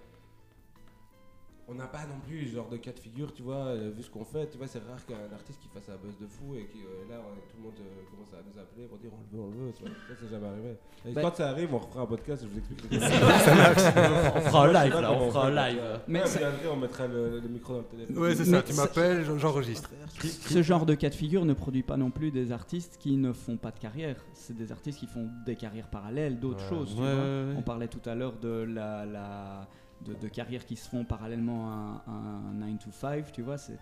on 1.66 1.74
n'a 1.74 1.86
pas 1.86 2.00
non 2.06 2.20
plus 2.26 2.48
ce 2.48 2.56
genre 2.56 2.68
de 2.68 2.76
cas 2.76 2.92
de 2.92 2.98
figure, 2.98 3.32
tu 3.32 3.42
vois, 3.42 3.66
euh, 3.72 3.90
vu 3.96 4.02
ce 4.02 4.10
qu'on 4.10 4.24
fait, 4.24 4.48
tu 4.50 4.58
vois, 4.58 4.66
c'est 4.66 4.80
rare 4.86 5.04
qu'un 5.06 5.32
artiste 5.34 5.60
qui 5.60 5.68
fasse 5.68 5.88
un 5.88 5.96
buzz 5.96 6.14
de 6.20 6.26
fou 6.26 6.54
et 6.56 6.66
qui 6.66 6.80
euh, 6.80 7.08
là, 7.10 7.16
on- 7.24 7.34
tout 7.50 7.56
le 7.56 7.62
monde 7.64 7.72
euh, 7.80 8.04
commence 8.10 8.32
à 8.34 8.42
nous 8.44 8.58
appeler 8.60 8.86
pour 8.86 8.98
dire 8.98 9.10
on 9.12 9.18
le 9.36 9.38
veut, 9.38 9.44
on 9.44 9.50
le 9.50 9.66
veut, 9.66 9.72
tu 9.72 9.82
vois. 9.84 9.90
ça 10.08 10.14
c'est 10.20 10.28
jamais 10.30 10.46
arrivé. 10.46 10.76
Et 11.06 11.12
Bah- 11.12 11.22
quand 11.22 11.36
ça 11.36 11.48
arrive, 11.48 11.72
on 11.74 11.78
refera 11.78 12.02
un 12.02 12.06
podcast, 12.06 12.42
je 12.44 12.48
vous 12.48 12.58
explique. 12.58 12.84
On 14.36 14.40
fera 14.40 14.66
un 14.68 14.72
live 14.84 15.00
là, 15.00 15.12
on 15.12 15.30
fera 15.30 15.46
un 15.46 15.50
live. 15.68 15.80
Mais 16.08 16.20
Ouais, 16.20 16.26
ça- 16.26 16.48
après, 16.48 16.68
on 16.68 16.76
mettra 16.76 17.06
le, 17.06 17.40
le 17.40 17.48
micro 17.48 17.72
dans 17.74 17.78
le 17.80 17.84
téléphone. 17.86 18.18
Ouais, 18.18 18.34
c'est 18.34 18.44
ça, 18.44 18.62
tu 18.62 18.72
ça- 18.72 18.82
m'appelles, 18.82 19.24
j'en- 19.24 19.38
j'enregistre. 19.38 19.90
Ce 20.20 20.62
genre 20.62 20.86
de 20.86 20.94
cas 20.94 21.10
de 21.10 21.14
figure 21.14 21.44
ne 21.44 21.52
produit 21.54 21.82
pas 21.82 21.96
non 21.96 22.10
plus 22.10 22.30
des 22.30 22.52
artistes 22.52 22.96
qui 22.98 23.16
ne 23.16 23.32
font 23.32 23.56
pas 23.56 23.70
de 23.70 23.78
carrière. 23.78 24.16
C'est 24.34 24.56
des 24.56 24.72
artistes 24.72 24.98
qui 24.98 25.06
font 25.06 25.28
des 25.46 25.56
carrières 25.56 25.88
parallèles, 25.88 26.38
d'autres 26.38 26.62
Ouais. 26.64 26.68
choses. 26.68 26.94
tu 26.94 27.02
Ouais, 27.02 27.14
vois. 27.14 27.22
ouais, 27.24 27.44
ouais. 27.50 27.54
On 27.58 27.62
parlait 27.62 27.88
tout 27.88 28.02
à 28.08 28.14
l'heure 28.14 28.34
de 28.40 28.48
la, 28.68 29.04
la- 29.06 29.66
de, 30.02 30.14
de 30.14 30.28
carrières 30.28 30.64
qui 30.66 30.76
se 30.76 30.88
font 30.88 31.04
parallèlement 31.04 31.70
à 31.70 32.04
un, 32.06 32.50
un 32.50 32.54
9 32.54 32.78
to 32.78 32.90
5, 32.90 33.32
tu 33.32 33.42
vois, 33.42 33.58
c'est 33.58 33.78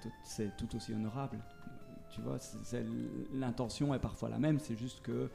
tout, 0.57 0.77
aussi 0.77 0.92
honorable. 0.92 1.38
Tu 2.11 2.20
vois, 2.20 2.38
l'intention 3.33 3.94
est 3.94 3.98
parfois 3.98 4.29
la 4.29 4.38
même, 4.38 4.59
c'est 4.59 4.77
juste 4.77 5.01
que 5.03 5.31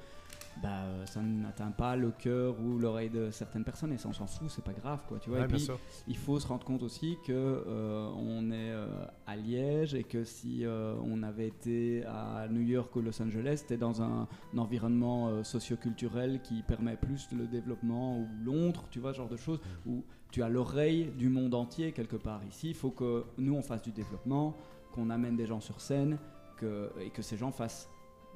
bah, 0.62 0.84
euh, 0.84 1.06
ça 1.06 1.22
n'atteint 1.22 1.72
pas 1.72 1.96
le 1.96 2.12
cœur 2.12 2.60
ou 2.60 2.80
l'oreille 2.80 3.10
de 3.10 3.30
certaines 3.32 3.64
personnes 3.64 3.94
et 3.94 3.98
ça 3.98 4.10
on 4.10 4.14
s'en 4.14 4.28
fout, 4.28 4.50
c'est 4.50 4.64
pas 4.64 4.74
grave 4.74 5.02
quoi, 5.08 5.20
tu 5.20 5.30
vois. 5.30 5.40
Ouais, 5.40 5.46
et 5.46 5.48
puis 5.48 5.68
il 6.08 6.18
faut 6.18 6.40
se 6.40 6.48
rendre 6.48 6.64
compte 6.66 6.82
aussi 6.84 7.18
que 7.26 7.32
euh, 7.32 8.10
on 8.16 8.50
est 8.52 8.72
euh, 8.72 8.88
à 9.28 9.36
Liège 9.36 9.94
et 9.94 10.04
que 10.04 10.24
si 10.24 10.66
euh, 10.66 10.96
on 11.04 11.22
avait 11.22 11.48
été 11.48 12.04
à 12.06 12.48
New 12.50 12.62
York 12.62 12.96
ou 12.96 13.02
Los 13.02 13.22
Angeles, 13.22 13.58
c'était 13.58 13.78
dans 13.78 14.02
un, 14.02 14.28
un 14.54 14.58
environnement 14.58 15.44
socioculturel 15.44 16.42
qui 16.42 16.64
permet 16.64 16.96
plus 16.96 17.28
le 17.32 17.48
développement 17.48 18.20
ou 18.20 18.28
Londres, 18.44 18.86
tu 18.90 19.00
vois, 19.00 19.14
ce 19.14 19.18
genre 19.18 19.30
de 19.30 19.38
choses 19.38 19.60
où 19.86 20.04
tu 20.32 20.44
as 20.44 20.50
l'oreille 20.50 21.06
du 21.18 21.30
monde 21.30 21.54
entier 21.54 21.92
quelque 21.92 22.16
part. 22.18 22.42
Ici, 22.46 22.70
il 22.70 22.76
faut 22.76 22.92
que 22.92 23.24
nous 23.38 23.56
on 23.56 23.62
fasse 23.62 23.82
du 23.82 23.92
développement, 23.92 24.56
qu'on 24.92 25.10
amène 25.10 25.36
des 25.36 25.46
gens 25.46 25.60
sur 25.62 25.80
scène 25.82 26.18
que, 26.58 26.92
et 27.02 27.10
que 27.10 27.22
ces 27.22 27.38
gens 27.38 27.52
fassent 27.52 27.90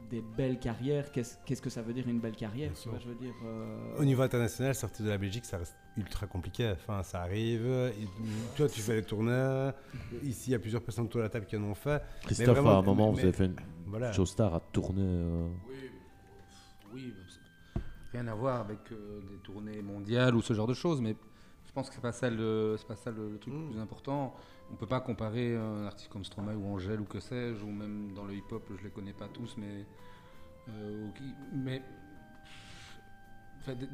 des 0.09 0.21
belles 0.35 0.59
carrières. 0.59 1.11
Qu'est-ce 1.11 1.61
que 1.61 1.69
ça 1.69 1.81
veut 1.83 1.93
dire 1.93 2.07
une 2.07 2.19
belle 2.19 2.35
carrière? 2.35 2.69
Bien 2.69 2.75
tu 2.75 2.81
sûr. 2.81 2.91
vois, 2.91 2.99
je 2.99 3.07
veux 3.07 3.15
dire. 3.15 3.33
euh, 3.45 3.97
Au 3.99 4.05
niveau 4.05 4.21
international, 4.23 4.73
sortir 4.73 5.05
de 5.05 5.11
la 5.11 5.17
Belgique, 5.17 5.45
ça 5.45 5.57
reste 5.57 5.75
ultra 5.97 6.25
compliqué. 6.27 6.71
Enfin, 6.71 7.03
ça 7.03 7.21
arrive. 7.21 7.65
et- 7.67 8.07
toi, 8.55 8.67
tu 8.67 8.81
fais 8.81 8.95
les 8.95 9.03
tournées. 9.03 9.71
Ici, 10.23 10.49
il 10.49 10.53
y 10.53 10.55
a 10.55 10.59
plusieurs 10.59 10.81
personnes 10.81 11.05
autour 11.05 11.19
de 11.19 11.23
la 11.25 11.29
table 11.29 11.45
qui 11.45 11.55
en 11.57 11.63
ont 11.63 11.75
fait. 11.75 12.01
Christophe, 12.23 12.47
vraiment, 12.49 12.77
à 12.77 12.79
un 12.79 12.81
moment, 12.81 13.09
mais- 13.11 13.13
vous 13.13 13.19
avez 13.27 13.33
fait 13.33 13.45
une 13.45 13.55
Voilà. 13.87 14.11
Showstar 14.11 14.55
à 14.55 14.59
tourner. 14.59 15.01
euh, 15.03 15.47
Oui, 15.69 15.75
oui, 16.93 17.13
rien 18.11 18.27
à 18.27 18.33
voir 18.35 18.61
avec 18.61 18.79
euh, 18.91 19.21
des 19.29 19.37
tournées 19.37 19.81
mondiales 19.81 20.35
ou 20.35 20.41
ce 20.41 20.53
genre 20.53 20.67
de 20.67 20.73
choses, 20.73 20.99
mais 21.01 21.15
je 21.71 21.73
pense 21.73 21.87
que 21.87 21.95
c'est 21.95 22.01
pas 22.01 22.11
ça 22.11 22.29
le, 22.29 22.75
c'est 22.77 22.87
pas 22.87 22.97
ça 22.97 23.11
le, 23.11 23.31
le 23.31 23.39
truc 23.39 23.53
le 23.53 23.69
plus 23.69 23.79
important. 23.79 24.35
On 24.73 24.75
peut 24.75 24.87
pas 24.87 24.99
comparer 24.99 25.55
un 25.55 25.85
artiste 25.85 26.09
comme 26.09 26.25
Stromae 26.25 26.53
ou 26.53 26.65
Angèle 26.65 26.99
ou 26.99 27.05
que 27.05 27.21
sais-je, 27.21 27.63
ou 27.63 27.71
même 27.71 28.11
dans 28.13 28.25
le 28.25 28.35
hip-hop, 28.35 28.69
je 28.77 28.83
les 28.83 28.89
connais 28.89 29.13
pas 29.13 29.29
tous, 29.29 29.55
mais 29.57 29.85
euh, 30.67 31.07
mais 31.53 31.81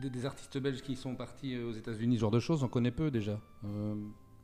des 0.01 0.25
artistes 0.25 0.57
belges 0.57 0.81
qui 0.81 0.95
sont 0.95 1.15
partis 1.15 1.53
euh, 1.53 1.69
aux 1.69 1.73
États-Unis, 1.73 2.15
ce 2.15 2.21
genre 2.21 2.31
de 2.31 2.39
choses, 2.39 2.63
on 2.63 2.67
connaît 2.67 2.91
peu 2.91 3.11
déjà. 3.11 3.39
Euh, 3.65 3.95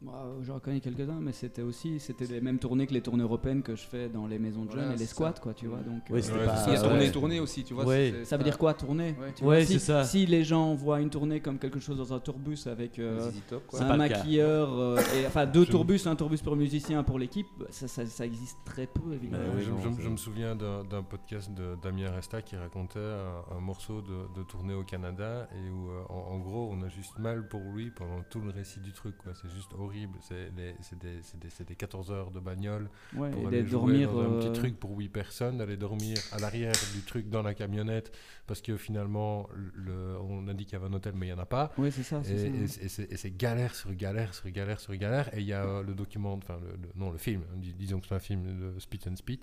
Moi, 0.03 0.13
J'en 0.41 0.59
connais 0.59 0.81
quelques-uns, 0.81 1.19
mais 1.21 1.31
c'était 1.31 1.61
aussi 1.61 1.99
c'était 1.99 2.25
les 2.25 2.41
mêmes 2.41 2.59
tournées 2.59 2.85
que 2.85 2.93
les 2.93 3.01
tournées 3.01 3.23
européennes 3.23 3.63
que 3.63 3.75
je 3.75 3.83
fais 3.83 4.09
dans 4.09 4.27
les 4.27 4.37
maisons 4.37 4.65
de 4.65 4.71
jeunes 4.71 4.79
Voilà, 4.81 4.95
et 4.95 4.97
les 4.97 5.05
squats, 5.05 5.33
ça. 5.35 5.41
quoi, 5.41 5.53
tu 5.53 5.67
vois. 5.67 5.77
Donc, 5.77 6.01
Oui, 6.09 6.19
euh, 6.29 6.39
Ouais, 6.39 6.45
pas. 6.45 6.55
ça, 6.57 7.41
aussi, 7.41 7.63
tu 7.63 7.73
vois. 7.73 7.85
Ouais. 7.85 8.13
ça 8.25 8.35
veut 8.35 8.43
dire 8.43 8.57
quoi 8.57 8.73
tourner? 8.73 9.15
Ouais. 9.19 9.31
tu 9.33 9.43
vois, 9.43 9.53
Ouais, 9.53 9.65
si, 9.65 9.73
c'est 9.73 9.79
ça. 9.79 10.03
si 10.03 10.25
les 10.25 10.43
gens 10.43 10.75
voient 10.75 10.99
une 10.99 11.09
tournée 11.09 11.39
comme 11.39 11.57
quelque 11.57 11.79
chose 11.79 11.97
dans 11.97 12.13
un 12.13 12.19
tourbus 12.19 12.67
avec 12.67 12.99
euh, 12.99 13.31
Top, 13.47 13.63
un 13.79 13.95
maquilleur, 13.95 14.77
euh, 14.77 14.97
et, 15.15 15.25
enfin 15.25 15.45
deux 15.45 15.65
tourbus, 15.65 16.01
un 16.05 16.15
tourbus 16.17 16.39
pour 16.43 16.57
musicien, 16.57 16.99
un 16.99 17.03
pour 17.03 17.17
l'équipe, 17.17 17.47
ça, 17.69 17.87
ça, 17.87 18.05
ça 18.05 18.25
existe 18.25 18.57
très 18.65 18.87
peu 18.87 19.13
évidemment. 19.13 19.43
Ouais, 19.55 19.63
oui, 19.65 19.97
je, 19.99 20.09
me 20.09 20.17
souviens 20.17 20.55
d'un 20.55 20.83
d'un 20.83 21.03
podcast 21.03 21.49
de 21.53 21.75
Damien 21.81 22.11
Resta 22.11 22.41
qui 22.41 22.57
racontait 22.57 22.99
un, 22.99 23.55
un 23.57 23.59
morceau 23.61 24.01
de, 24.01 24.39
de 24.39 24.43
tournée 24.45 24.73
au 24.73 24.83
Canada 24.83 25.47
et 25.55 25.69
où 25.69 25.89
euh, 25.89 26.03
en, 26.09 26.33
en 26.35 26.39
gros 26.39 26.69
on 26.71 26.81
a 26.83 26.89
juste 26.89 27.17
mal 27.19 27.47
pour 27.47 27.61
lui 27.73 27.89
pendant 27.91 28.21
tout 28.29 28.41
le 28.41 28.49
récit 28.49 28.79
du 28.81 28.91
truc 28.91 29.17
quoi. 29.17 29.31
C'est 29.41 29.49
juste 29.49 29.71
horrible. 29.73 29.92
Les- 29.93 30.07
c'est 30.21 30.97
des, 30.97 31.19
c'est 31.21 31.39
des- 31.39 31.49
c'est 31.49 31.67
des 31.67 31.75
14 31.75 32.11
heures 32.11 32.31
de 32.31 32.39
bagnole 32.39 32.89
Ouais, 33.15 33.29
pour 33.31 33.47
aller 33.47 33.63
de 33.63 33.69
dormir. 33.69 34.11
dans 34.11 34.19
un 34.21 34.23
euh, 34.33 34.39
petit 34.39 34.59
truc 34.59 34.79
pour 34.79 34.97
8 34.97 35.09
personnes, 35.09 35.57
d'aller 35.57 35.77
dormir 35.77 36.17
à 36.31 36.39
l'arrière 36.39 36.73
du 36.95 37.01
truc 37.01 37.29
dans 37.29 37.41
la 37.41 37.53
camionnette 37.53 38.11
parce 38.47 38.61
que 38.61 38.75
finalement 38.77 39.47
le, 39.75 40.17
on 40.21 40.47
a 40.47 40.53
dit 40.53 40.65
qu'il 40.65 40.73
y 40.73 40.75
avait 40.81 40.87
un 40.87 40.93
hôtel 40.93 41.13
mais 41.15 41.27
il 41.27 41.33
n'y 41.33 41.39
en 41.39 41.41
a 41.41 41.45
pas. 41.45 41.71
Oui, 41.77 41.91
c'est 41.91 42.03
ça. 42.03 42.21
Et, 42.29 42.67
c'est 42.67 43.37
galère 43.37 43.75
sur 43.75 43.93
galère 43.93 44.33
sur 44.33 44.49
galère 44.49 44.79
sur 44.79 44.95
galère. 44.95 45.33
Et 45.35 45.41
il 45.41 45.45
y 45.47 45.53
a 45.53 45.63
euh, 45.65 45.83
le 45.83 45.93
document, 45.93 46.33
enfin, 46.33 46.57
le, 46.61 46.71
le- 46.81 46.89
non, 46.95 47.11
le 47.11 47.17
film, 47.17 47.41
hein, 47.51 47.55
dis- 47.57 47.73
disons 47.73 47.99
que 47.99 48.07
c'est 48.07 48.15
un 48.15 48.19
film, 48.19 48.45
le 48.59 48.79
Spit 48.79 48.99
and 49.09 49.15
Spit. 49.15 49.41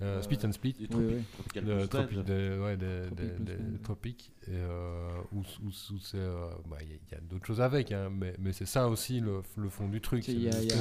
Euh, 0.00 0.18
Euh, 0.18 0.22
Spit 0.22 0.38
and 0.44 0.50
Split. 0.52 0.74
Oui, 0.80 0.86
oui. 0.98 1.22
de 1.64 1.86
des- 2.24 2.58
ouais, 2.58 2.76
des- 2.76 3.78
Tropic 3.84 4.32
et, 4.48 4.50
euh, 4.54 5.10
où, 5.32 5.40
où- 5.40 5.68
où 5.68 5.98
c'est, 6.00 6.16
euh, 6.18 6.48
bah, 6.68 6.78
il 6.80 6.88
y 6.88 7.14
a- 7.14 7.20
d'autres 7.20 7.46
choses 7.46 7.60
avec, 7.60 7.92
hein, 7.92 8.10
mais, 8.10 8.34
mais 8.40 8.52
c'est 8.52 8.66
ça 8.66 8.88
aussi 8.88 9.20
le, 9.20 9.42
le 9.56 9.68
fond 9.68 9.88
du 9.88 10.00
truc. 10.00 10.26
Il 10.26 10.42
y, 10.42 10.48
a- 10.48 10.60
y 10.64 10.72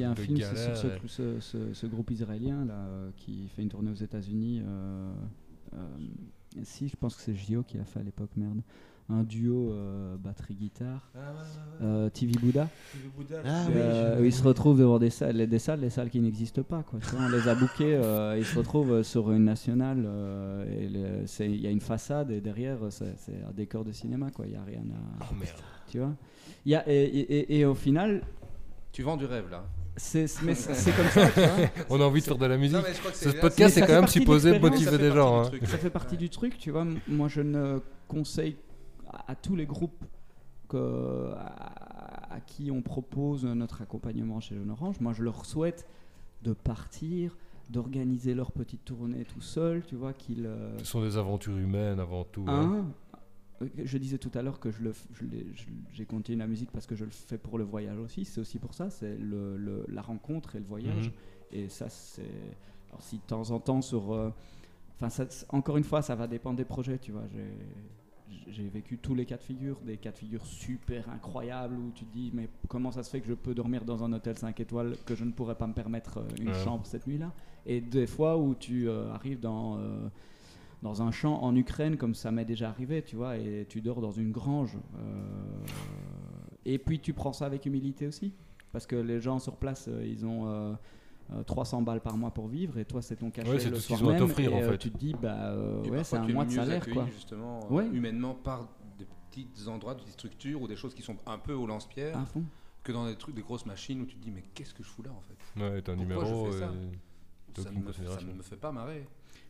y 0.00 0.04
un 0.04 0.10
de 0.14 0.18
film 0.20 0.36
sur 0.40 0.56
ce, 1.06 1.08
ce- 1.08 1.40
ce- 1.40 1.72
ce 1.74 1.86
groupe 1.86 2.10
israélien 2.10 2.64
là, 2.64 2.88
qui 3.16 3.48
fait 3.54 3.62
une 3.62 3.68
tournée 3.68 3.90
aux 3.92 3.94
États-Unis. 3.94 4.62
euh, 4.66 5.12
euh, 5.74 5.78
si, 6.64 6.88
je 6.88 6.96
pense 6.96 7.14
que 7.14 7.22
c'est 7.22 7.34
Gio 7.34 7.62
qui 7.62 7.76
l'a 7.78 7.84
fait 7.84 8.00
à 8.00 8.02
l'époque, 8.02 8.30
merde. 8.36 8.60
Un 9.10 9.22
duo 9.22 9.70
euh, 9.70 10.16
batterie-guitare. 10.16 11.10
Ah 11.14 11.18
ouais, 11.18 11.24
ouais, 11.26 11.86
ouais. 11.86 11.94
Euh, 12.06 12.08
TV 12.08 12.32
Buddha. 12.40 12.68
Stevie 12.88 13.08
Bouddha, 13.14 13.36
Ah 13.44 13.64
je- 13.66 13.70
oui, 13.70 13.76
Euh, 13.78 14.18
je- 14.20 14.24
ils 14.24 14.32
se 14.32 14.42
retrouvent 14.42 14.78
devant 14.78 14.98
des 14.98 15.10
salles, 15.10 15.36
les- 15.36 15.46
des 15.46 15.58
salles, 15.58 15.80
les 15.80 15.90
salles 15.90 16.08
qui 16.08 16.20
n'existent 16.20 16.62
pas. 16.62 16.82
Quoi. 16.82 17.00
Tu 17.00 17.14
vois, 17.14 17.26
on 17.26 17.28
les 17.28 17.46
a 17.46 17.54
bookés, 17.54 17.94
euh, 17.96 18.34
ils 18.38 18.46
se 18.46 18.56
retrouvent 18.56 19.02
sur 19.02 19.30
une 19.32 19.44
nationale. 19.44 20.04
euh, 20.06 21.22
c'est- 21.26 21.50
Il 21.50 21.60
y 21.60 21.66
a 21.66 21.70
une 21.70 21.82
façade 21.82 22.30
et 22.30 22.40
derrière, 22.40 22.78
c'est 22.88 23.14
c'est 23.18 23.42
un 23.46 23.52
décor 23.52 23.84
de 23.84 23.92
cinéma. 23.92 24.30
quoi. 24.30 24.46
Il 24.46 24.52
n'y 24.52 24.56
a 24.56 24.64
rien 24.64 24.80
à. 25.20 25.26
Oh 25.30 25.34
merde. 25.38 25.50
Tu 25.90 25.98
vois 25.98 26.14
Il 26.64 26.72
y 26.72 26.74
a, 26.74 26.88
et, 26.88 27.04
et- 27.04 27.34
et- 27.40 27.58
et 27.58 27.64
au 27.66 27.74
final, 27.74 28.22
Tu 28.90 29.02
vends 29.02 29.18
du 29.18 29.26
rêve 29.26 29.50
là. 29.50 29.64
c'est 29.96 30.26
c'est- 30.26 30.54
c'est 30.54 30.92
comme 30.92 31.06
ça. 31.08 31.26
Tu 31.30 31.40
vois 31.40 31.50
On 31.90 32.00
a 32.00 32.04
envie 32.04 32.20
de 32.20 32.24
faire 32.24 32.38
de 32.38 32.46
la 32.46 32.56
musique. 32.56 32.74
Non, 32.78 32.82
Ce 33.12 33.28
c'est- 33.30 33.38
podcast 33.38 33.74
ça 33.74 33.80
est 33.80 33.82
fait 33.86 33.92
quand 33.92 34.00
même 34.00 34.08
supposé 34.08 34.58
motiver 34.58 34.96
des 34.96 35.10
gens. 35.10 35.42
hein. 35.42 35.50
Ça 35.64 35.76
fait 35.76 35.90
partie 35.90 36.16
du 36.16 36.30
truc, 36.30 36.56
tu 36.56 36.70
vois. 36.70 36.86
Moi, 37.06 37.28
je 37.28 37.42
ne 37.42 37.80
conseille 38.08 38.56
à, 39.14 39.32
à 39.32 39.34
tous 39.34 39.56
les 39.56 39.66
groupes 39.66 40.04
que, 40.68 41.32
à, 41.36 42.34
à 42.34 42.40
qui 42.40 42.70
on 42.70 42.82
propose 42.82 43.44
notre 43.44 43.82
accompagnement 43.82 44.40
chez 44.40 44.54
Jeune 44.56 44.70
Orange, 44.70 45.00
moi, 45.00 45.12
je 45.12 45.22
leur 45.22 45.44
souhaite 45.46 45.86
de 46.42 46.52
partir, 46.52 47.36
d'organiser 47.70 48.34
leur 48.34 48.52
petite 48.52 48.84
tournée 48.84 49.24
tout 49.24 49.40
seul, 49.40 49.84
tu 49.86 49.96
vois, 49.96 50.12
qu'ils... 50.12 50.46
euh, 50.46 50.76
Ce 50.78 50.84
sont 50.84 51.00
des 51.02 51.16
aventures 51.16 51.56
humaines 51.56 52.00
avant 52.00 52.24
tout. 52.24 52.44
hein. 52.48 52.84
un, 53.60 53.64
euh, 53.64 53.68
je 53.84 53.98
disais 53.98 54.18
tout 54.18 54.32
à 54.34 54.42
l'heure 54.42 54.58
que 54.60 54.70
je 54.70 54.82
le 54.82 54.92
j'ai 55.92 56.04
continué 56.04 56.38
la 56.38 56.46
musique 56.48 56.70
parce 56.72 56.86
que 56.86 56.96
je 56.96 57.04
le 57.04 57.10
fais 57.12 57.38
pour 57.38 57.56
le 57.56 57.64
voyage 57.64 57.98
aussi. 57.98 58.24
C'est 58.24 58.40
aussi 58.40 58.58
pour 58.58 58.74
ça, 58.74 58.90
c'est 58.90 59.16
le, 59.16 59.56
le- 59.56 59.86
la 59.88 60.02
rencontre 60.02 60.56
et 60.56 60.58
le 60.58 60.64
voyage. 60.66 61.06
Mhm. 61.06 61.12
Et 61.52 61.68
ça, 61.68 61.88
c'est. 61.88 62.22
Alors, 62.90 63.00
si 63.02 63.16
de 63.18 63.22
temps 63.22 63.50
en 63.52 63.60
temps, 63.60 63.80
sur. 63.80 64.12
euh, 64.12 64.30
Enfin, 65.00 65.24
encore 65.50 65.76
une 65.76 65.84
fois, 65.84 66.02
ça 66.02 66.14
va 66.14 66.26
dépendre 66.26 66.56
des 66.56 66.64
projets, 66.64 66.98
tu 66.98 67.12
vois. 67.12 67.22
J'ai- 67.32 67.58
J'ai 68.48 68.68
vécu 68.68 68.98
tous 68.98 69.14
les 69.14 69.26
cas 69.26 69.36
de 69.36 69.42
figure, 69.42 69.78
des 69.80 69.96
cas 69.96 70.10
de 70.10 70.16
figure 70.16 70.44
super 70.46 71.08
incroyables 71.10 71.76
où 71.78 71.90
tu 71.94 72.04
te 72.04 72.12
dis, 72.12 72.30
mais 72.34 72.48
comment 72.68 72.90
ça 72.90 73.02
se 73.02 73.10
fait 73.10 73.20
que 73.20 73.26
je 73.26 73.34
peux 73.34 73.54
dormir 73.54 73.84
dans 73.84 74.02
un 74.04 74.12
hôtel 74.12 74.36
5 74.38 74.58
étoiles 74.60 74.96
que 75.06 75.14
je 75.14 75.24
ne 75.24 75.30
pourrais 75.32 75.54
pas 75.56 75.66
me 75.66 75.72
permettre 75.74 76.18
euh, 76.18 76.28
une 76.40 76.48
Ouais. 76.48 76.54
chambre 76.64 76.86
cette 76.86 77.06
nuit-là? 77.06 77.32
Et 77.66 77.80
des 77.80 78.06
fois 78.06 78.36
où 78.38 78.54
tu 78.54 78.88
euh, 78.88 79.12
arrives 79.12 79.40
dans. 79.40 79.78
euh, 79.78 80.08
dans 80.82 81.00
un 81.00 81.10
champ 81.10 81.42
en 81.42 81.56
Ukraine, 81.56 81.96
comme 81.96 82.14
ça 82.14 82.30
m'est 82.30 82.44
déjà 82.44 82.68
arrivé, 82.68 83.00
tu 83.02 83.16
vois, 83.16 83.38
et 83.38 83.64
tu 83.70 83.80
dors 83.80 84.02
dans 84.02 84.10
une 84.10 84.30
grange. 84.32 84.76
euh, 84.98 85.64
et 86.66 86.76
puis 86.78 87.00
tu 87.00 87.14
prends 87.14 87.32
ça 87.32 87.46
avec 87.46 87.64
humilité 87.64 88.06
aussi, 88.06 88.34
parce 88.70 88.86
que 88.86 88.96
les 88.96 89.18
gens 89.18 89.38
sur 89.38 89.56
place, 89.56 89.88
ils 90.04 90.26
ont 90.26 90.76
300 91.46 91.82
balles 91.82 92.00
par 92.00 92.16
mois 92.16 92.30
pour 92.30 92.48
vivre, 92.48 92.78
et 92.78 92.84
toi, 92.84 93.00
c'est 93.02 93.16
ton 93.16 93.30
cachet 93.30 93.50
Ouais, 93.50 93.58
c'est 93.58 93.70
le 93.70 93.76
tout 93.76 93.80
ce 93.82 93.88
soir 93.88 94.00
à 94.00 94.12
même, 94.12 94.30
et, 94.38 94.48
en 94.48 94.58
euh, 94.58 94.70
fait. 94.72 94.78
tu 94.78 94.90
te 94.90 94.98
dis, 94.98 95.14
bah 95.14 95.50
euh, 95.50 95.88
ouais, 95.88 96.04
c'est 96.04 96.16
un 96.16 96.28
mois 96.28 96.44
de 96.44 96.50
salaire, 96.50 96.86
quoi. 96.88 97.06
justement, 97.12 97.60
euh, 97.70 97.74
Ouais. 97.74 97.86
humainement 97.88 98.34
par 98.34 98.68
des 98.98 99.06
petits 99.30 99.48
endroits, 99.68 99.94
des 99.94 100.10
structures 100.10 100.60
ou 100.62 100.68
des 100.68 100.76
choses 100.76 100.94
qui 100.94 101.02
sont 101.02 101.16
un 101.26 101.38
peu 101.38 101.54
au 101.54 101.66
lance-pierre, 101.66 102.24
que 102.82 102.92
dans 102.92 103.06
des 103.06 103.16
trucs, 103.16 103.34
des 103.34 103.42
grosses 103.42 103.64
machines 103.66 104.00
où 104.02 104.06
tu 104.06 104.16
te 104.16 104.22
dis 104.22 104.30
mais 104.30 104.42
qu'est-ce 104.54 104.74
que 104.74 104.82
je 104.82 104.88
fous 104.88 105.02
là 105.02 105.10
en 105.12 105.20
fait? 105.22 105.60
Ouais, 105.60 105.80
t'as 105.82 105.92
un 105.92 105.96
Pourquoi 105.96 106.22
numéro. 106.24 106.46
je 106.46 106.52
fais 106.52 106.58
ça? 106.60 106.66
et 106.66 107.60
ça 107.62 107.70
me, 107.70 107.92
ça 107.92 108.20
ne 108.26 108.32
me 108.34 108.42
fait 108.42 108.56
pas 108.56 108.72
marrer. 108.72 109.06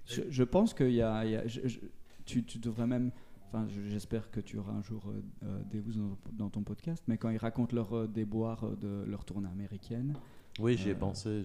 Je, 0.06 0.22
je 0.30 0.44
pense 0.44 0.74
qu'il 0.74 0.92
y 0.92 1.02
a, 1.02 1.24
il 1.24 1.30
y 1.32 1.36
a- 1.36 1.46
je- 1.46 1.66
je- 1.66 1.80
tu, 2.26 2.44
tu 2.44 2.58
devrais 2.58 2.86
même, 2.86 3.10
enfin, 3.48 3.66
je- 3.68 3.80
j'espère 3.88 4.30
que 4.30 4.40
tu 4.40 4.58
auras 4.58 4.72
un 4.72 4.82
jour 4.82 5.02
euh, 5.08 5.22
euh, 5.44 5.58
Deus 5.72 5.94
dans, 5.96 6.16
dans 6.32 6.50
ton 6.50 6.62
podcast, 6.62 7.02
mais 7.08 7.16
quand 7.18 7.30
ils 7.30 7.38
racontent 7.38 7.74
leur 7.74 7.92
euh, 7.96 8.06
déboire 8.06 8.64
euh, 8.64 8.76
de 8.76 9.04
leur 9.10 9.24
tournée 9.24 9.48
américaine, 9.48 10.14
Oui, 10.60 10.76
j'y 10.76 10.90
ai 10.90 10.92
Euh, 10.92 10.94
pensé. 10.94 11.42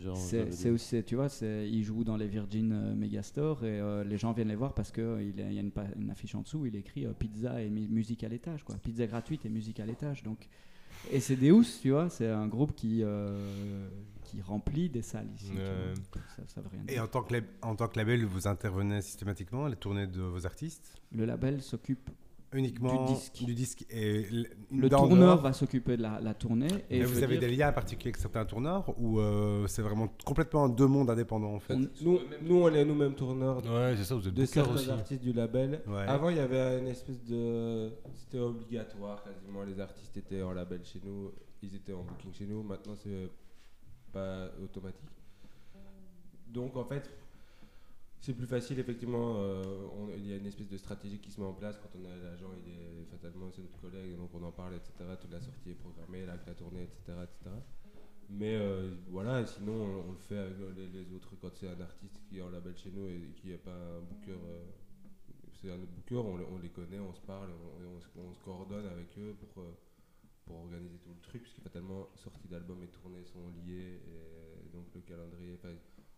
C'est 0.52 0.70
aussi, 0.70 1.04
tu 1.04 1.16
vois, 1.16 1.28
ils 1.42 1.84
jouent 1.84 2.04
dans 2.04 2.16
les 2.18 2.28
Virgin 2.28 2.72
euh, 2.72 2.94
Megastore 2.96 3.66
et 3.66 3.80
euh, 3.80 4.04
les 4.04 4.18
gens 4.18 4.34
viennent 4.34 4.50
les 4.50 4.56
voir 4.56 4.74
parce 4.74 4.92
qu'il 4.92 5.04
y 5.36 5.42
a, 5.42 5.48
il 5.50 5.54
y 5.54 5.58
a 5.60 5.62
une, 5.62 6.10
affiche 6.12 6.36
en 6.36 6.42
dessous 6.42 6.60
où 6.60 6.66
il 6.68 6.76
écrit 6.76 7.06
euh, 7.06 7.14
pizza 7.14 7.60
et 7.62 7.70
mu- 7.70 7.88
musique 7.88 8.24
à 8.24 8.30
l'étage, 8.30 8.64
quoi. 8.64 8.76
Pizza 8.76 9.08
gratuite 9.08 9.46
et 9.46 9.50
musique 9.50 9.80
à 9.80 9.86
l'étage. 9.88 10.22
Donc, 10.22 10.48
et 11.12 11.20
c'est 11.20 11.36
Deus, 11.38 11.80
tu 11.82 11.90
vois, 11.92 12.10
c'est 12.10 12.28
un 12.28 12.48
groupe 12.48 12.76
qui, 12.76 13.00
euh, 13.04 13.88
qui 14.26 14.42
remplit 14.42 14.90
des 14.90 15.02
salles 15.02 15.30
ici. 15.36 15.48
tu 15.48 15.54
vois. 15.56 15.64
Ouais. 15.64 15.94
Ça, 16.36 16.44
ça 16.48 16.62
veut 16.62 16.70
rien 16.72 16.82
Et 16.88 17.00
en 17.00 17.08
tant, 17.08 17.24
que 17.24 17.34
en 17.64 17.76
tant 17.76 17.88
que 17.88 17.98
label, 17.98 18.26
vous 18.26 18.48
intervenez 18.48 19.02
systématiquement 19.02 19.66
à 19.66 19.70
les 19.70 19.76
tournées 19.76 20.08
de 20.08 20.22
vos 20.22 20.46
artistes? 20.46 21.02
Le 21.14 21.26
label 21.26 21.62
s'occupe, 21.64 22.12
Uniquement 22.52 23.06
Du 23.06 23.14
disque. 23.14 23.44
du 23.46 23.54
disque. 23.54 23.86
Et 23.92 24.26
le 24.72 24.90
tourneur 24.90 25.40
va 25.40 25.54
s'occuper 25.54 25.98
de 25.98 26.02
la, 26.02 26.20
la 26.20 26.34
tournée. 26.34 26.68
Et 26.90 27.04
vous 27.04 27.22
avez 27.22 27.38
dire, 27.38 27.48
des 27.48 27.56
liens 27.56 27.72
particuliers 27.72 28.10
avec 28.10 28.18
certains 28.18 28.44
tourneurs 28.46 28.92
ou 29.00 29.20
euh, 29.20 29.68
c'est 29.68 29.84
vraiment 29.84 30.08
complètement 30.26 30.68
deux 30.68 30.88
mondes 30.88 31.12
indépendants 31.12 31.54
en 31.54 31.60
fait? 31.60 31.76
On- 31.76 31.88
Nous, 32.02 32.20
nous, 32.42 32.56
on 32.64 32.74
est 32.74 32.84
nous-mêmes 32.84 33.14
tourneurs 33.14 33.58
Ouais, 33.64 33.94
c'est 33.98 34.04
ça, 34.04 34.16
vous 34.16 34.28
êtes 34.28 34.34
de 34.34 34.46
certains 34.46 34.74
aussi. 34.74 34.90
artistes 34.90 35.22
du 35.22 35.32
label. 35.32 35.82
Ouais. 35.88 36.02
Avant, 36.08 36.30
il 36.30 36.38
y 36.38 36.40
avait 36.40 36.80
une 36.80 36.88
espèce 36.88 37.24
de. 37.24 37.92
C'était 38.16 38.40
obligatoire 38.40 39.24
quasiment. 39.24 39.64
Les 39.64 39.80
artistes 39.80 40.18
étaient 40.18 40.42
en 40.42 40.52
label 40.54 40.82
chez 40.84 41.00
nous, 41.06 41.32
ils 41.62 41.76
étaient 41.76 41.94
en 41.94 42.02
booking 42.04 42.34
chez 42.34 42.46
nous. 42.48 42.64
Maintenant, 42.64 42.96
c'est 42.96 43.30
pas 44.12 44.50
automatique. 44.64 45.06
Donc, 46.48 46.76
en 46.76 46.84
fait, 46.86 47.08
C'est 48.22 48.34
plus 48.34 48.48
facile, 48.48 48.80
effectivement. 48.80 49.36
euh, 49.38 49.64
on- 49.98 50.10
il 50.10 50.28
y 50.28 50.34
a 50.34 50.38
une 50.38 50.46
espèce 50.46 50.68
de 50.68 50.78
stratégie 50.78 51.20
qui 51.20 51.32
se 51.32 51.40
met 51.40 51.48
en 51.48 51.54
place 51.54 51.78
quand 51.78 51.90
on 51.98 52.04
a 52.06 52.16
l'agent, 52.18 52.52
il 52.66 52.72
est 52.74 53.06
fatalement 53.10 53.50
c'est 53.52 53.62
notre 53.62 53.80
collègue, 53.80 54.18
donc 54.18 54.30
on 54.34 54.44
en 54.44 54.52
parle, 54.52 54.76
etc. 54.76 54.92
Toute 55.22 55.32
la 55.32 55.42
sortie 55.42 55.72
est 55.72 55.76
programmée, 55.76 56.26
la, 56.26 56.38
tournée, 56.54 56.84
etc. 56.84 57.14
etc. 57.24 57.56
Mais 58.30 58.56
euh, 58.58 58.94
voilà, 59.08 59.46
sinon 59.46 60.04
on, 60.08 60.12
le 60.12 60.18
fait 60.18 60.38
avec 60.38 60.56
les, 60.76 60.88
les 60.88 61.14
autres. 61.14 61.34
Quand 61.42 61.50
c'est 61.56 61.70
un 61.70 61.80
artiste 61.82 62.20
qui 62.28 62.38
est 62.40 62.42
en 62.42 62.50
label 62.50 62.76
chez 62.78 62.92
nous 62.92 63.08
et 63.08 63.34
qui 63.38 63.48
n'est 63.48 63.58
pas 63.58 63.74
un 63.74 64.02
booker, 64.02 64.32
euh, 64.38 64.66
c'est 65.62 65.72
un 65.72 65.76
autre 65.82 65.92
booker, 65.94 66.18
on, 66.18 66.36
le- 66.38 66.46
on 66.46 66.60
les 66.60 66.70
connaît, 66.70 67.00
on 67.00 67.14
se 67.14 67.22
parle, 67.22 67.50
on, 67.52 67.96
on 67.98 68.00
se- 68.02 68.08
on 68.18 68.34
se 68.34 68.40
coordonne 68.42 68.86
avec 68.88 69.18
eux 69.18 69.36
pour, 69.40 69.64
euh, 69.64 69.72
pour 70.46 70.58
organiser 70.58 70.98
tout 71.00 71.10
le 71.16 71.22
truc, 71.22 71.42
puisque 71.44 71.62
fatalement, 71.62 72.10
sortie 72.16 72.48
d'album 72.50 72.84
et 72.84 72.88
tournée 72.88 73.24
sont 73.24 73.48
liées, 73.66 74.00
et 74.66 74.70
donc 74.76 74.86
le 74.94 75.02
calendrier. 75.02 75.58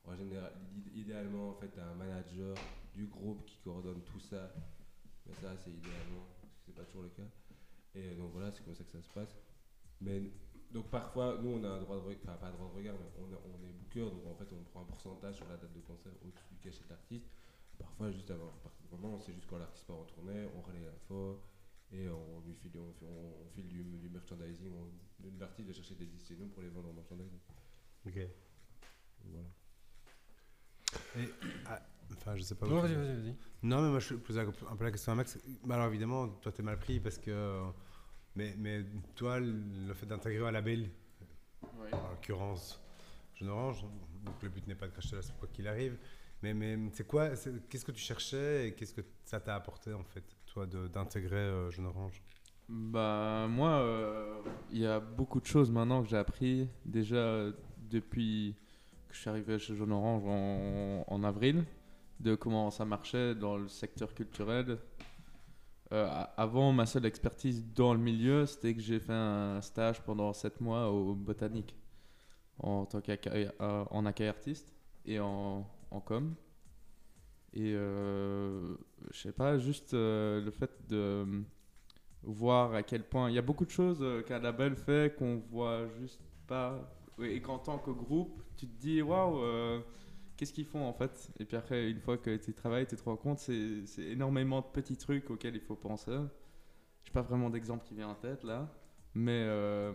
En 0.05 0.15
général, 0.15 0.51
id- 0.75 0.95
idéalement, 0.95 1.49
en 1.49 1.53
fait, 1.55 1.77
un 1.79 1.93
manager 1.95 2.55
du 2.93 3.05
groupe 3.07 3.45
qui 3.45 3.57
coordonne 3.63 4.01
tout 4.03 4.19
ça. 4.19 4.53
Mais 5.25 5.33
ça, 5.35 5.55
c'est 5.57 5.71
idéalement, 5.71 6.25
parce 6.41 6.53
que 6.53 6.59
c'est 6.65 6.75
pas 6.75 6.83
toujours 6.85 7.03
le 7.03 7.09
cas. 7.09 7.27
Et 7.95 8.07
euh, 8.07 8.15
donc 8.15 8.31
voilà, 8.31 8.51
c'est 8.51 8.63
comme 8.63 8.75
ça 8.75 8.83
que 8.83 8.91
ça 8.91 9.01
se 9.01 9.09
passe. 9.13 9.35
Mais 9.99 10.21
donc 10.71 10.89
parfois, 10.89 11.37
nous, 11.41 11.49
on 11.49 11.63
a 11.63 11.69
un 11.69 11.79
droit 11.79 11.95
de 11.97 12.01
regard, 12.01 12.21
enfin 12.23 12.37
pas 12.37 12.47
un 12.47 12.51
droit 12.51 12.69
de 12.69 12.75
regard, 12.77 12.95
mais 12.99 13.05
on, 13.19 13.33
a- 13.33 13.41
on 13.59 13.63
est 13.63 13.71
booker, 13.73 14.09
donc 14.09 14.25
en 14.25 14.35
fait, 14.35 14.51
on 14.53 14.63
prend 14.63 14.81
un 14.81 14.85
pourcentage 14.85 15.35
sur 15.35 15.47
la 15.47 15.57
date 15.57 15.73
de 15.73 15.79
concert 15.81 16.11
au-dessus 16.25 16.45
du 16.51 16.57
cachet 16.59 16.83
de 16.83 16.89
l'artiste. 16.89 17.27
Parfois, 17.77 18.11
juste 18.11 18.31
avant, 18.31 18.51
du 18.81 18.87
moment, 18.89 19.19
c'est 19.19 19.33
juste 19.33 19.47
quand 19.47 19.57
l'artiste 19.57 19.85
part 19.85 19.97
en 19.97 20.05
tournée, 20.05 20.47
on 20.55 20.61
relaie 20.61 20.81
l'info 20.85 21.41
et 21.91 22.07
on 22.09 22.39
lui 22.41 22.55
file, 22.55 22.71
on, 22.77 22.93
fi- 22.93 23.05
on- 23.05 23.43
on 23.45 23.49
file 23.49 23.67
du, 23.67 23.83
du 23.83 24.09
merchandising. 24.09 24.71
On, 24.73 24.87
l'artiste 25.39 25.67
va 25.67 25.73
chercher 25.73 25.95
des 25.95 26.05
disques 26.05 26.27
chez 26.27 26.35
nous 26.35 26.47
pour 26.47 26.61
les 26.61 26.69
vendre 26.69 26.89
en 26.89 26.93
merchandising. 26.93 27.39
Ok. 28.07 28.19
Voilà. 29.25 29.45
Et, 31.17 31.29
ah, 31.67 31.79
enfin, 32.13 32.35
je 32.35 32.41
sais 32.43 32.55
pas. 32.55 32.67
Non, 32.67 32.77
où- 32.77 32.81
vas-y, 32.81 32.95
vas-y, 32.95 33.15
vas-y. 33.21 33.35
Non, 33.63 33.81
mais 33.81 33.89
moi 33.89 33.99
je 33.99 34.15
pose 34.15 34.37
un 34.39 34.45
peu 34.75 34.83
la 34.83 34.91
question 34.91 35.11
à 35.11 35.15
Max. 35.15 35.37
Bah, 35.65 35.75
alors 35.75 35.87
évidemment, 35.87 36.27
toi 36.27 36.51
t'es 36.51 36.63
mal 36.63 36.77
pris 36.79 36.99
parce 36.99 37.17
que. 37.17 37.61
Mais, 38.35 38.55
mais 38.57 38.85
toi, 39.15 39.39
le 39.39 39.93
fait 39.93 40.05
d'intégrer 40.05 40.47
un 40.47 40.51
label, 40.51 40.89
en 41.91 42.09
l'occurrence 42.11 42.81
Jeune 43.35 43.49
Orange, 43.49 43.83
donc 44.23 44.35
le 44.41 44.49
but 44.49 44.65
n'est 44.67 44.75
pas 44.75 44.87
de 44.87 44.91
cracher 44.93 45.15
la 45.17 45.21
soupe 45.21 45.37
quoi 45.39 45.49
qu'il 45.51 45.67
arrive. 45.67 45.97
Mais, 46.41 46.53
mais 46.53 46.77
c'est 46.93 47.05
quoi 47.05 47.35
c'est- 47.35 47.67
Qu'est-ce 47.69 47.83
que 47.85 47.91
tu 47.91 48.01
cherchais 48.01 48.69
et 48.69 48.73
qu'est-ce 48.73 48.93
que 48.93 49.01
ça 49.25 49.39
t'a 49.39 49.53
apporté 49.55 49.93
en 49.93 50.03
fait, 50.03 50.23
toi, 50.45 50.65
de- 50.65 50.87
d'intégrer 50.87 51.35
euh, 51.37 51.69
Jeune 51.71 51.85
Orange? 51.87 52.21
Bah 52.69 53.47
moi, 53.49 53.79
euh, 53.81 54.41
il 54.71 54.79
y 54.79 54.85
a 54.85 54.99
beaucoup 54.99 55.41
de 55.41 55.45
choses 55.45 55.69
maintenant 55.69 56.01
que 56.01 56.07
j'ai 56.09 56.17
appris. 56.17 56.69
Déjà 56.85 57.15
euh, 57.17 57.51
depuis 57.89 58.55
que 59.11 59.15
je 59.17 59.21
suis 59.21 59.29
arrivé 59.29 59.59
chez 59.59 59.75
Jaune 59.75 59.91
Orange 59.91 60.23
en, 61.07 61.23
avril, 61.23 61.65
de 62.21 62.35
comment 62.35 62.71
ça 62.71 62.85
marchait 62.85 63.35
dans 63.35 63.57
le 63.57 63.67
secteur 63.67 64.13
culturel. 64.13 64.79
Euh, 65.91 66.07
avant, 66.37 66.71
ma 66.71 66.85
seule 66.85 67.05
expertise 67.05 67.65
dans 67.75 67.93
le 67.93 67.99
milieu, 67.99 68.45
c'était 68.45 68.73
que 68.73 68.79
j'ai 68.79 69.01
fait 69.01 69.11
un 69.11 69.59
stage 69.61 70.01
pendant 70.01 70.31
7 70.31 70.61
mois 70.61 70.89
au 70.89 71.13
Botanique 71.13 71.75
en 72.59 72.85
tant 72.85 73.01
qu'accueil 73.01 73.49
euh, 73.59 74.29
artiste 74.29 74.73
et 75.05 75.19
en, 75.19 75.65
com. 76.05 76.33
Et 77.53 77.73
euh, 77.75 78.75
je 79.11 79.19
sais 79.19 79.33
pas, 79.33 79.57
juste 79.57 79.93
euh, 79.93 80.41
le 80.41 80.51
fait 80.51 80.71
de 80.87 81.43
voir 82.23 82.73
à 82.75 82.83
quel 82.83 83.03
point 83.03 83.29
il 83.29 83.35
y 83.35 83.39
a 83.39 83.41
beaucoup 83.41 83.65
de 83.65 83.71
choses 83.71 84.05
qu'un 84.25 84.39
label 84.39 84.77
fait 84.77 85.13
qu'on 85.17 85.37
voit 85.51 85.87
juste 85.99 86.21
pas 86.47 86.79
et 87.23 87.41
qu'en 87.41 87.59
tant 87.59 87.77
que 87.77 87.91
groupe 87.91 88.41
tu 88.57 88.67
te 88.67 88.79
dis 88.79 89.01
waouh 89.01 89.39
euh, 89.43 89.81
qu'est-ce 90.37 90.53
qu'ils 90.53 90.65
font 90.65 90.83
en 90.85 90.93
fait? 90.93 91.31
Et 91.39 91.45
puis 91.45 91.57
après 91.57 91.89
une 91.89 91.99
fois 92.01 92.17
que 92.17 92.35
tu 92.37 92.53
travailles 92.53 92.87
tu 92.87 92.95
te 92.95 93.03
rends 93.03 93.17
compte 93.17 93.39
c'est 93.39 93.85
c'est 93.85 94.03
énormément 94.03 94.61
de 94.61 94.67
petits 94.67 94.97
trucs 94.97 95.29
auxquels 95.29 95.55
il 95.55 95.61
faut 95.61 95.75
penser 95.75 96.17
j'ai 97.03 97.11
pas 97.11 97.21
vraiment 97.21 97.49
d'exemple 97.49 97.85
qui 97.85 97.93
vient 97.95 98.09
en 98.09 98.15
tête 98.15 98.43
là 98.43 98.67
mais 99.13 99.43
euh, 99.45 99.93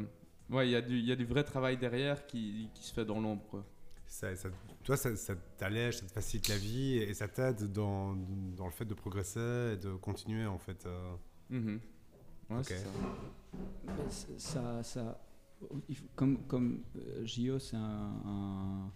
ouais 0.51 0.69
il 0.69 0.73
y 0.73 0.77
a 0.77 0.81
du 0.83 0.97
il 0.99 1.05
y 1.07 1.13
a 1.13 1.17
du 1.17 1.25
vrai 1.25 1.45
travail 1.45 1.77
derrière 1.77 2.27
qui, 2.27 2.69
qui 2.75 2.83
se 2.85 2.93
fait 2.93 3.05
dans 3.05 3.21
l'ombre 3.21 3.45
quoi. 3.51 3.65
ça, 4.07 4.35
ça- 4.37 4.51
Toi, 4.85 4.97
ça, 4.97 5.17
ça 5.17 5.35
t'allège, 5.59 5.99
ça 5.99 6.07
te 6.07 6.13
facilite 6.13 6.49
la 6.49 6.57
vie 6.59 6.99
et 6.99 7.13
ça 7.15 7.27
t'aide 7.27 7.73
dans, 7.73 8.15
dans 8.57 8.67
le 8.67 8.71
fait 8.71 8.85
de 8.85 8.95
progresser 8.95 9.73
et 9.73 9.77
de 9.77 9.95
continuer 9.97 10.47
en 10.47 10.59
fait. 10.59 10.87
euh. 10.87 11.15
Mhm. 11.51 11.81
Ouais, 12.51 12.59
Ok. 12.61 12.67
c'est 14.11 14.39
ça. 14.41 14.83
Ça, 14.83 15.19
comme, 16.15 16.47
comme 16.47 16.83
euh, 16.97 17.25
JO, 17.25 17.59
c'est 17.59 17.77
un, 17.77 17.81
un- 18.25 18.93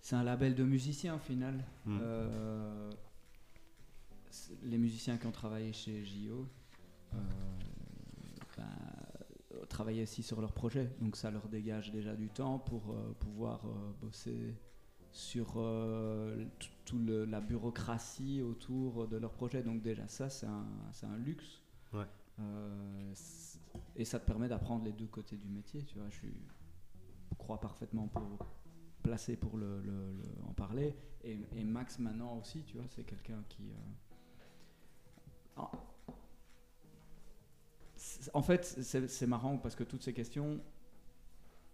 c'est 0.00 0.16
un 0.16 0.22
label 0.22 0.54
de 0.54 0.64
musiciens 0.64 1.14
au 1.16 1.18
final. 1.18 1.64
Mm. 1.86 1.98
Euh, 2.02 2.90
les 4.62 4.78
musiciens 4.78 5.16
qui 5.16 5.26
ont 5.26 5.32
travaillé 5.32 5.72
chez 5.72 6.04
JO 6.04 6.46
euh, 7.14 7.16
ben, 8.56 8.64
euh, 9.54 9.64
travaillent 9.66 10.02
aussi 10.02 10.22
sur 10.22 10.40
leur 10.40 10.52
projet, 10.52 10.90
donc 11.00 11.16
ça 11.16 11.30
leur 11.30 11.48
dégage 11.48 11.92
déjà 11.92 12.14
du 12.14 12.28
temps 12.28 12.58
pour 12.58 12.90
euh, 12.92 13.12
pouvoir 13.20 13.64
euh, 13.66 13.92
bosser 14.00 14.54
sur 15.12 15.54
euh, 15.56 16.44
t- 16.58 16.66
tout 16.84 16.98
le- 16.98 17.24
la 17.24 17.40
bureaucratie 17.40 18.42
autour 18.42 19.06
de 19.06 19.16
leur 19.16 19.32
projet. 19.32 19.62
Donc 19.62 19.80
déjà 19.82 20.06
ça, 20.08 20.28
c'est 20.28 20.46
un, 20.46 20.66
c'est 20.92 21.06
un 21.06 21.16
luxe. 21.16 21.62
Ouais. 21.92 22.06
Et 23.96 24.04
ça 24.04 24.18
te 24.18 24.26
permet 24.26 24.48
d'apprendre 24.48 24.84
les 24.84 24.92
deux 24.92 25.06
côtés 25.06 25.36
du 25.36 25.48
métier, 25.48 25.84
tu 25.84 25.98
vois. 25.98 26.10
Je 26.10 26.26
crois 27.38 27.60
parfaitement 27.60 28.08
pour 28.08 28.22
placé 29.02 29.36
pour 29.36 29.56
le, 29.56 29.82
en 30.48 30.52
parler. 30.52 30.96
Et, 31.22 31.38
Max 31.64 31.98
maintenant 31.98 32.36
aussi, 32.38 32.62
tu 32.64 32.76
vois, 32.76 32.86
c'est 32.88 33.04
quelqu'un 33.04 33.42
qui. 33.48 33.70
euh, 33.70 35.62
en- 38.34 38.42
fait, 38.42 38.64
c'est 38.64 39.26
marrant 39.26 39.56
parce 39.58 39.76
que 39.76 39.84
toutes 39.84 40.02
ces 40.02 40.12
questions, 40.12 40.60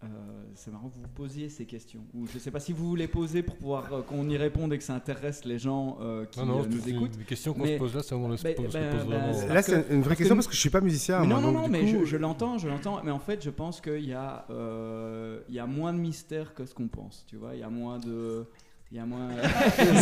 euh, 0.03 0.07
c'est 0.55 0.70
marrant 0.70 0.88
que 0.88 0.94
vous 0.94 1.03
posiez 1.14 1.51
ces 1.51 1.66
questions. 1.66 2.01
Ou 2.14 2.26
je 2.26 2.34
ne 2.34 2.38
sais 2.38 2.51
pas 2.51 2.59
si 2.61 2.72
vous 2.72 2.88
voulez 2.88 3.07
poser 3.07 3.42
pour 3.42 3.57
pouvoir 3.57 3.92
euh, 3.92 4.01
qu'on 4.03 4.28
y 4.30 4.36
réponde 4.38 4.72
et 4.72 4.78
que 4.78 4.84
ça 4.84 4.94
intéresse 4.94 5.44
les 5.44 5.59
gens 5.59 5.98
euh, 6.01 6.24
qui 6.24 6.40
Non, 6.40 6.46
non, 6.46 6.61
euh, 6.62 6.66
nous 6.70 6.80
c'est 6.82 6.90
écoutent. 6.90 7.18
des 7.18 7.24
questions 7.24 7.53
qu'on 7.53 7.64
Mais- 7.64 7.74
se 7.74 7.78
pose 7.78 7.94
là, 7.94 8.03
c'est 8.03 8.14
Ben- 8.14 8.28
ben- 8.42 8.55
pose 8.55 8.72
ben, 8.72 8.90
vraiment. 8.96 9.32
c'est- 9.34 9.46
Là, 9.48 9.55
parce 9.55 9.66
c'est 9.66 9.86
que- 9.88 9.92
une 9.92 10.01
vraie 10.01 10.09
parce 10.09 10.18
question 10.18 10.34
que- 10.34 10.38
parce 10.38 10.46
que 10.46 10.55
je 10.55 10.61
suis 10.61 10.70
pas 10.70 10.80
musicien. 10.80 11.20
Mais 11.20 11.26
moi, 11.26 11.36
non, 11.40 11.48
non, 11.48 11.53
donc, 11.53 11.62
non, 11.64 11.68
mais 11.68 11.80
coup, 11.80 12.01
je, 12.01 12.05
je 12.07 12.16
l'entends, 12.16 12.57
je 12.57 12.66
l'entends. 12.68 13.01
Mais 13.05 13.11
en 13.11 13.18
fait, 13.18 13.44
je 13.44 13.51
pense 13.51 13.82
qu'il 13.82 14.07
y, 14.07 14.14
a, 14.14 14.46
euh, 14.51 15.40
il 15.51 15.55
y 15.55 15.59
a 15.59 15.66
moins 15.66 15.92
de 15.92 15.98
mystère 15.98 16.55
que 16.55 16.64
ce 16.64 16.74
qu'on 16.74 16.88
pense. 16.88 17.24
Tu 17.28 17.36
vois, 17.36 17.55
il 17.55 17.61
y 17.61 17.62
a 17.64 17.68
moins 17.68 17.98
de. 17.98 18.46
Il 18.92 18.96
y 18.96 19.01
a 19.01 19.07
moins. 19.07 19.28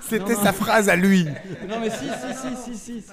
C'était 0.00 0.18
Non, 0.18 0.28
non. 0.28 0.42
sa 0.42 0.52
phrase 0.52 0.90
à 0.90 0.96
lui. 0.96 1.24
non, 1.68 1.80
mais 1.80 1.88
si, 1.88 2.04
si, 2.04 2.34
si, 2.34 2.56
si, 2.76 2.76
si. 2.76 3.00
si. 3.02 3.08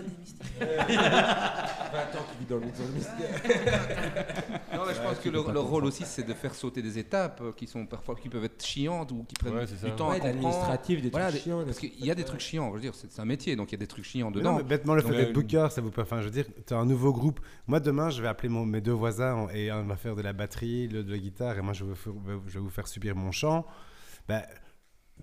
20 0.59 0.99
ans 0.99 2.25
qu'il 2.27 2.39
vit 2.39 2.45
dans 2.49 2.57
le 2.57 2.65
mystère. 2.65 3.41
Pense 5.03 5.19
que 5.19 5.29
le, 5.29 5.43
le 5.53 5.59
rôle 5.59 5.85
aussi, 5.85 6.03
c'est 6.05 6.23
de 6.23 6.33
faire 6.33 6.53
sauter 6.55 6.81
des 6.81 6.97
étapes 6.97 7.41
euh, 7.41 7.51
qui 7.51 7.67
sont 7.67 7.85
parfois 7.85 8.15
qui 8.15 8.29
peuvent 8.29 8.43
être 8.45 8.63
chiantes 8.65 9.11
ou 9.11 9.23
qui 9.23 9.35
prennent 9.35 9.53
Ouais, 9.55 9.65
du 9.65 9.73
temps 9.95 10.09
Ouais, 10.09 10.15
à 10.15 10.19
comprendre. 10.19 10.23
d'administratif, 10.23 11.01
des 11.01 11.09
Voilà, 11.09 11.27
trucs 11.27 11.39
des- 11.39 11.43
chiants. 11.43 11.63
parce 11.65 11.79
qu'il 11.79 12.05
y 12.05 12.11
a 12.11 12.15
des 12.15 12.23
trucs 12.23 12.39
chiants. 12.39 12.69
Je 12.69 12.73
veux 12.75 12.81
dire, 12.81 12.93
c'est 12.95 13.19
un 13.19 13.25
métier, 13.25 13.55
donc 13.55 13.69
il 13.71 13.73
y 13.73 13.75
a 13.75 13.79
des 13.79 13.87
trucs 13.87 14.05
chiants 14.05 14.29
Mais 14.29 14.37
dedans. 14.37 14.51
non, 14.51 14.57
mais 14.57 14.63
bêtement, 14.63 14.95
le 14.95 15.01
fait 15.01 15.11
d'être 15.15 15.29
euh, 15.29 15.33
booker, 15.33 15.67
ça 15.71 15.81
vous 15.81 15.91
peut. 15.91 16.01
Enfin, 16.01 16.19
je 16.21 16.25
veux 16.25 16.31
dire, 16.31 16.45
tu 16.65 16.73
as 16.73 16.77
un 16.77 16.85
nouveau 16.85 17.11
groupe. 17.13 17.39
Moi, 17.67 17.79
demain, 17.79 18.09
je 18.09 18.21
vais 18.21 18.27
appeler 18.27 18.49
mon- 18.49 18.65
mes 18.65 18.81
deux 18.81 18.91
voisins 18.91 19.47
et 19.53 19.69
un 19.69 19.83
va 19.83 19.95
faire 19.95 20.15
de 20.15 20.21
la 20.21 20.33
batterie, 20.33 20.87
le 20.87 21.03
de 21.03 21.11
la 21.11 21.17
guitare, 21.17 21.57
et 21.57 21.61
moi, 21.61 21.73
je 21.73 21.83
vais, 21.83 21.89
vous 21.91 21.95
faire- 21.95 22.13
je 22.47 22.53
vais 22.53 22.59
vous 22.59 22.69
faire 22.69 22.87
subir 22.87 23.15
mon 23.15 23.31
chant. 23.31 23.65
Ben, 24.27 24.41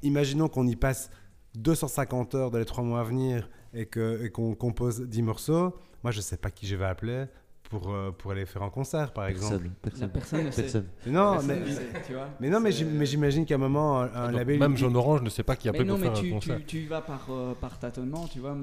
imaginons 0.03 0.49
qu'on 0.49 0.67
y 0.67 0.77
passe 0.77 1.11
250 1.55 2.35
heures 2.35 2.51
dans 2.51 2.59
les 2.59 2.65
trois 2.65 2.85
mois 2.85 3.01
à 3.01 3.05
venir 3.05 3.49
et 3.75 3.87
qu'on 3.87 4.55
compose 4.55 5.01
10 5.03 5.23
morceaux. 5.23 5.75
Moi, 6.03 6.13
je 6.13 6.21
sais 6.21 6.37
pas 6.37 6.51
qui 6.51 6.67
je 6.67 6.77
vais 6.77 6.85
appeler 6.87 7.27
pour, 7.71 7.89
euh, 7.95 8.11
pour 8.11 8.33
aller 8.33 8.45
faire 8.45 8.63
un 8.65 8.69
concert, 8.69 9.13
par 9.13 9.27
exemple. 9.29 9.71
Personne 9.81 10.45
ne 10.45 10.51
sait. 10.51 10.63
Personne. 10.63 10.87
Mais 11.07 11.13
non, 11.13 11.33
Personne 11.35 11.61
mais, 11.61 11.71
ne 11.71 11.75
sait, 11.75 11.87
tu 12.05 12.13
vois. 12.13 12.29
mais 12.41 12.51
non, 12.51 12.61
mais 12.61 12.73
j'imagine 12.73 13.47
qu'à 13.47 13.55
un 13.55 13.59
moment, 13.59 14.01
un, 14.01 14.33
label. 14.33 14.59
Même 14.59 14.77
Jaune 14.77 14.97
Orange 14.97 15.23
ne 15.23 15.31
sait 15.31 15.45
pas 15.45 15.55
qui 15.57 15.69
appeler 15.69 15.85
non, 15.85 15.95
pour 15.95 16.01
mais 16.01 16.15
faire 16.15 16.25
un 16.25 16.31
concert. 16.33 16.59
tu, 16.59 16.65
tu 16.65 16.79
y 16.79 16.87
vas 16.87 17.01
par, 17.01 17.29
euh, 17.31 17.55
par 17.55 17.79
tâtonnement, 17.79 18.27
tu 18.27 18.41
vois. 18.41 18.57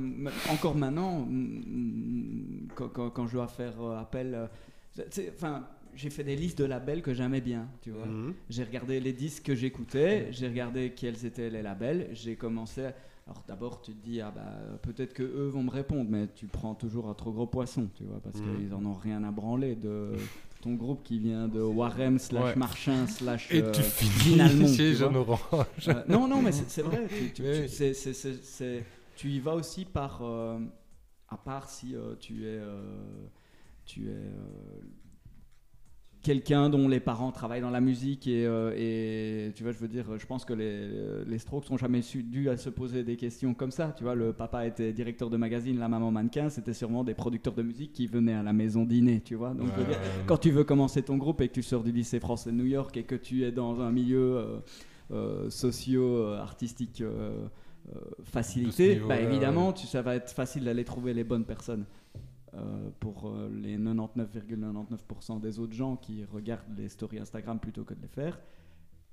Encore 0.51 0.76
maintenant, 0.76 1.26
quand, 2.76 2.89
quand, 2.89 3.10
quand 3.10 3.28
je 3.28 3.34
dois 3.34 3.47
faire 3.47 3.82
euh, 3.82 3.97
appel. 3.99 4.49
Enfin, 5.34 5.66
j'ai 5.95 6.10
fait 6.10 6.24
des 6.26 6.36
listes 6.36 6.58
de 6.60 6.66
labels 6.66 7.01
que 7.01 7.14
j'aimais 7.14 7.41
bien, 7.41 7.68
tu 7.82 7.91
vois. 7.91 8.05
Mhm. 8.05 8.34
J'ai 8.49 8.64
regardé 8.66 8.99
les 8.99 9.14
disques 9.14 9.43
que 9.43 9.55
j'écoutais, 9.55 10.28
j'ai 10.32 10.47
regardé 10.47 10.91
quels 10.91 11.26
étaient 11.26 11.49
les 11.49 11.62
labels, 11.62 12.10
j'ai 12.12 12.36
commencé. 12.36 12.86
à- 12.86 12.93
Alors 13.30 13.44
d'abord, 13.48 13.82
tu 13.82 13.94
te 13.94 14.02
dis, 14.06 14.22
ah 14.22 14.32
bah, 14.34 14.58
peut-être 14.82 15.14
que 15.14 15.24
eux 15.24 15.48
vont 15.48 15.64
me 15.64 15.70
répondre, 15.70 16.10
mais 16.10 16.28
tu 16.34 16.48
prends 16.48 16.76
toujours 16.76 17.10
un 17.10 17.14
trop 17.14 17.32
gros 17.34 17.46
poisson, 17.46 17.90
tu 17.96 18.06
vois, 18.06 18.22
parce 18.22 18.40
Mhm. 18.40 18.58
qu'ils 18.58 18.74
en 18.74 18.86
ont 18.86 18.94
rien 18.94 19.22
à 19.26 19.32
branler 19.32 19.76
de 19.76 20.14
ton 20.62 20.74
groupe 20.76 21.04
qui 21.04 21.20
vient 21.20 21.48
de 21.50 21.60
Warem 21.62 22.20
slash 22.20 22.44
Ouais. 22.44 22.56
Marchin 22.56 23.06
slash 23.08 23.52
Et 23.54 23.62
euh, 23.62 23.72
tu 23.74 23.82
finis 23.84 24.68
chez 24.76 24.96
tu 24.96 25.04
Orange. 25.04 25.88
Euh, 25.90 26.04
non, 26.08 26.28
non, 26.28 26.42
mais 26.42 26.52
c'est 26.54 26.82
vrai. 26.82 27.06
Tu, 27.10 27.34
tu- 27.34 27.44
tu- 29.18 29.30
y 29.30 29.40
vas 29.40 29.56
aussi 29.56 29.84
par. 29.86 30.22
euh, 30.22 30.60
à 31.30 31.36
part 31.36 31.70
si 31.70 31.96
tu 32.22 32.46
es. 32.48 32.62
tu 33.86 34.08
es. 34.10 34.22
Quelqu'un 36.28 36.70
dont 36.70 36.90
les 36.90 37.00
parents 37.00 37.32
travaillent 37.32 37.62
dans 37.62 37.70
la 37.70 37.80
musique 37.80 38.28
et, 38.28 38.46
euh, 38.46 38.74
et, 38.76 39.54
tu 39.54 39.64
vois 39.64 39.72
je 39.72 39.78
veux 39.78 39.88
dire 39.88 40.06
je 40.18 40.26
pense 40.26 40.44
que 40.44 40.52
les, 40.52 41.24
les 41.26 41.40
Strokes 41.40 41.70
n'ont 41.70 41.78
jamais 41.78 42.02
su, 42.02 42.22
dû 42.22 42.50
à 42.50 42.58
se 42.58 42.70
poser 42.70 43.06
des 43.06 43.16
questions 43.16 43.54
comme 43.54 43.72
ça. 43.72 43.94
Tu 43.96 44.04
vois 44.04 44.14
le 44.14 44.34
papa 44.34 44.68
était 44.68 44.92
directeur 44.92 45.30
de 45.30 45.38
magazine 45.38 45.80
la 45.80 45.88
maman 45.88 46.12
mannequin 46.12 46.50
c'était 46.50 46.74
sûrement 46.74 47.06
des 47.06 47.14
producteurs 47.14 47.54
de 47.54 47.64
musique 47.64 47.94
qui 47.94 48.08
venaient 48.08 48.34
à 48.34 48.44
la 48.44 48.52
maison 48.52 48.84
dîner 48.84 49.22
tu 49.22 49.36
vois. 49.36 49.54
Donc 49.54 49.70
je 49.74 49.80
veux 49.80 49.88
dire, 49.88 50.00
quand 50.26 50.38
tu 50.38 50.52
veux 50.52 50.66
commencer 50.66 51.02
ton 51.02 51.16
groupe 51.16 51.40
et 51.40 51.48
que 51.48 51.54
tu 51.54 51.64
sors 51.64 51.82
du 51.82 51.94
lycée 51.94 52.20
français 52.20 52.52
de 52.52 52.58
New 52.58 52.66
York 52.66 52.98
et 52.98 53.04
que 53.04 53.16
tu 53.16 53.46
es 53.46 53.54
dans 53.54 53.80
un 53.80 53.92
milieu 53.92 54.38
euh, 54.38 54.60
euh, 55.10 55.50
socio-artistique 55.50 57.00
euh, 57.00 57.48
euh, 57.96 58.00
facilité, 58.24 58.96
bah, 59.08 59.18
évidemment, 59.18 59.72
tu, 59.72 59.88
ça 59.88 60.02
va 60.02 60.16
être 60.16 60.30
facile 60.32 60.66
d'aller 60.66 60.84
trouver 60.84 61.14
les 61.14 61.24
bonnes 61.24 61.46
personnes. 61.46 61.86
Euh, 62.58 62.89
pour 62.99 63.28
euh, 63.30 63.49
les 63.49 63.78
99,99% 63.78 65.39
des 65.39 65.60
autres 65.60 65.74
gens 65.74 65.95
qui 65.95 66.26
regardent 66.26 66.76
les 66.76 66.89
stories 66.89 67.20
Instagram 67.20 67.60
plutôt 67.60 67.84
que 67.84 67.93
de 67.93 68.01
les 68.01 68.08
faire, 68.08 68.39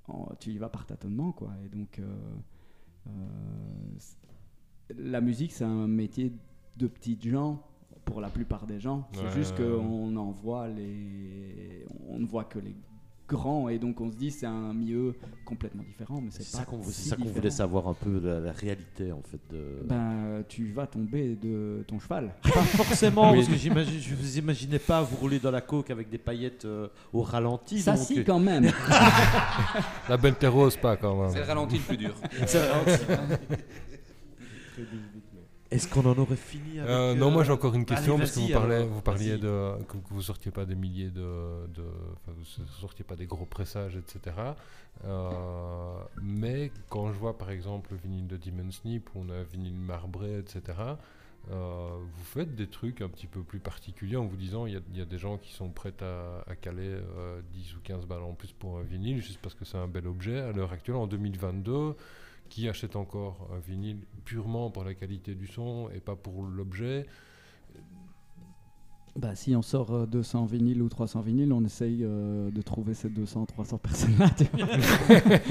en- 0.07 0.33
tu 0.39 0.49
y 0.51 0.57
vas 0.57 0.69
par 0.69 0.85
tâtonnement, 0.87 1.31
quoi. 1.31 1.51
Et 1.63 1.69
donc, 1.69 1.99
euh, 1.99 2.15
la 4.97 5.21
musique, 5.21 5.51
c'est 5.51 5.63
un 5.63 5.87
métier 5.87 6.33
de 6.77 6.87
petites 6.87 7.27
gens 7.27 7.61
pour 8.03 8.21
la 8.21 8.29
plupart 8.29 8.65
des 8.65 8.79
gens. 8.79 9.07
C'est 9.13 9.21
Ouais, 9.23 9.31
juste 9.31 9.55
qu'on 9.57 10.15
en 10.15 10.31
voit 10.31 10.67
les, 10.67 11.85
on 12.07 12.19
ne 12.19 12.25
voit 12.25 12.45
que 12.45 12.59
les 12.59 12.75
grands 13.27 13.69
et 13.69 13.79
donc 13.79 13.99
on 14.01 14.11
se 14.11 14.15
dit 14.15 14.29
c'est 14.31 14.45
un 14.45 14.73
milieu 14.73 15.15
complètement 15.45 15.83
différent, 15.83 16.21
mais 16.21 16.29
c'est 16.31 16.43
C'est 16.43 16.51
pas 16.53 16.57
ça 16.59 16.65
qu'on 16.65 16.83
si 16.83 16.91
c'est 16.91 17.09
ça 17.09 17.15
qu'on 17.15 17.23
différent. 17.23 17.39
voulait 17.39 17.51
savoir 17.51 17.87
un 17.87 17.93
peu 17.93 18.19
la, 18.23 18.39
la 18.39 18.51
réalité 18.51 19.11
en 19.11 19.21
fait. 19.21 19.39
De... 19.51 19.83
Ben, 19.85 20.43
tu 20.47 20.71
vas 20.71 20.85
tomber 20.87 21.35
de 21.35 21.83
ton 21.87 21.99
cheval. 21.99 22.33
Pas 22.43 22.49
forcément, 22.61 23.31
Oui. 23.31 23.37
parce 23.39 23.49
que 23.49 23.55
j'imagine, 23.55 23.99
je 23.99 24.15
vous 24.15 24.37
imaginais 24.37 24.79
pas 24.79 25.01
vous 25.01 25.15
rouler 25.17 25.39
dans 25.39 25.51
la 25.51 25.61
coke 25.61 25.89
avec 25.91 26.09
des 26.09 26.17
paillettes 26.17 26.65
euh, 26.65 26.87
au 27.13 27.21
ralenti. 27.21 27.79
Ça, 27.79 27.93
donc, 27.95 28.05
si, 28.05 28.19
euh, 28.19 28.23
quand 28.25 28.39
même. 28.39 28.65
La 30.09 30.17
Benteros, 30.17 30.69
pas 30.81 30.95
quand 30.97 31.19
même. 31.21 31.31
C'est 31.31 31.39
le 31.39 31.45
ralenti 31.45 31.77
le 31.77 31.81
plus 31.83 31.97
dur. 31.97 32.13
C'est 32.45 32.59
le 32.65 32.71
ralenti. 32.71 33.03
Est-ce 35.75 35.87
qu'on 35.87 36.05
en 36.05 36.17
aurait 36.17 36.35
fini 36.35 36.79
avec, 36.79 36.89
Euh, 36.89 37.15
non, 37.15 37.31
moi 37.31 37.43
j'ai 37.43 37.51
euh, 37.51 37.55
encore 37.55 37.75
une 37.75 37.85
question 37.85 38.13
allez, 38.15 38.21
parce 38.23 38.31
que 38.35 38.39
vous, 38.39 38.47
parlez, 38.53 38.75
alors, 38.75 38.87
vous 38.87 39.01
parliez 39.01 39.37
de 39.37 39.71
que, 39.87 39.97
vous 40.09 40.21
sortiez 40.21 40.51
pas 40.51 40.65
des 40.65 40.75
milliers 40.75 41.09
de, 41.09 41.23
vous 42.27 42.43
sortiez 42.79 43.03
pas 43.05 43.15
des 43.15 43.25
gros 43.25 43.45
pressages, 43.45 43.95
etc. 43.95 44.35
Euh, 45.03 45.97
mais 46.21 46.71
quand 46.89 47.07
je 47.11 47.17
vois 47.19 47.37
par 47.37 47.51
exemple 47.51 47.91
le 47.91 47.97
vinyle 47.97 48.27
de 48.27 48.37
Demon 48.37 48.71
Snip, 48.71 49.09
on 49.15 49.29
a 49.29 49.33
un 49.33 49.43
vinyle 49.43 49.75
marbré, 49.75 50.37
etc. 50.39 50.61
euh, 51.51 51.89
vous 52.01 52.23
faites 52.23 52.55
des 52.55 52.67
trucs 52.67 53.01
un 53.01 53.09
petit 53.09 53.27
peu 53.27 53.41
plus 53.41 53.59
particuliers 53.59 54.15
en 54.15 54.25
vous 54.25 54.37
disant 54.37 54.65
il 54.65 54.73
y, 54.73 54.77
a- 54.77 54.81
il 54.93 54.97
y 54.97 55.01
a 55.01 55.05
des 55.05 55.17
gens 55.19 55.37
qui 55.37 55.53
sont 55.53 55.69
prêts 55.69 55.93
à, 56.01 56.49
à 56.49 56.55
caler 56.55 56.87
euh, 56.89 57.41
10 57.53 57.75
ou 57.75 57.79
15 57.83 58.05
balles 58.07 58.23
en 58.23 58.33
plus 58.33 58.51
pour 58.51 58.79
un 58.79 58.83
vinyle 58.83 59.21
juste 59.21 59.39
parce 59.41 59.53
que 59.53 59.63
c'est 59.65 59.77
un 59.77 59.87
bel 59.87 60.07
objet 60.07 60.39
à 60.39 60.51
l'heure 60.53 60.71
actuelle 60.71 60.95
en 60.97 61.07
2022 61.07 61.95
qui 62.55 62.69
achète 62.69 62.95
encore 62.95 63.49
un 63.53 63.59
vinyle 63.59 63.97
purement 64.23 64.69
pour 64.71 64.85
la 64.85 64.93
qualité 64.93 65.35
du 65.35 65.45
son 65.45 65.89
et 65.93 65.99
pas 65.99 66.15
pour 66.15 66.43
l'objet 66.43 67.05
Bah, 69.17 69.35
si 69.35 69.53
on 69.57 69.61
sort 69.61 69.91
euh, 69.93 70.05
200 70.05 70.45
vinyles 70.45 70.81
ou 70.81 70.87
300 70.87 71.19
vinyles, 71.19 71.51
on 71.51 71.65
essaye 71.65 71.99
euh, 72.03 72.49
de 72.51 72.61
trouver 72.61 72.93
ces 72.93 73.09
200 73.09 73.45
300 73.47 73.77
personnes-là. 73.79 74.29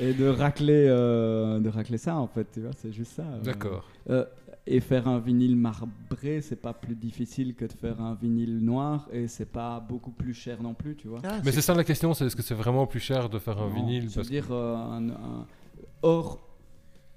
et 0.00 0.12
de 0.14 0.26
racler, 0.26 0.86
euh, 0.88 1.60
de 1.60 1.68
racler 1.68 1.98
ça, 1.98 2.16
en 2.16 2.26
fait. 2.26 2.48
Tu 2.52 2.60
vois, 2.62 2.72
c'est 2.76 2.92
juste 2.92 3.12
ça. 3.12 3.22
euh. 3.22 3.40
D'accord. 3.42 3.84
Euh, 4.10 4.24
et 4.66 4.80
faire 4.80 5.06
un 5.06 5.20
vinyle 5.20 5.54
marbré, 5.56 6.40
c'est 6.40 6.56
pas 6.60 6.72
plus 6.72 6.96
difficile 6.96 7.54
que 7.54 7.66
de 7.66 7.72
faire 7.72 8.00
un 8.00 8.14
vinyle 8.14 8.58
noir 8.64 9.08
et 9.12 9.28
c'est 9.28 9.46
pas 9.52 9.78
beaucoup 9.78 10.10
plus 10.10 10.34
cher 10.34 10.60
non 10.60 10.74
plus, 10.74 10.96
tu 10.96 11.06
vois. 11.06 11.20
Ah, 11.22 11.38
Mais 11.44 11.52
c'est 11.52 11.60
ça 11.60 11.72
la 11.74 11.84
question, 11.84 12.14
c'est 12.14 12.24
est-ce 12.26 12.34
que 12.34 12.42
c'est 12.42 12.54
vraiment 12.54 12.86
plus 12.88 12.98
cher 13.00 13.28
de 13.28 13.38
faire 13.38 13.58
un 13.60 13.68
Non, 13.68 13.74
vinyle 13.74 14.02
Je 14.04 14.08
veux 14.08 14.14
parce 14.14 14.26
que- 14.28 14.32
dire, 14.32 14.46
euh, 14.50 14.74
un, 14.74 15.10
un- 15.10 15.46
hors, 16.04 16.40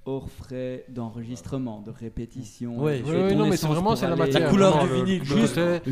hors 0.06 0.30
frais 0.30 0.86
d'enregistrement, 0.88 1.82
de 1.82 1.92
répétition. 1.92 2.82
Oui, 2.82 3.02
non, 3.36 3.48
mais 3.50 3.58
c'est 3.58 3.68
vraiment 3.68 3.96
c'est 3.98 4.08
la 4.08 4.16
matière. 4.16 4.40
La 4.44 4.50
couleur 4.50 4.82
du 4.84 4.90
le- 4.90 4.96
vinyle, 5.04 5.24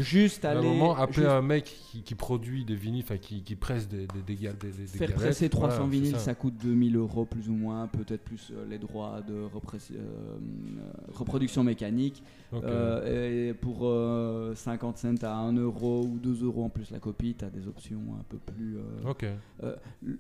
Juste 0.02 0.46
à 0.46 0.52
un 0.52 0.58
aller. 0.58 0.68
moment, 0.70 0.96
appeler 0.96 1.24
juste 1.24 1.28
un 1.28 1.42
mec 1.42 1.66
qui, 1.66 2.02
qui 2.02 2.16
produit 2.16 2.64
des 2.64 2.76
vinyles, 2.76 3.04
enfin 3.04 3.18
qui, 3.18 3.44
qui 3.44 3.56
presse 3.58 3.90
des, 3.90 4.08
des, 4.08 4.22
des, 4.36 4.36
des, 4.36 4.88
Faire 4.88 5.10
galettes, 5.10 5.16
presser 5.16 5.50
300 5.50 5.76
voilà, 5.76 5.92
vinyles, 5.92 6.12
ça. 6.14 6.20
ça. 6.20 6.34
coûte 6.36 6.54
2000 6.64 6.96
euros 6.96 7.26
plus 7.26 7.50
ou 7.50 7.54
moins, 7.54 7.88
peut-être 7.88 8.24
plus 8.24 8.52
euh, 8.54 8.66
les 8.70 8.78
droits 8.78 9.20
de 9.28 9.34
euh, 9.34 9.50
euh, 9.92 10.38
reproduction 11.14 11.64
mécanique. 11.66 12.24
Euh, 12.54 13.50
et 13.50 13.54
pour 13.54 13.80
euh, 13.82 14.56
50 14.56 14.98
cents 14.98 15.24
à 15.24 15.34
1 15.34 15.52
euro 15.58 16.04
ou 16.06 16.20
2 16.20 16.46
euros 16.46 16.64
en 16.64 16.70
plus 16.70 16.90
la 16.92 17.00
copie, 17.00 17.36
tu 17.38 17.44
as 17.44 17.50
des 17.50 17.68
options 17.68 18.00
un 18.18 18.24
peu 18.30 18.38
plus. 18.38 18.78
Ok. 19.06 19.26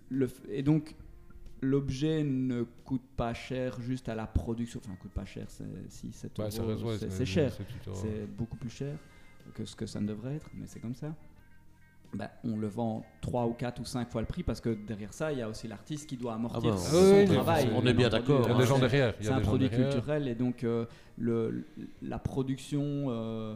le, 0.09 0.29
et 0.51 0.63
donc, 0.63 0.95
l'objet 1.65 2.23
ne 2.23 2.63
coûte 2.63 3.03
pas 3.17 3.33
cher 3.33 3.79
juste 3.81 4.07
à 4.09 4.15
la 4.15 4.25
production. 4.27 4.79
Enfin, 4.83 4.95
coûte 5.01 5.11
pas 5.11 5.25
cher, 5.25 5.45
c'est 5.49 5.63
si 5.89 6.11
7 6.11 6.31
Bah, 6.37 6.49
c'est 6.49 6.61
euros, 6.61 6.91
c'est- 6.93 6.99
c'est- 6.99 7.09
c'est 7.11 7.25
cher. 7.25 7.51
c'est 7.93 8.27
beaucoup 8.37 8.57
plus 8.57 8.69
cher 8.69 8.95
que 9.53 9.65
ce 9.65 9.75
que 9.75 9.85
ça 9.85 9.99
ne 9.99 10.07
devrait 10.07 10.35
être, 10.35 10.49
mais 10.55 10.65
c'est 10.67 10.79
comme 10.79 10.95
ça. 10.95 11.13
Bah, 12.13 12.31
on 12.45 12.55
le 12.55 12.67
vend 12.67 13.03
3 13.19 13.45
ou 13.45 13.51
4 13.53 13.81
ou 13.81 13.85
5 13.85 14.09
fois 14.09 14.21
le 14.21 14.27
prix 14.27 14.41
parce 14.43 14.61
que 14.61 14.69
derrière 14.69 15.11
ça, 15.13 15.33
il 15.33 15.39
y 15.39 15.41
a 15.41 15.49
aussi 15.49 15.67
l'artiste 15.67 16.07
qui 16.07 16.15
doit 16.15 16.35
amortir 16.35 16.71
bah, 16.71 16.77
son 16.77 17.13
oui, 17.17 17.25
travail. 17.25 17.69
on 17.75 17.85
est 17.85 17.93
bien 17.93 18.07
d'accord, 18.07 18.43
Il 18.47 18.51
y 18.51 18.55
a 18.55 18.57
des 18.57 18.65
gens 18.65 18.79
derrière. 18.79 19.13
C'est 19.19 19.29
un 19.31 19.41
produit 19.41 19.67
derrière. 19.69 19.89
culturel 19.89 20.27
et 20.29 20.35
donc 20.35 20.63
euh, 20.63 20.85
le, 21.17 21.65
la 22.01 22.17
production, 22.19 23.07
euh, 23.09 23.55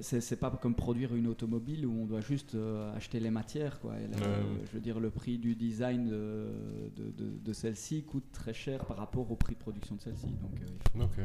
c'est 0.00 0.36
pas 0.40 0.50
comme 0.50 0.74
produire 0.74 1.14
une 1.14 1.26
automobile 1.26 1.86
où 1.86 1.92
on 2.02 2.06
doit 2.06 2.20
juste 2.22 2.54
euh, 2.54 2.94
acheter 2.96 3.20
les 3.20 3.30
matières. 3.30 3.80
Quoi. 3.80 3.94
Et 4.00 4.08
là, 4.08 4.16
Ouais, 4.16 4.22
euh. 4.24 4.42
Je 4.66 4.72
veux 4.72 4.80
dire, 4.80 4.98
le 5.00 5.10
prix 5.10 5.36
du 5.38 5.54
design 5.54 6.06
de, 6.08 6.48
de, 6.96 7.10
de- 7.10 7.38
de 7.38 7.52
celle-ci 7.52 8.02
coûte 8.04 8.24
très 8.32 8.54
cher 8.54 8.84
par 8.86 8.96
rapport 8.96 9.30
au 9.30 9.36
prix 9.36 9.54
de 9.54 9.60
production 9.60 9.94
de 9.96 10.00
celle-ci. 10.00 10.26
Donc, 10.26 10.60
euh, 10.62 10.66
il 10.96 11.00
faut- 11.00 11.04
Ok. 11.04 11.18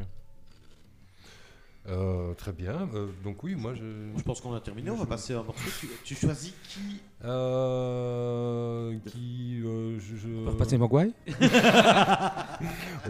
Euh, 1.88 2.34
très 2.34 2.52
bien. 2.52 2.90
Euh, 2.94 3.06
donc 3.24 3.42
oui, 3.42 3.54
moi 3.54 3.72
je. 3.72 3.82
Je 4.14 4.22
pense 4.22 4.42
qu'on 4.42 4.52
a 4.52 4.60
terminé, 4.60 4.90
on 4.90 4.96
va 4.96 5.06
passer 5.06 5.32
à 5.32 5.38
un 5.40 5.42
morceau. 5.44 5.70
Tu, 5.80 5.88
tu 6.04 6.14
choisis 6.14 6.52
qui 6.68 7.00
Euh, 7.24 8.98
qui 9.06 9.62
euh, 9.64 9.98
je, 9.98 10.14
je- 10.16 10.28
On 10.28 10.44
peut 10.44 10.50
repasser 10.50 10.76
Mogwai? 10.76 11.10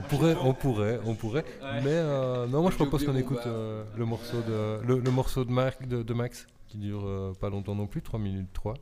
on 0.01 0.09
pourrait, 0.09 0.36
on 0.42 0.55
pourrait, 0.55 1.01
on 1.05 1.14
pourrait. 1.14 1.44
Mais 1.82 1.90
euh, 1.90 2.46
non, 2.46 2.62
moi 2.62 2.70
je 2.70 2.76
propose 2.76 3.05
qu'on 3.05 3.16
écoute 3.16 3.46
euh, 3.46 3.84
le 3.96 4.05
morceau 4.05 4.40
de 4.40 4.80
le, 4.86 4.98
le 4.98 5.11
morceau 5.11 5.44
de, 5.44 5.53
Marc, 5.53 5.86
de, 5.86 6.03
de 6.03 6.14
Max 6.14 6.46
qui 6.68 6.78
dure 6.78 7.03
euh, 7.05 7.32
pas 7.38 7.51
longtemps 7.51 7.74
non 7.74 7.86
plus, 7.86 8.01
3 8.01 8.18
minutes 8.18 8.48
3. 8.53 8.74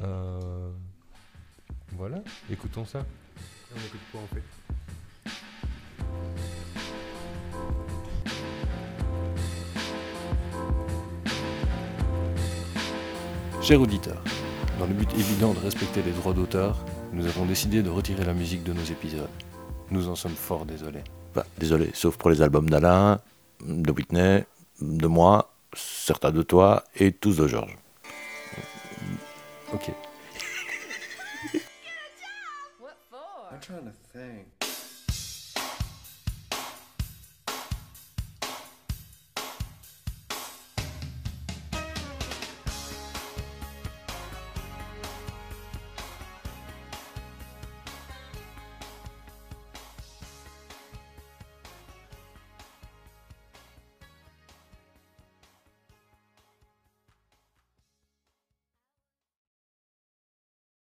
Euh, 0.00 0.70
voilà, 1.92 2.18
écoutons 2.50 2.84
ça. 2.84 3.04
On 3.74 3.78
écoute 3.86 4.00
quoi 4.12 4.20
en 4.20 4.34
fait? 4.34 4.42
Cher 13.60 13.80
auditeur, 13.80 14.22
dans 14.78 14.86
le 14.86 14.94
but 14.94 15.12
évident 15.14 15.52
de 15.52 15.58
respecter 15.58 16.02
les 16.02 16.12
droits 16.12 16.32
d'auteur, 16.32 16.78
nous 17.12 17.26
avons 17.26 17.44
décidé 17.44 17.82
de 17.82 17.90
retirer 17.90 18.24
la 18.24 18.32
musique 18.32 18.62
de 18.62 18.72
nos 18.72 18.84
épisodes. 18.84 19.28
Nous 19.90 20.08
en 20.08 20.14
sommes 20.14 20.34
fort 20.34 20.66
désolés. 20.66 21.04
Bah, 21.34 21.46
désolé, 21.56 21.90
sauf 21.94 22.16
pour 22.16 22.30
les 22.30 22.42
albums 22.42 22.68
d'Alain, 22.68 23.20
de 23.64 23.90
Whitney, 23.90 24.44
de 24.80 25.06
moi, 25.06 25.52
certains 25.74 26.30
de 26.30 26.42
toi 26.42 26.84
et 26.96 27.12
tous 27.12 27.36
de 27.36 27.46
Georges. 27.46 27.76
Ok. 29.72 29.90
What 32.80 32.96
for? 33.10 33.52
I'm 33.52 33.60
trying 33.60 33.84
to 33.84 33.92
think. 34.12 34.47